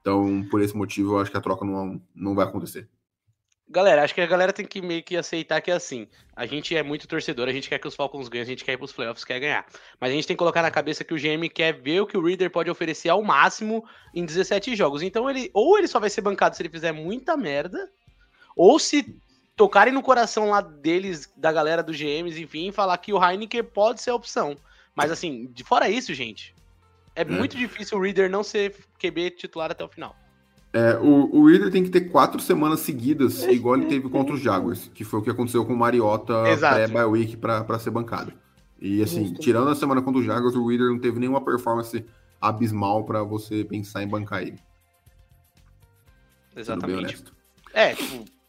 Então, 0.00 0.44
por 0.50 0.60
esse 0.60 0.76
motivo, 0.76 1.12
eu 1.14 1.20
acho 1.20 1.30
que 1.30 1.36
a 1.36 1.40
troca 1.40 1.64
não, 1.64 2.02
não 2.12 2.34
vai 2.34 2.44
acontecer. 2.46 2.88
Galera, 3.72 4.02
acho 4.02 4.12
que 4.12 4.20
a 4.20 4.26
galera 4.26 4.52
tem 4.52 4.66
que 4.66 4.82
meio 4.82 5.00
que 5.00 5.16
aceitar 5.16 5.60
que 5.60 5.70
é 5.70 5.74
assim. 5.74 6.08
A 6.34 6.44
gente 6.44 6.76
é 6.76 6.82
muito 6.82 7.06
torcedor, 7.06 7.48
a 7.48 7.52
gente 7.52 7.68
quer 7.68 7.78
que 7.78 7.86
os 7.86 7.94
Falcons 7.94 8.28
ganhem, 8.28 8.42
a 8.42 8.46
gente 8.46 8.64
quer 8.64 8.72
ir 8.72 8.76
pros 8.76 8.92
playoffs, 8.92 9.24
quer 9.24 9.38
ganhar. 9.38 9.64
Mas 10.00 10.10
a 10.10 10.14
gente 10.14 10.26
tem 10.26 10.34
que 10.34 10.38
colocar 10.38 10.62
na 10.62 10.72
cabeça 10.72 11.04
que 11.04 11.14
o 11.14 11.16
GM 11.16 11.48
quer 11.48 11.80
ver 11.80 12.00
o 12.00 12.06
que 12.08 12.18
o 12.18 12.24
Reader 12.24 12.50
pode 12.50 12.68
oferecer 12.68 13.10
ao 13.10 13.22
máximo 13.22 13.84
em 14.12 14.24
17 14.24 14.74
jogos. 14.74 15.02
Então 15.02 15.30
ele, 15.30 15.52
ou 15.54 15.78
ele 15.78 15.86
só 15.86 16.00
vai 16.00 16.10
ser 16.10 16.20
bancado 16.20 16.56
se 16.56 16.62
ele 16.62 16.68
fizer 16.68 16.90
muita 16.90 17.36
merda, 17.36 17.88
ou 18.60 18.78
se 18.78 19.18
tocarem 19.56 19.90
no 19.90 20.02
coração 20.02 20.50
lá 20.50 20.60
deles, 20.60 21.32
da 21.34 21.50
galera 21.50 21.82
do 21.82 21.94
GMs, 21.94 22.38
enfim, 22.38 22.70
falar 22.70 22.98
que 22.98 23.10
o 23.10 23.18
Heineken 23.18 23.64
pode 23.64 24.02
ser 24.02 24.10
a 24.10 24.14
opção. 24.14 24.54
Mas 24.94 25.10
assim, 25.10 25.50
de 25.50 25.64
fora 25.64 25.88
isso, 25.88 26.12
gente, 26.12 26.54
é, 27.16 27.22
é. 27.22 27.24
muito 27.24 27.56
difícil 27.56 27.96
o 27.96 28.02
Reader 28.02 28.28
não 28.30 28.44
ser 28.44 28.76
QB 28.98 29.30
titular 29.30 29.70
até 29.70 29.82
o 29.82 29.88
final. 29.88 30.14
É, 30.74 30.94
o, 30.98 31.38
o 31.38 31.48
Reader 31.48 31.70
tem 31.70 31.82
que 31.82 31.88
ter 31.88 32.02
quatro 32.10 32.38
semanas 32.38 32.80
seguidas, 32.80 33.44
igual 33.44 33.76
ele 33.76 33.86
teve 33.86 34.10
contra 34.10 34.34
os 34.34 34.42
Jaguars, 34.42 34.90
que 34.92 35.04
foi 35.04 35.20
o 35.20 35.22
que 35.22 35.30
aconteceu 35.30 35.64
com 35.64 35.72
o 35.72 35.76
Mariota 35.76 36.42
pré-bye 36.58 37.04
week 37.06 37.38
para 37.38 37.78
ser 37.78 37.90
bancado. 37.90 38.30
E 38.78 39.02
assim, 39.02 39.28
Justo. 39.28 39.40
tirando 39.40 39.70
a 39.70 39.74
semana 39.74 40.02
contra 40.02 40.20
os 40.20 40.26
Jaguars, 40.26 40.54
o 40.54 40.68
Reader 40.68 40.90
não 40.90 40.98
teve 40.98 41.18
nenhuma 41.18 41.42
performance 41.42 42.04
abismal 42.38 43.04
para 43.04 43.22
você 43.22 43.64
pensar 43.64 44.02
em 44.02 44.08
bancar 44.08 44.42
ele. 44.42 44.58
Exatamente. 46.54 47.24
É, 47.72 47.94
tipo, 47.94 48.39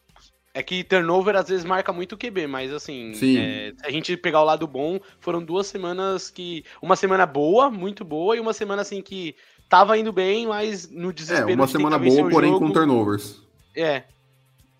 é 0.54 0.62
que 0.62 0.84
turnover 0.84 1.34
às 1.34 1.48
vezes 1.48 1.64
marca 1.64 1.92
muito 1.92 2.12
o 2.14 2.18
QB, 2.18 2.46
mas 2.46 2.72
assim, 2.72 3.12
é, 3.12 3.14
se 3.14 3.74
a 3.82 3.90
gente 3.90 4.16
pegar 4.16 4.42
o 4.42 4.44
lado 4.44 4.66
bom, 4.66 5.00
foram 5.18 5.42
duas 5.42 5.66
semanas 5.66 6.30
que. 6.30 6.64
Uma 6.80 6.96
semana 6.96 7.24
boa, 7.24 7.70
muito 7.70 8.04
boa, 8.04 8.36
e 8.36 8.40
uma 8.40 8.52
semana 8.52 8.82
assim 8.82 9.00
que 9.00 9.34
tava 9.68 9.96
indo 9.96 10.12
bem, 10.12 10.46
mas 10.46 10.90
no 10.90 11.10
é, 11.10 11.12
desespero. 11.12 11.50
É, 11.50 11.54
uma 11.54 11.66
semana 11.66 11.98
boa, 11.98 12.28
porém 12.28 12.50
jogo, 12.50 12.66
com 12.66 12.72
turnovers. 12.72 13.42
É. 13.74 14.04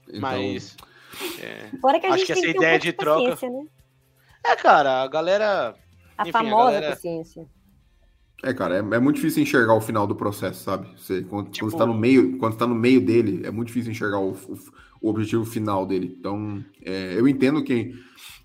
Então... 0.09 0.21
Mas. 0.21 0.77
É, 1.41 1.69
Fora 1.81 1.99
que 1.99 2.07
a 2.07 2.15
acho 2.15 2.27
que 2.27 2.33
essa 2.33 2.47
ideia 2.47 2.77
um 2.77 2.79
de, 2.79 2.85
de 2.85 2.93
troca. 2.93 3.49
Né? 3.49 3.67
É, 4.45 4.57
cara, 4.57 5.03
a 5.03 5.09
galera. 5.09 5.75
A 6.19 6.23
enfim, 6.23 6.33
famosa 6.33 6.69
a 6.69 6.73
galera... 6.73 6.91
paciência. 6.91 7.47
É, 8.43 8.53
cara, 8.53 8.75
é, 8.75 8.79
é, 8.79 8.99
muito 8.99 9.17
difícil 9.17 9.43
enxergar 9.43 9.73
o 9.73 9.81
final 9.81 10.05
do 10.05 10.17
processo, 10.17 10.65
sabe? 10.65 10.89
Você, 10.99 11.23
quando, 11.23 11.51
tipo... 11.51 11.65
quando 11.65 11.71
você 11.71 11.79
tá 11.79 11.87
no 11.87 11.95
meio, 11.95 12.37
quando 12.39 12.57
tá 12.57 12.67
no 12.67 12.75
meio 12.75 13.01
dele, 13.01 13.47
é 13.47 13.51
muito 13.53 13.69
difícil 13.69 13.93
enxergar 13.93 14.19
o, 14.19 14.33
o, 14.33 14.59
o 15.03 15.11
objetivo 15.11 15.45
final 15.45 15.85
dele. 15.85 16.17
Então, 16.19 16.65
é, 16.81 17.19
eu 17.19 17.27
entendo 17.27 17.65
quem. 17.65 17.95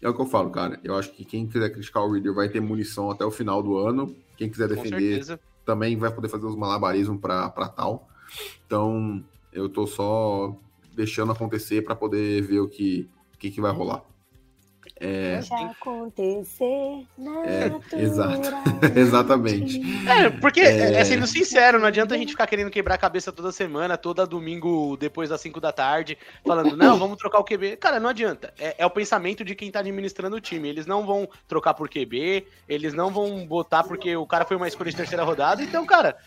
É 0.02 0.10
o 0.10 0.13
que 0.13 0.22
eu 0.22 0.26
falo, 0.26 0.50
cara. 0.50 0.80
Eu 0.84 0.96
acho 0.96 1.12
que 1.13 1.24
quem 1.24 1.48
quiser 1.48 1.70
criticar 1.70 2.04
o 2.04 2.12
Reader 2.12 2.34
vai 2.34 2.50
ter 2.50 2.60
munição 2.60 3.12
até 3.12 3.24
o 3.24 3.32
final 3.32 3.62
do 3.62 3.78
ano. 3.78 4.15
Quem 4.36 4.50
quiser 4.50 4.67
defender 4.67 5.39
também 5.63 5.96
vai 5.96 6.12
poder 6.12 6.30
fazer 6.30 6.46
os 6.46 6.56
malabarismos 6.56 7.20
para 7.20 7.50
tal. 7.70 8.08
Então, 8.65 9.24
eu 9.54 9.70
tô 9.70 9.86
só 9.86 10.58
deixando 10.96 11.32
acontecer 11.32 11.84
para 11.84 11.96
poder 11.96 12.41
ver 12.41 12.60
o 12.60 12.67
que, 12.67 13.08
que, 13.38 13.52
que 13.52 13.62
vai 13.62 13.72
rolar. 13.72 14.04
É... 14.99 15.33
Deixa 15.36 15.55
acontecer 15.55 17.05
é, 17.45 18.01
exato. 18.01 18.49
Exatamente. 18.95 19.81
É, 20.07 20.29
porque, 20.29 20.62
é... 20.62 20.93
é... 20.93 21.03
sendo 21.03 21.27
sincero, 21.27 21.79
não 21.79 21.88
adianta 21.88 22.15
a 22.15 22.17
gente 22.17 22.31
ficar 22.31 22.47
querendo 22.47 22.71
quebrar 22.71 22.95
a 22.95 22.97
cabeça 22.97 23.31
toda 23.31 23.51
semana, 23.51 23.97
toda 23.97 24.25
domingo 24.25 24.95
depois 24.97 25.29
das 25.29 25.41
5 25.41 25.60
da 25.60 25.71
tarde, 25.71 26.17
falando, 26.45 26.75
não, 26.77 26.97
vamos 26.99 27.17
trocar 27.17 27.39
o 27.39 27.43
QB. 27.43 27.77
Cara, 27.77 27.99
não 27.99 28.10
adianta. 28.10 28.53
É, 28.57 28.75
é, 28.79 28.86
o 28.86 28.89
pensamento 28.89 29.43
de 29.43 29.53
quem 29.53 29.69
tá 29.69 29.79
administrando 29.79 30.36
o 30.36 30.41
time. 30.41 30.69
Eles 30.69 30.86
não 30.86 31.05
vão 31.05 31.27
trocar 31.47 31.73
por 31.73 31.89
QB, 31.89 32.47
eles 32.67 32.93
não 32.93 33.12
vão 33.12 33.45
botar 33.45 33.83
porque 33.83 34.15
o 34.15 34.25
cara 34.25 34.45
foi 34.45 34.57
uma 34.57 34.67
escolha 34.67 34.91
de 34.91 34.97
terceira 34.97 35.23
rodada. 35.23 35.62
Então, 35.62 35.86
cara, 35.86 36.17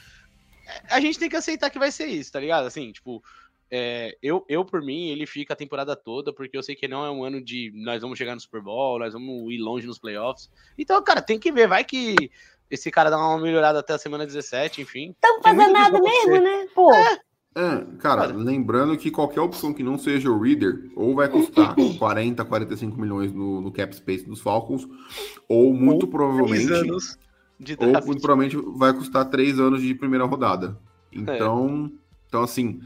a 0.90 1.00
gente 1.00 1.18
tem 1.18 1.28
que 1.28 1.36
aceitar 1.36 1.70
que 1.70 1.78
vai 1.78 1.90
ser 1.90 2.06
isso, 2.06 2.32
tá 2.32 2.40
ligado? 2.40 2.66
Assim, 2.66 2.92
tipo, 2.92 3.22
é, 3.70 4.16
eu, 4.22 4.44
eu, 4.48 4.64
por 4.64 4.82
mim, 4.82 5.08
ele 5.08 5.26
fica 5.26 5.52
a 5.52 5.56
temporada 5.56 5.94
toda, 5.94 6.32
porque 6.32 6.56
eu 6.56 6.62
sei 6.62 6.74
que 6.74 6.88
não 6.88 7.04
é 7.04 7.10
um 7.10 7.22
ano 7.22 7.40
de 7.40 7.72
nós 7.74 8.02
vamos 8.02 8.18
chegar 8.18 8.34
no 8.34 8.40
Super 8.40 8.60
Bowl, 8.60 8.98
nós 8.98 9.12
vamos 9.12 9.52
ir 9.52 9.58
longe 9.58 9.86
nos 9.86 9.98
playoffs. 9.98 10.50
Então, 10.76 11.02
cara, 11.02 11.22
tem 11.22 11.38
que 11.38 11.52
ver, 11.52 11.68
vai 11.68 11.84
que 11.84 12.30
esse 12.70 12.90
cara 12.90 13.10
dá 13.10 13.18
uma 13.18 13.38
melhorada 13.40 13.78
até 13.78 13.92
a 13.92 13.98
semana 13.98 14.26
17, 14.26 14.82
enfim. 14.82 15.10
Estão 15.10 15.42
fazendo 15.42 15.72
nada 15.72 16.00
mesmo, 16.00 16.40
né? 16.40 16.66
Pô. 16.74 16.92
É. 16.92 17.18
É, 17.52 17.84
cara, 17.98 18.26
lembrando 18.26 18.96
que 18.96 19.10
qualquer 19.10 19.40
opção 19.40 19.74
que 19.74 19.82
não 19.82 19.98
seja 19.98 20.30
o 20.30 20.40
Reader, 20.40 20.88
ou 20.94 21.16
vai 21.16 21.28
custar 21.28 21.74
40, 21.98 22.44
45 22.44 23.00
milhões 23.00 23.32
no, 23.32 23.60
no 23.60 23.72
cap 23.72 23.94
space 23.94 24.24
dos 24.24 24.40
Falcons, 24.40 24.86
ou 25.48 25.74
muito 25.74 26.04
ou 26.04 26.10
provavelmente. 26.10 26.72
Anos 26.72 27.18
de 27.58 27.76
ou 27.78 27.88
muito 28.06 28.22
provavelmente 28.22 28.56
vai 28.78 28.92
custar 28.92 29.28
três 29.28 29.58
anos 29.58 29.82
de 29.82 29.94
primeira 29.94 30.24
rodada. 30.24 30.78
Então, 31.12 31.90
é. 31.92 31.98
então 32.28 32.42
assim, 32.42 32.80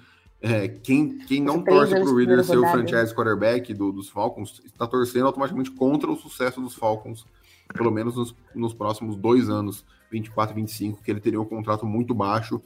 é, 0.45 0.69
quem, 0.69 1.17
quem 1.21 1.41
não 1.41 1.63
torce 1.63 1.95
para 1.95 2.05
o 2.05 2.15
Reader 2.15 2.45
ser 2.45 2.59
o 2.59 2.69
franchise 2.69 3.15
quarterback 3.15 3.73
do, 3.73 3.91
dos 3.91 4.11
Falcons 4.11 4.61
está 4.67 4.87
torcendo 4.87 5.27
automaticamente 5.27 5.71
contra 5.71 6.11
o 6.11 6.17
sucesso 6.17 6.61
dos 6.61 6.75
Falcons, 6.75 7.25
pelo 7.73 7.91
menos 7.91 8.15
nos, 8.15 8.35
nos 8.55 8.75
próximos 8.75 9.17
dois 9.17 9.49
anos, 9.49 9.87
24 10.11 10.53
e 10.53 10.61
25, 10.61 11.03
que 11.03 11.11
ele 11.11 11.21
teria 11.21 11.41
um 11.41 11.47
contrato 11.47 11.87
muito 11.87 12.13
baixo 12.13 12.61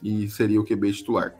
e 0.00 0.28
seria 0.28 0.60
o 0.60 0.64
QB 0.64 0.92
titular. 0.92 1.34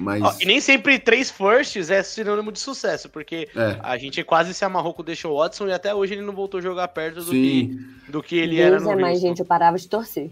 Mas... 0.00 0.20
Oh, 0.20 0.42
e 0.42 0.46
nem 0.46 0.60
sempre 0.60 0.98
três 0.98 1.30
firsts 1.30 1.90
é 1.90 2.02
sinônimo 2.02 2.50
de 2.50 2.58
sucesso, 2.58 3.08
porque 3.08 3.48
é. 3.54 3.78
a 3.84 3.96
gente 3.96 4.24
quase 4.24 4.52
se 4.52 4.64
amarrou 4.64 4.92
com 4.92 5.02
o 5.02 5.04
Deshaun 5.04 5.36
Watson 5.36 5.68
e 5.68 5.72
até 5.72 5.94
hoje 5.94 6.14
ele 6.14 6.22
não 6.22 6.34
voltou 6.34 6.58
a 6.58 6.62
jogar 6.62 6.88
perto 6.88 7.22
do, 7.22 7.30
que, 7.30 7.78
do 8.08 8.20
que 8.20 8.36
ele 8.36 8.56
Deus 8.56 8.66
era 8.66 8.80
no 8.80 8.90
é 8.90 8.96
mais, 8.96 9.20
gente, 9.20 9.38
eu 9.38 9.46
parava 9.46 9.78
de 9.78 9.88
torcer. 9.88 10.28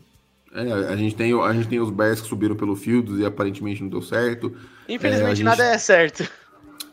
É, 0.55 0.93
a, 0.93 0.97
gente 0.97 1.15
tem, 1.17 1.33
a 1.33 1.53
gente 1.53 1.69
tem 1.69 1.81
os 1.81 1.91
Bears 1.91 2.21
que 2.21 2.29
subiram 2.29 2.55
pelo 2.55 2.77
Fields 2.77 3.19
e 3.19 3.25
aparentemente 3.25 3.83
não 3.83 3.89
deu 3.89 4.03
certo. 4.03 4.55
Infelizmente 4.89 5.33
é, 5.33 5.35
gente, 5.37 5.45
nada 5.45 5.65
é 5.65 5.79
certo. 5.79 6.29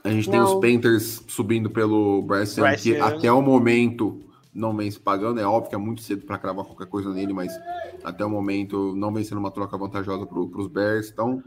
A 0.03 0.09
gente 0.09 0.29
não. 0.29 0.31
tem 0.31 0.41
os 0.41 0.61
Panthers 0.61 1.23
subindo 1.27 1.69
pelo 1.69 2.21
Bryce 2.21 2.61
Young, 2.61 2.75
que 2.77 2.97
até 2.97 3.31
o 3.31 3.41
momento 3.41 4.23
não 4.53 4.75
vem 4.75 4.89
se 4.89 4.99
pagando. 4.99 5.39
É 5.39 5.45
óbvio 5.45 5.69
que 5.69 5.75
é 5.75 5.77
muito 5.77 6.01
cedo 6.01 6.25
para 6.25 6.37
cravar 6.37 6.63
qualquer 6.63 6.87
coisa 6.87 7.13
nele, 7.13 7.33
mas 7.33 7.51
até 8.03 8.23
o 8.25 8.29
momento 8.29 8.95
não 8.95 9.13
vem 9.13 9.23
sendo 9.23 9.39
uma 9.39 9.51
troca 9.51 9.77
vantajosa 9.77 10.25
para 10.25 10.39
os 10.39 10.67
Bears. 10.67 11.09
Então, 11.09 11.43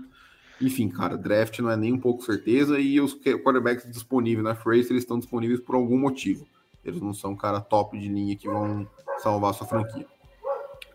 enfim, 0.61 0.89
cara, 0.89 1.17
draft 1.17 1.59
não 1.61 1.71
é 1.71 1.77
nem 1.77 1.95
um 1.95 1.99
pouco 1.99 2.23
certeza 2.23 2.79
e 2.79 3.01
os 3.01 3.15
quarterbacks 3.15 3.91
disponíveis 3.91 4.45
na 4.45 4.55
Phrase, 4.55 4.93
eles 4.93 5.03
estão 5.03 5.19
disponíveis 5.19 5.61
por 5.61 5.75
algum 5.75 5.99
motivo. 5.99 6.47
Eles 6.85 7.01
não 7.01 7.15
são 7.15 7.35
cara 7.35 7.61
top 7.61 7.99
de 7.99 8.09
linha 8.09 8.37
que 8.37 8.49
vão 8.49 8.87
salvar 9.19 9.51
a 9.51 9.55
sua 9.55 9.67
franquia. 9.67 10.07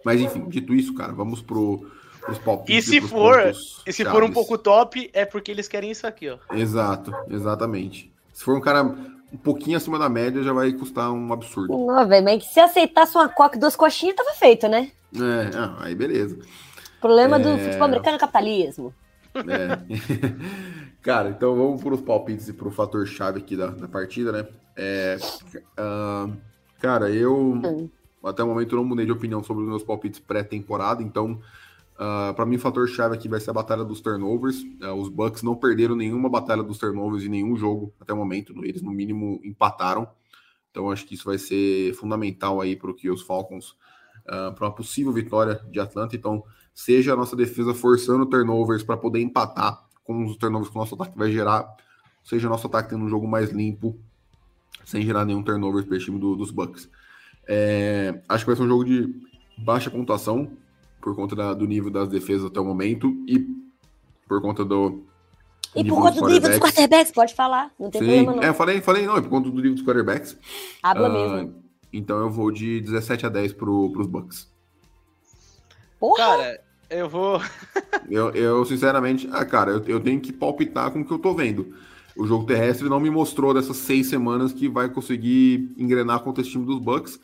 Mas 0.03 0.21
enfim, 0.21 0.47
dito 0.47 0.73
isso, 0.73 0.93
cara, 0.93 1.13
vamos 1.13 1.41
pro, 1.41 1.89
pros 2.21 2.37
palpites. 2.39 2.87
E 2.87 2.89
se 2.89 3.01
for, 3.01 3.53
e 3.85 3.93
se 3.93 4.05
for 4.05 4.23
um 4.23 4.31
pouco 4.31 4.57
top, 4.57 5.09
é 5.13 5.25
porque 5.25 5.51
eles 5.51 5.67
querem 5.67 5.91
isso 5.91 6.05
aqui, 6.05 6.29
ó. 6.29 6.37
Exato, 6.53 7.13
exatamente. 7.29 8.11
Se 8.33 8.43
for 8.43 8.55
um 8.55 8.61
cara 8.61 8.83
um 8.83 9.37
pouquinho 9.37 9.77
acima 9.77 9.99
da 9.99 10.07
média, 10.07 10.43
já 10.43 10.53
vai 10.53 10.71
custar 10.71 11.11
um 11.11 11.33
absurdo. 11.33 11.77
Não, 11.77 12.07
velho, 12.07 12.23
mas 12.23 12.45
se 12.45 12.59
aceitasse 12.59 13.15
uma 13.15 13.27
coca 13.27 13.57
e 13.57 13.59
duas 13.59 13.75
coxinhas, 13.75 14.15
tava 14.15 14.33
feito, 14.33 14.67
né? 14.67 14.91
É, 15.15 15.57
ah, 15.57 15.75
aí 15.79 15.95
beleza. 15.95 16.37
Problema 17.01 17.37
é... 17.37 17.39
do 17.39 17.57
futebol 17.57 17.85
americano 17.85 18.15
é 18.15 18.19
capitalismo. 18.19 18.93
É. 19.35 19.77
Cara, 21.01 21.29
então 21.29 21.55
vamos 21.55 21.81
para 21.81 21.93
os 21.93 22.01
palpites 22.01 22.49
e 22.49 22.53
para 22.53 22.67
o 22.67 22.71
fator 22.71 23.05
chave 23.07 23.39
aqui 23.39 23.55
da, 23.55 23.67
da 23.67 23.87
partida, 23.87 24.31
né? 24.31 24.45
É, 24.75 25.17
uh, 25.79 26.35
cara, 26.79 27.09
eu 27.09 27.35
hum. 27.35 27.89
Até 28.23 28.43
o 28.43 28.47
momento 28.47 28.75
não 28.75 28.83
mudei 28.83 29.05
de 29.05 29.11
opinião 29.11 29.43
sobre 29.43 29.63
os 29.63 29.69
meus 29.69 29.83
palpites 29.83 30.19
pré-temporada, 30.19 31.01
então 31.03 31.39
Uh, 31.97 32.31
para 32.35 32.45
mim, 32.45 32.57
o 32.57 32.59
fator 32.59 32.87
chave 32.87 33.15
aqui 33.15 33.27
vai 33.27 33.39
ser 33.39 33.49
a 33.49 33.53
batalha 33.53 33.83
dos 33.83 33.99
turnovers. 33.99 34.61
Uh, 34.61 34.93
os 34.93 35.09
Bucks 35.09 35.41
não 35.41 35.55
perderam 35.55 35.95
nenhuma 35.95 36.29
batalha 36.29 36.61
dos 36.61 36.77
turnovers 36.77 37.23
em 37.23 37.29
nenhum 37.29 37.55
jogo 37.57 37.91
até 37.99 38.13
o 38.13 38.17
momento. 38.17 38.53
Eles, 38.63 38.83
no 38.83 38.91
mínimo, 38.91 39.41
empataram. 39.43 40.07
Então, 40.69 40.91
acho 40.91 41.07
que 41.07 41.15
isso 41.15 41.25
vai 41.25 41.39
ser 41.39 41.95
fundamental 41.95 42.61
aí 42.61 42.75
para 42.75 42.93
que 42.93 43.09
os 43.09 43.23
Falcons, 43.23 43.71
uh, 44.27 44.53
para 44.53 44.67
uma 44.67 44.71
possível 44.71 45.11
vitória 45.11 45.59
de 45.71 45.79
Atlanta. 45.79 46.15
Então, 46.15 46.43
seja 46.71 47.13
a 47.13 47.15
nossa 47.15 47.35
defesa 47.35 47.73
forçando 47.73 48.27
turnovers 48.27 48.83
para 48.83 48.95
poder 48.95 49.19
empatar 49.19 49.83
com 50.03 50.23
os 50.23 50.37
turnovers 50.37 50.69
que 50.69 50.77
o 50.77 50.79
nosso 50.79 50.93
ataque 50.93 51.17
vai 51.17 51.31
gerar, 51.31 51.67
seja 52.23 52.47
o 52.47 52.51
nosso 52.51 52.67
ataque 52.67 52.91
tendo 52.91 53.03
um 53.03 53.09
jogo 53.09 53.27
mais 53.27 53.49
limpo, 53.49 53.99
sem 54.85 55.01
gerar 55.01 55.25
nenhum 55.25 55.41
turnover 55.41 55.83
para 55.83 55.97
o 55.97 55.99
time 55.99 56.19
do, 56.19 56.35
dos 56.35 56.51
Bucks. 56.51 56.87
É, 57.47 58.19
acho 58.27 58.43
que 58.43 58.49
vai 58.49 58.55
ser 58.55 58.63
um 58.63 58.67
jogo 58.67 58.83
de 58.83 59.13
baixa 59.57 59.89
pontuação, 59.89 60.51
por 61.01 61.15
conta 61.15 61.35
da, 61.35 61.53
do 61.53 61.65
nível 61.65 61.89
das 61.89 62.09
defesas 62.09 62.45
até 62.45 62.59
o 62.59 62.65
momento 62.65 63.13
e 63.27 63.47
por 64.27 64.41
conta 64.41 64.65
do. 64.65 65.03
E 65.75 65.83
por 65.83 65.95
conta 65.95 66.19
do 66.19 66.27
nível 66.27 66.49
dos 66.49 66.59
quarterbacks, 66.59 67.11
pode 67.11 67.33
falar, 67.33 67.71
não 67.79 67.89
tem 67.89 68.01
Sim, 68.01 68.07
problema 68.07 68.35
não. 68.35 68.43
É, 68.43 68.53
falei, 68.53 68.81
falei, 68.81 69.05
não, 69.05 69.17
é 69.17 69.21
por 69.21 69.29
conta 69.29 69.49
do 69.49 69.55
nível 69.55 69.75
dos 69.75 69.83
quarterbacks. 69.83 70.37
Habla 70.83 71.09
uh, 71.09 71.13
mesmo. 71.13 71.63
Então 71.93 72.19
eu 72.19 72.29
vou 72.29 72.51
de 72.51 72.81
17 72.81 73.25
a 73.25 73.29
10 73.29 73.53
pro, 73.53 73.91
pros 73.91 74.07
Bucks. 74.07 74.51
Porra! 75.99 76.17
Cara, 76.17 76.61
eu 76.89 77.09
vou. 77.09 77.41
eu, 78.09 78.29
eu, 78.31 78.65
sinceramente, 78.65 79.29
ah, 79.31 79.45
cara, 79.45 79.71
eu, 79.71 79.83
eu 79.85 79.99
tenho 79.99 80.19
que 80.19 80.33
palpitar 80.33 80.91
com 80.91 81.01
o 81.01 81.05
que 81.05 81.11
eu 81.11 81.19
tô 81.19 81.33
vendo. 81.33 81.73
O 82.17 82.25
jogo 82.25 82.45
terrestre 82.45 82.89
não 82.89 82.99
me 82.99 83.09
mostrou 83.09 83.53
dessas 83.53 83.77
seis 83.77 84.07
semanas 84.07 84.51
que 84.51 84.67
vai 84.67 84.89
conseguir 84.89 85.73
engrenar 85.77 86.21
contra 86.21 86.41
esse 86.41 86.51
time 86.51 86.65
dos 86.65 86.79
Bucks. 86.79 87.19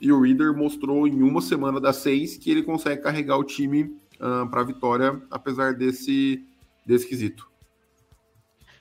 E 0.00 0.12
o 0.12 0.20
Reader 0.20 0.54
mostrou 0.54 1.06
em 1.06 1.22
uma 1.22 1.40
semana 1.40 1.80
das 1.80 1.96
seis 1.96 2.36
que 2.36 2.50
ele 2.50 2.62
consegue 2.62 3.02
carregar 3.02 3.36
o 3.38 3.44
time 3.44 3.84
uh, 4.20 4.42
ah, 4.42 4.46
para 4.46 4.60
a 4.60 4.64
vitória, 4.64 5.22
apesar 5.30 5.74
desse, 5.74 6.44
desse 6.84 7.08
quesito. 7.08 7.50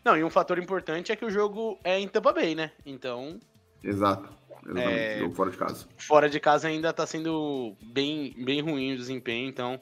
Não, 0.03 0.17
e 0.17 0.23
um 0.23 0.29
fator 0.29 0.59
importante 0.59 1.11
é 1.11 1.15
que 1.15 1.25
o 1.25 1.31
jogo 1.31 1.79
é 1.83 1.99
em 1.99 2.07
Tampa 2.07 2.31
Bay, 2.31 2.53
né? 2.53 2.71
Então. 2.85 3.39
Exato. 3.83 4.29
Exatamente. 4.65 4.99
É... 4.99 5.19
Jogo 5.19 5.35
fora 5.35 5.51
de 5.51 5.57
casa. 5.57 5.87
Fora 5.97 6.29
de 6.29 6.39
casa 6.39 6.67
ainda 6.67 6.91
tá 6.91 7.05
sendo 7.05 7.75
bem, 7.81 8.33
bem 8.37 8.61
ruim 8.61 8.93
o 8.93 8.97
desempenho, 8.97 9.47
então. 9.47 9.79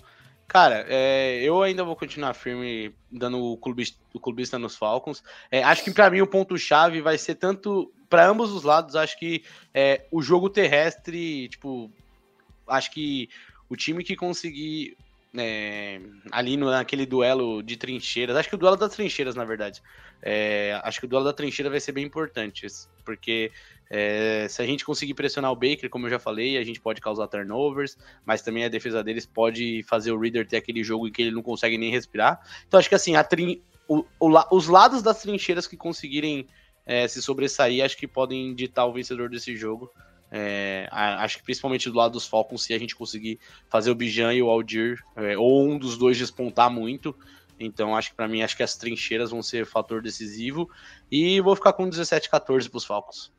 Cara, 0.53 0.85
é, 0.87 1.41
eu 1.41 1.63
ainda 1.63 1.83
vou 1.83 1.95
continuar 1.95 2.35
firme 2.35 2.93
dando 3.11 3.43
o 3.43 3.57
clubista, 3.57 3.99
o 4.13 4.19
clubista 4.19 4.59
nos 4.59 4.75
Falcons. 4.75 5.23
É, 5.49 5.63
acho 5.63 5.83
que 5.83 5.89
para 5.89 6.11
mim 6.11 6.21
o 6.21 6.27
ponto-chave 6.27 7.01
vai 7.01 7.17
ser 7.17 7.33
tanto 7.33 7.91
para 8.07 8.27
ambos 8.27 8.51
os 8.51 8.61
lados. 8.61 8.95
Acho 8.95 9.17
que 9.17 9.43
é, 9.73 10.05
o 10.11 10.21
jogo 10.21 10.51
terrestre, 10.51 11.49
tipo, 11.49 11.91
acho 12.67 12.91
que 12.91 13.29
o 13.67 13.75
time 13.75 14.03
que 14.03 14.15
conseguir 14.15 14.95
é, 15.35 15.99
ali 16.31 16.55
no, 16.55 16.69
naquele 16.69 17.07
duelo 17.07 17.63
de 17.63 17.75
trincheiras, 17.75 18.37
acho 18.37 18.49
que 18.49 18.55
o 18.55 18.59
duelo 18.59 18.77
das 18.77 18.93
trincheiras, 18.93 19.33
na 19.33 19.45
verdade, 19.45 19.81
é, 20.21 20.79
acho 20.83 20.99
que 20.99 21.07
o 21.07 21.09
duelo 21.09 21.25
da 21.25 21.33
trincheira 21.33 21.71
vai 21.71 21.79
ser 21.79 21.93
bem 21.93 22.05
importante, 22.05 22.67
porque 23.03 23.51
é, 23.95 24.47
se 24.49 24.59
a 24.59 24.65
gente 24.65 24.83
conseguir 24.83 25.13
pressionar 25.13 25.51
o 25.51 25.55
Baker, 25.55 25.87
como 25.87 26.07
eu 26.07 26.09
já 26.09 26.17
falei, 26.17 26.57
a 26.57 26.63
gente 26.63 26.81
pode 26.81 26.99
causar 26.99 27.27
turnovers, 27.27 27.95
mas 28.25 28.41
também 28.41 28.65
a 28.65 28.67
defesa 28.67 29.03
deles 29.03 29.23
pode 29.23 29.83
fazer 29.83 30.11
o 30.11 30.19
Reader 30.19 30.47
ter 30.47 30.57
aquele 30.57 30.83
jogo 30.83 31.07
em 31.07 31.11
que 31.11 31.21
ele 31.21 31.29
não 31.29 31.43
consegue 31.43 31.77
nem 31.77 31.91
respirar. 31.91 32.41
Então 32.67 32.79
acho 32.79 32.89
que 32.89 32.95
assim, 32.95 33.13
trin... 33.29 33.61
o, 33.87 34.03
o, 34.19 34.31
os 34.49 34.67
lados 34.67 35.03
das 35.03 35.21
trincheiras 35.21 35.67
que 35.67 35.77
conseguirem 35.77 36.47
é, 36.87 37.07
se 37.07 37.21
sobressair, 37.21 37.85
acho 37.85 37.95
que 37.95 38.07
podem 38.07 38.55
ditar 38.55 38.87
o 38.87 38.93
vencedor 38.93 39.29
desse 39.29 39.55
jogo. 39.55 39.91
É, 40.31 40.89
acho 40.91 41.37
que 41.37 41.43
principalmente 41.43 41.87
do 41.87 41.95
lado 41.95 42.13
dos 42.13 42.25
Falcons, 42.25 42.63
se 42.63 42.73
a 42.73 42.79
gente 42.79 42.95
conseguir 42.95 43.39
fazer 43.69 43.91
o 43.91 43.95
Bijan 43.95 44.33
e 44.33 44.41
o 44.41 44.49
Aldir, 44.49 45.03
é, 45.15 45.37
ou 45.37 45.69
um 45.69 45.77
dos 45.77 45.99
dois 45.99 46.17
despontar 46.17 46.71
muito. 46.71 47.15
Então 47.59 47.95
acho 47.95 48.09
que 48.09 48.15
para 48.15 48.27
mim 48.27 48.41
acho 48.41 48.57
que 48.57 48.63
as 48.63 48.75
trincheiras 48.75 49.29
vão 49.29 49.43
ser 49.43 49.67
fator 49.67 50.01
decisivo. 50.01 50.67
E 51.11 51.39
vou 51.41 51.55
ficar 51.55 51.73
com 51.73 51.87
17 51.87 52.27
14 52.27 52.67
para 52.67 52.77
os 52.77 52.85
Falcons. 52.85 53.31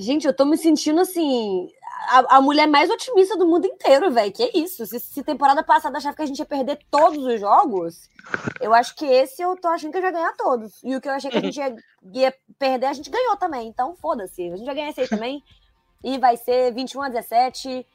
Gente, 0.00 0.26
eu 0.26 0.32
tô 0.32 0.46
me 0.46 0.56
sentindo 0.56 0.98
assim. 0.98 1.68
A, 2.08 2.36
a 2.36 2.40
mulher 2.40 2.66
mais 2.66 2.88
otimista 2.88 3.36
do 3.36 3.46
mundo 3.46 3.66
inteiro, 3.66 4.10
velho. 4.10 4.32
Que 4.32 4.44
é 4.44 4.50
isso? 4.54 4.86
Se, 4.86 4.98
se, 4.98 5.22
temporada 5.22 5.62
passada 5.62 5.98
achava 5.98 6.16
que 6.16 6.22
a 6.22 6.26
gente 6.26 6.38
ia 6.38 6.46
perder 6.46 6.78
todos 6.90 7.22
os 7.22 7.38
jogos, 7.38 8.08
eu 8.62 8.72
acho 8.72 8.96
que 8.96 9.04
esse 9.04 9.42
eu 9.42 9.54
tô 9.56 9.68
achando 9.68 9.92
que 9.92 9.98
eu 9.98 10.02
ia 10.02 10.10
ganhar 10.10 10.32
todos. 10.38 10.82
E 10.82 10.96
o 10.96 11.02
que 11.02 11.08
eu 11.08 11.12
achei 11.12 11.30
que 11.30 11.36
a 11.36 11.42
gente 11.42 11.58
ia, 11.58 11.76
ia 12.14 12.34
perder, 12.58 12.86
a 12.86 12.94
gente 12.94 13.10
ganhou 13.10 13.36
também. 13.36 13.68
Então, 13.68 13.94
foda-se. 13.94 14.50
A 14.50 14.56
gente 14.56 14.64
vai 14.64 14.74
ganhar 14.74 14.88
esse 14.88 15.02
aí 15.02 15.08
também. 15.08 15.44
E 16.02 16.16
vai 16.16 16.34
ser 16.38 16.72
21 16.72 17.02
a 17.02 17.08
17. 17.10 17.86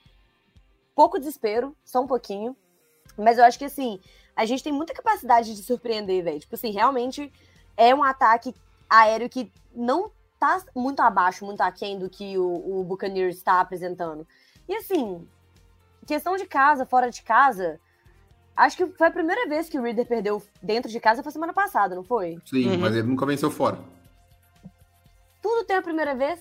Pouco 0.93 1.17
desespero, 1.17 1.75
só 1.83 2.01
um 2.01 2.07
pouquinho. 2.07 2.55
Mas 3.17 3.39
eu 3.39 3.43
acho 3.43 3.57
que 3.57 3.65
assim, 3.65 3.99
a 4.35 4.45
gente 4.45 4.63
tem 4.63 4.71
muita 4.71 4.93
capacidade 4.93 5.55
de 5.55 5.63
surpreender, 5.63 6.23
velho. 6.23 6.39
Tipo 6.39 6.53
assim, 6.53 6.69
realmente 6.69 7.33
é 7.75 7.95
um 7.95 8.03
ataque 8.03 8.53
aéreo 8.87 9.27
que 9.27 9.51
não 9.73 10.11
tá 10.39 10.61
muito 10.75 11.01
abaixo, 11.01 11.45
muito 11.45 11.61
aquém 11.61 11.97
do 11.97 12.09
que 12.09 12.37
o, 12.37 12.79
o 12.79 12.83
Buccaneers 12.83 13.37
está 13.37 13.59
apresentando. 13.59 14.27
E 14.67 14.75
assim, 14.75 15.27
questão 16.05 16.35
de 16.35 16.45
casa, 16.45 16.85
fora 16.85 17.09
de 17.09 17.21
casa, 17.21 17.79
acho 18.55 18.77
que 18.77 18.85
foi 18.87 19.07
a 19.07 19.11
primeira 19.11 19.47
vez 19.47 19.69
que 19.69 19.77
o 19.77 19.81
Reader 19.81 20.05
perdeu 20.05 20.41
dentro 20.61 20.91
de 20.91 20.99
casa, 20.99 21.23
foi 21.23 21.31
semana 21.31 21.53
passada, 21.53 21.95
não 21.95 22.03
foi? 22.03 22.37
Sim, 22.45 22.71
uhum. 22.71 22.79
mas 22.79 22.95
ele 22.95 23.07
nunca 23.07 23.25
venceu 23.25 23.51
fora. 23.51 23.79
Tudo 25.41 25.65
tem 25.65 25.75
a 25.75 25.81
primeira 25.81 26.15
vez? 26.15 26.39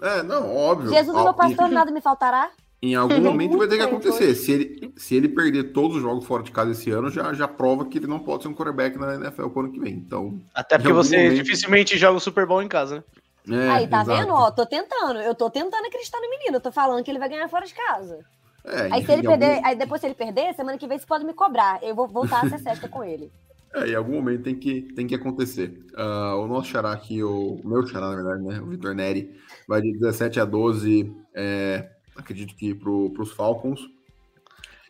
É, 0.00 0.22
não, 0.22 0.54
óbvio. 0.56 0.90
Jesus 0.90 1.16
é 1.16 1.22
meu 1.22 1.34
pastor, 1.34 1.68
nada 1.68 1.90
me 1.90 2.00
faltará. 2.00 2.50
Em 2.80 2.94
algum 2.94 3.20
momento 3.20 3.58
vai 3.58 3.66
ter 3.66 3.76
que 3.76 3.82
acontecer. 3.82 4.34
Se 4.36 4.52
ele, 4.52 4.94
se 4.96 5.16
ele 5.16 5.28
perder 5.28 5.72
todos 5.72 5.96
os 5.96 6.02
jogos 6.02 6.24
fora 6.24 6.44
de 6.44 6.52
casa 6.52 6.70
esse 6.70 6.90
ano, 6.90 7.10
já, 7.10 7.32
já 7.32 7.48
prova 7.48 7.84
que 7.84 7.98
ele 7.98 8.06
não 8.06 8.20
pode 8.20 8.44
ser 8.44 8.48
um 8.48 8.54
quarterback 8.54 8.96
na 8.96 9.16
NFL 9.16 9.48
pro 9.48 9.62
ano 9.62 9.72
que 9.72 9.80
vem. 9.80 9.94
Então, 9.94 10.40
Até 10.54 10.78
porque 10.78 10.92
você 10.92 11.16
momento... 11.16 11.42
dificilmente 11.42 11.98
joga 11.98 12.18
o 12.18 12.20
Super 12.20 12.46
Bowl 12.46 12.62
em 12.62 12.68
casa, 12.68 12.96
né? 12.96 13.04
É, 13.50 13.68
Aí, 13.70 13.88
tá 13.88 14.02
exato. 14.02 14.18
vendo? 14.18 14.32
Ó, 14.32 14.50
tô 14.50 14.66
tentando. 14.66 15.20
Eu 15.20 15.34
tô 15.34 15.50
tentando 15.50 15.86
acreditar 15.86 16.20
no 16.20 16.30
menino. 16.30 16.56
Eu 16.56 16.60
tô 16.60 16.70
falando 16.72 17.02
que 17.02 17.10
ele 17.10 17.18
vai 17.18 17.28
ganhar 17.28 17.48
fora 17.48 17.66
de 17.66 17.74
casa. 17.74 18.24
É, 18.64 18.88
aí, 18.92 19.04
se 19.04 19.12
ele 19.12 19.22
perder, 19.22 19.56
algum... 19.56 19.66
aí 19.66 19.76
depois, 19.76 20.00
se 20.00 20.06
ele 20.06 20.14
perder, 20.14 20.54
semana 20.54 20.76
que 20.76 20.86
vem 20.86 20.98
você 20.98 21.06
pode 21.06 21.24
me 21.24 21.32
cobrar. 21.32 21.82
Eu 21.82 21.94
vou 21.94 22.06
voltar 22.06 22.44
a 22.44 22.48
ser 22.48 22.58
cética 22.58 22.88
com 22.88 23.02
ele. 23.02 23.32
É, 23.74 23.88
em 23.88 23.94
algum 23.94 24.14
momento 24.14 24.44
tem 24.44 24.54
que, 24.54 24.82
tem 24.94 25.06
que 25.06 25.14
acontecer. 25.14 25.84
Uh, 25.94 26.36
o 26.40 26.46
nosso 26.46 26.68
xará 26.68 26.92
aqui, 26.92 27.22
o, 27.22 27.60
o 27.62 27.68
meu 27.68 27.86
xará, 27.86 28.08
na 28.08 28.16
verdade, 28.16 28.42
né? 28.42 28.60
O 28.60 28.66
Vitor 28.66 28.94
Neri, 28.94 29.34
vai 29.66 29.80
de 29.80 29.92
17 29.92 30.40
a 30.40 30.44
12, 30.44 31.12
é, 31.34 31.88
acredito 32.16 32.54
que 32.54 32.74
pro, 32.74 33.10
pros 33.10 33.32
Falcons. 33.32 33.80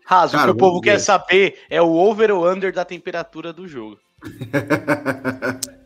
Raso, 0.05 0.33
Cara, 0.33 0.53
o 0.53 0.55
que 0.55 0.57
o 0.57 0.59
povo 0.59 0.81
ver. 0.81 0.93
quer 0.93 0.99
saber 1.01 1.59
é 1.69 1.83
o 1.83 1.93
over 1.93 2.31
ou 2.31 2.49
under 2.49 2.73
da 2.73 2.85
temperatura 2.85 3.53
do 3.53 3.69
jogo. 3.69 3.99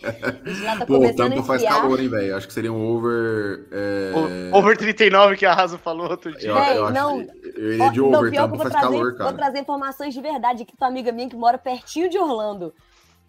tá 0.00 0.86
Pô, 0.86 0.98
o 0.98 1.16
Tampa 1.16 1.42
faz 1.42 1.62
calor, 1.62 2.00
hein, 2.00 2.08
velho? 2.08 2.36
Acho 2.36 2.46
que 2.46 2.52
seria 2.52 2.72
um 2.72 2.86
over. 2.86 3.66
É... 3.72 4.50
Over 4.52 4.76
39 4.76 5.36
que 5.36 5.46
a 5.46 5.54
Raso 5.54 5.78
falou 5.78 6.08
outro 6.10 6.36
dia. 6.36 6.50
Eu, 6.50 6.56
eu, 6.56 6.90
não, 6.90 7.20
eu 7.20 7.72
iria 7.72 7.90
de 7.90 8.00
over, 8.00 8.32
não, 8.32 8.48
Tampa 8.48 8.56
faz 8.58 8.70
trazer, 8.70 8.86
calor, 8.86 9.12
cara. 9.16 9.30
Vou 9.30 9.38
trazer 9.38 9.58
informações 9.58 10.14
de 10.14 10.20
verdade 10.20 10.62
aqui, 10.62 10.76
tua 10.76 10.88
amiga 10.88 11.12
minha 11.12 11.28
que 11.28 11.36
mora 11.36 11.58
pertinho 11.58 12.08
de 12.08 12.18
Orlando. 12.18 12.72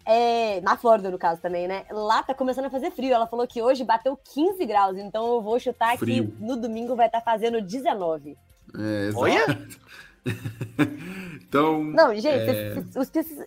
É, 0.06 0.60
na 0.62 0.76
Flórida, 0.76 1.10
no 1.10 1.18
caso, 1.18 1.40
também, 1.40 1.68
né? 1.68 1.84
Lá 1.90 2.22
tá 2.22 2.34
começando 2.34 2.64
a 2.66 2.70
fazer 2.70 2.90
frio. 2.90 3.12
Ela 3.14 3.26
falou 3.26 3.46
que 3.46 3.60
hoje 3.60 3.84
bateu 3.84 4.18
15 4.34 4.64
graus, 4.64 4.96
então 4.96 5.34
eu 5.34 5.42
vou 5.42 5.58
chutar 5.60 5.96
frio. 5.98 6.26
que 6.26 6.42
no 6.44 6.56
domingo 6.56 6.96
vai 6.96 7.06
estar 7.06 7.20
tá 7.20 7.24
fazendo 7.24 7.60
19. 7.60 8.36
É, 8.76 9.06
exato. 9.08 9.24
Olha! 9.24 9.68
então. 11.40 11.82
Não, 11.84 12.14
gente, 12.14 12.26
é... 12.26 12.74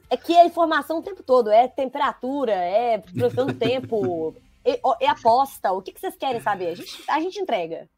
é... 0.09 0.17
que 0.17 0.33
é 0.33 0.45
informação 0.45 0.99
o 0.99 1.03
tempo 1.03 1.23
todo, 1.23 1.49
é 1.49 1.67
temperatura, 1.67 2.51
é 2.51 2.97
produção 2.97 3.47
do 3.47 3.53
tempo, 3.53 4.35
é, 4.65 4.79
é, 5.01 5.07
aposta. 5.07 5.71
O 5.71 5.81
que, 5.81 5.91
que 5.91 5.99
vocês 5.99 6.15
querem 6.15 6.41
saber? 6.41 6.67
A 6.67 6.75
gente, 6.75 7.03
a 7.07 7.19
gente 7.19 7.39
entrega. 7.39 7.89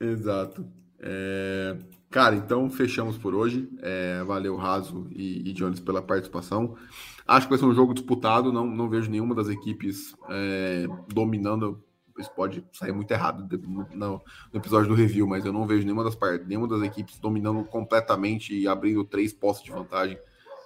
Exato. 0.00 0.66
É... 1.00 1.76
Cara, 2.10 2.34
então 2.34 2.68
fechamos 2.70 3.16
por 3.16 3.34
hoje. 3.34 3.68
É... 3.82 4.22
Valeu, 4.24 4.56
Raso 4.56 5.06
e, 5.10 5.48
e 5.48 5.52
Jones, 5.52 5.80
pela 5.80 6.02
participação. 6.02 6.76
Acho 7.26 7.46
que 7.46 7.50
vai 7.50 7.58
ser 7.58 7.66
um 7.66 7.74
jogo 7.74 7.94
disputado. 7.94 8.52
Não, 8.52 8.66
não 8.66 8.88
vejo 8.88 9.10
nenhuma 9.10 9.34
das 9.34 9.48
equipes 9.48 10.16
é, 10.28 10.86
dominando 11.06 11.80
isso 12.20 12.30
pode 12.30 12.64
sair 12.72 12.92
muito 12.92 13.10
errado 13.10 13.46
no, 13.66 13.86
no, 13.92 14.22
episódio 14.54 14.88
do 14.88 14.94
review, 14.94 15.26
mas 15.26 15.44
eu 15.44 15.52
não 15.52 15.66
vejo 15.66 15.84
nenhuma 15.84 16.04
das, 16.04 16.16
nenhuma 16.46 16.68
das 16.68 16.82
equipes 16.82 17.18
dominando 17.18 17.64
completamente 17.64 18.54
e 18.54 18.68
abrindo 18.68 19.04
três 19.04 19.32
postos 19.32 19.64
de 19.64 19.72
vantagem 19.72 20.18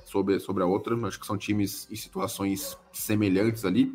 sobre, 0.04 0.38
sobre 0.40 0.62
a 0.62 0.66
outra. 0.66 0.94
Acho 1.06 1.18
que 1.18 1.26
são 1.26 1.38
times 1.38 1.88
em 1.90 1.96
situações 1.96 2.78
semelhantes 2.92 3.64
ali. 3.64 3.92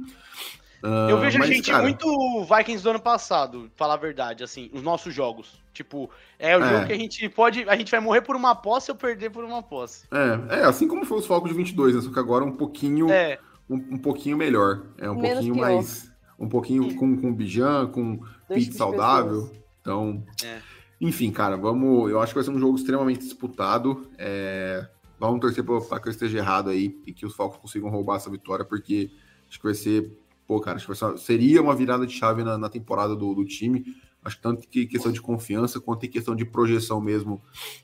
Uh, 0.82 1.10
eu 1.10 1.20
vejo 1.20 1.38
mas, 1.40 1.50
a 1.50 1.54
gente 1.54 1.70
cara... 1.70 1.84
muito 1.84 2.08
Vikings 2.46 2.82
do 2.82 2.90
ano 2.92 3.02
passado, 3.02 3.70
falar 3.76 3.96
a 3.96 3.98
verdade, 3.98 4.44
assim, 4.44 4.70
os 4.74 4.82
nossos 4.82 5.14
jogos. 5.14 5.62
Tipo, 5.74 6.10
é 6.38 6.58
o 6.58 6.64
é. 6.64 6.70
jogo 6.70 6.88
que 6.88 6.94
a 6.94 6.98
gente 6.98 7.30
pode. 7.30 7.68
A 7.68 7.76
gente 7.76 7.92
vai 7.92 8.00
morrer 8.00 8.22
por 8.22 8.36
uma 8.36 8.56
posse 8.56 8.90
ou 8.90 8.98
perder 8.98 9.30
por 9.30 9.44
uma 9.44 9.62
posse. 9.62 10.06
É, 10.12 10.62
é 10.62 10.64
assim 10.64 10.88
como 10.88 11.06
foi 11.06 11.20
os 11.20 11.26
Falcons 11.26 11.52
de 11.52 11.58
22, 11.58 11.96
né? 11.96 12.02
Só 12.02 12.12
que 12.12 12.20
agora 12.20 12.44
um 12.44 12.52
pouquinho. 12.52 13.12
É 13.12 13.40
um, 13.70 13.76
um 13.76 13.98
pouquinho 13.98 14.36
melhor. 14.36 14.88
É 14.98 15.10
um 15.10 15.16
Menos 15.16 15.46
pouquinho 15.46 15.54
pior. 15.54 15.72
mais. 15.72 16.09
Um 16.40 16.48
pouquinho 16.48 16.96
com, 16.96 17.18
com 17.18 17.34
Bijan, 17.34 17.88
com 17.88 18.20
Pete 18.48 18.74
saudável. 18.74 19.42
pessoas. 19.48 19.60
Então. 19.82 20.24
É. 20.44 20.60
Enfim, 21.02 21.32
cara, 21.32 21.56
vamos. 21.58 22.10
Eu 22.10 22.20
acho 22.22 22.32
que 22.34 22.36
vai 22.40 22.44
ser 22.44 22.52
um 22.52 22.60
jogo 22.60 22.76
extremamente 22.78 23.20
disputado. 23.20 24.10
É, 24.18 24.88
vamos 25.20 25.40
torcer 25.40 25.64
para 25.64 26.00
que 26.00 26.08
eu 26.08 26.12
esteja 26.12 26.38
errado 26.38 26.70
aí 26.70 26.98
e 27.06 27.14
que 27.14 27.26
os 27.26 27.36
Falcons 27.36 27.60
consigam 27.62 27.90
roubar 27.90 28.18
essa 28.18 28.30
vitória, 28.30 28.64
porque 28.66 29.10
acho 29.50 29.58
que 29.60 29.66
vai 29.66 29.74
ser. 29.76 30.18
Pô, 30.48 30.60
cara, 30.60 30.78
acho 30.78 30.88
que 30.88 30.94
vai 31.00 31.12
ser- 31.12 31.18
seria 31.20 31.62
uma 31.62 31.76
virada 31.76 32.06
de 32.08 32.14
chave 32.14 32.44
na, 32.44 32.58
na 32.58 32.70
temporada 32.70 33.16
do, 33.16 33.34
do 33.36 33.46
time. 33.46 33.86
Acho 34.24 34.36
que 34.38 34.42
tanto 34.42 34.68
que 34.68 34.86
questão 34.88 35.12
de 35.12 35.22
confiança 35.22 35.80
quanto 35.80 36.06
em 36.06 36.10
questão 36.10 36.36
de 36.36 36.44
projeção 36.44 37.00
mesmo 37.00 37.42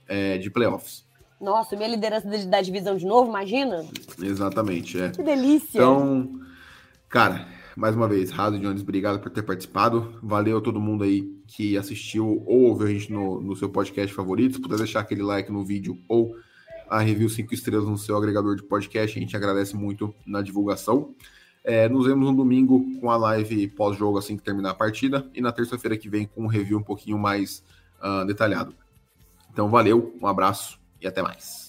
é, 0.08 0.38
de 0.38 0.50
playoffs. 0.50 1.06
Nossa, 1.40 1.76
minha 1.76 1.88
liderança 1.88 2.28
da- 2.28 2.44
da 2.46 2.62
divisão 2.62 2.98
de 2.98 3.06
novo, 3.06 3.30
imagina? 3.30 3.86
Exatamente, 4.22 5.00
é. 5.00 5.10
Que 5.12 5.24
delícia! 5.24 5.78
Então, 5.78 6.30
cara, 7.08 7.48
mais 7.76 7.96
uma 7.96 8.08
vez, 8.08 8.32
Raso 8.32 8.58
Jones, 8.60 8.82
obrigado 8.82 9.20
por 9.20 9.30
ter 9.30 9.44
participado. 9.44 10.18
Valeu 10.24 10.58
a 10.58 10.62
todo 10.62 10.80
mundo 10.80 11.04
aí 11.04 11.24
que 11.48 11.78
assistiu 11.78 12.44
ou 12.46 12.64
ouviu 12.64 12.88
a 12.88 12.90
gente 12.90 13.12
no, 13.12 13.42
no 13.42 13.56
seu 13.56 13.70
podcast 13.70 14.14
favorito. 14.14 14.56
Se 14.56 14.62
puder 14.62 14.78
deixar 14.78 15.02
aquele 15.02 15.22
like 15.22 15.52
no 15.52 15.64
vídeo 15.64 16.00
ou 16.08 16.36
a 16.90 17.00
review 17.00 17.30
5 17.30 17.54
estrelas 17.54 17.86
no 17.86 17.98
seu 17.98 18.16
agregador 18.16 18.56
de 18.56 18.64
podcast, 18.64 19.18
a 19.18 19.22
gente 19.22 19.36
agradece 19.36 19.76
muito 19.76 20.14
na 20.26 20.42
divulgação. 20.42 21.14
É, 21.64 21.90
nos 21.90 22.06
vemos 22.06 22.30
no 22.30 22.36
domingo 22.36 22.86
com 23.00 23.10
a 23.10 23.18
live 23.18 23.68
pós-jogo 23.70 24.20
assim 24.20 24.38
que 24.38 24.44
terminar 24.44 24.70
a 24.70 24.76
partida 24.76 25.28
e 25.34 25.42
na 25.42 25.52
terça-feira 25.52 25.98
que 25.98 26.08
vem 26.08 26.28
com 26.28 26.44
um 26.44 26.48
review 26.48 26.78
um 26.78 26.84
pouquinho 26.84 27.18
mais 27.18 27.64
ah, 28.00 28.24
detalhado. 28.24 28.76
Então, 29.52 29.70
valeu, 29.70 30.16
um 30.22 30.28
abraço 30.28 30.80
e 31.02 31.08
até 31.08 31.22
mais. 31.22 31.65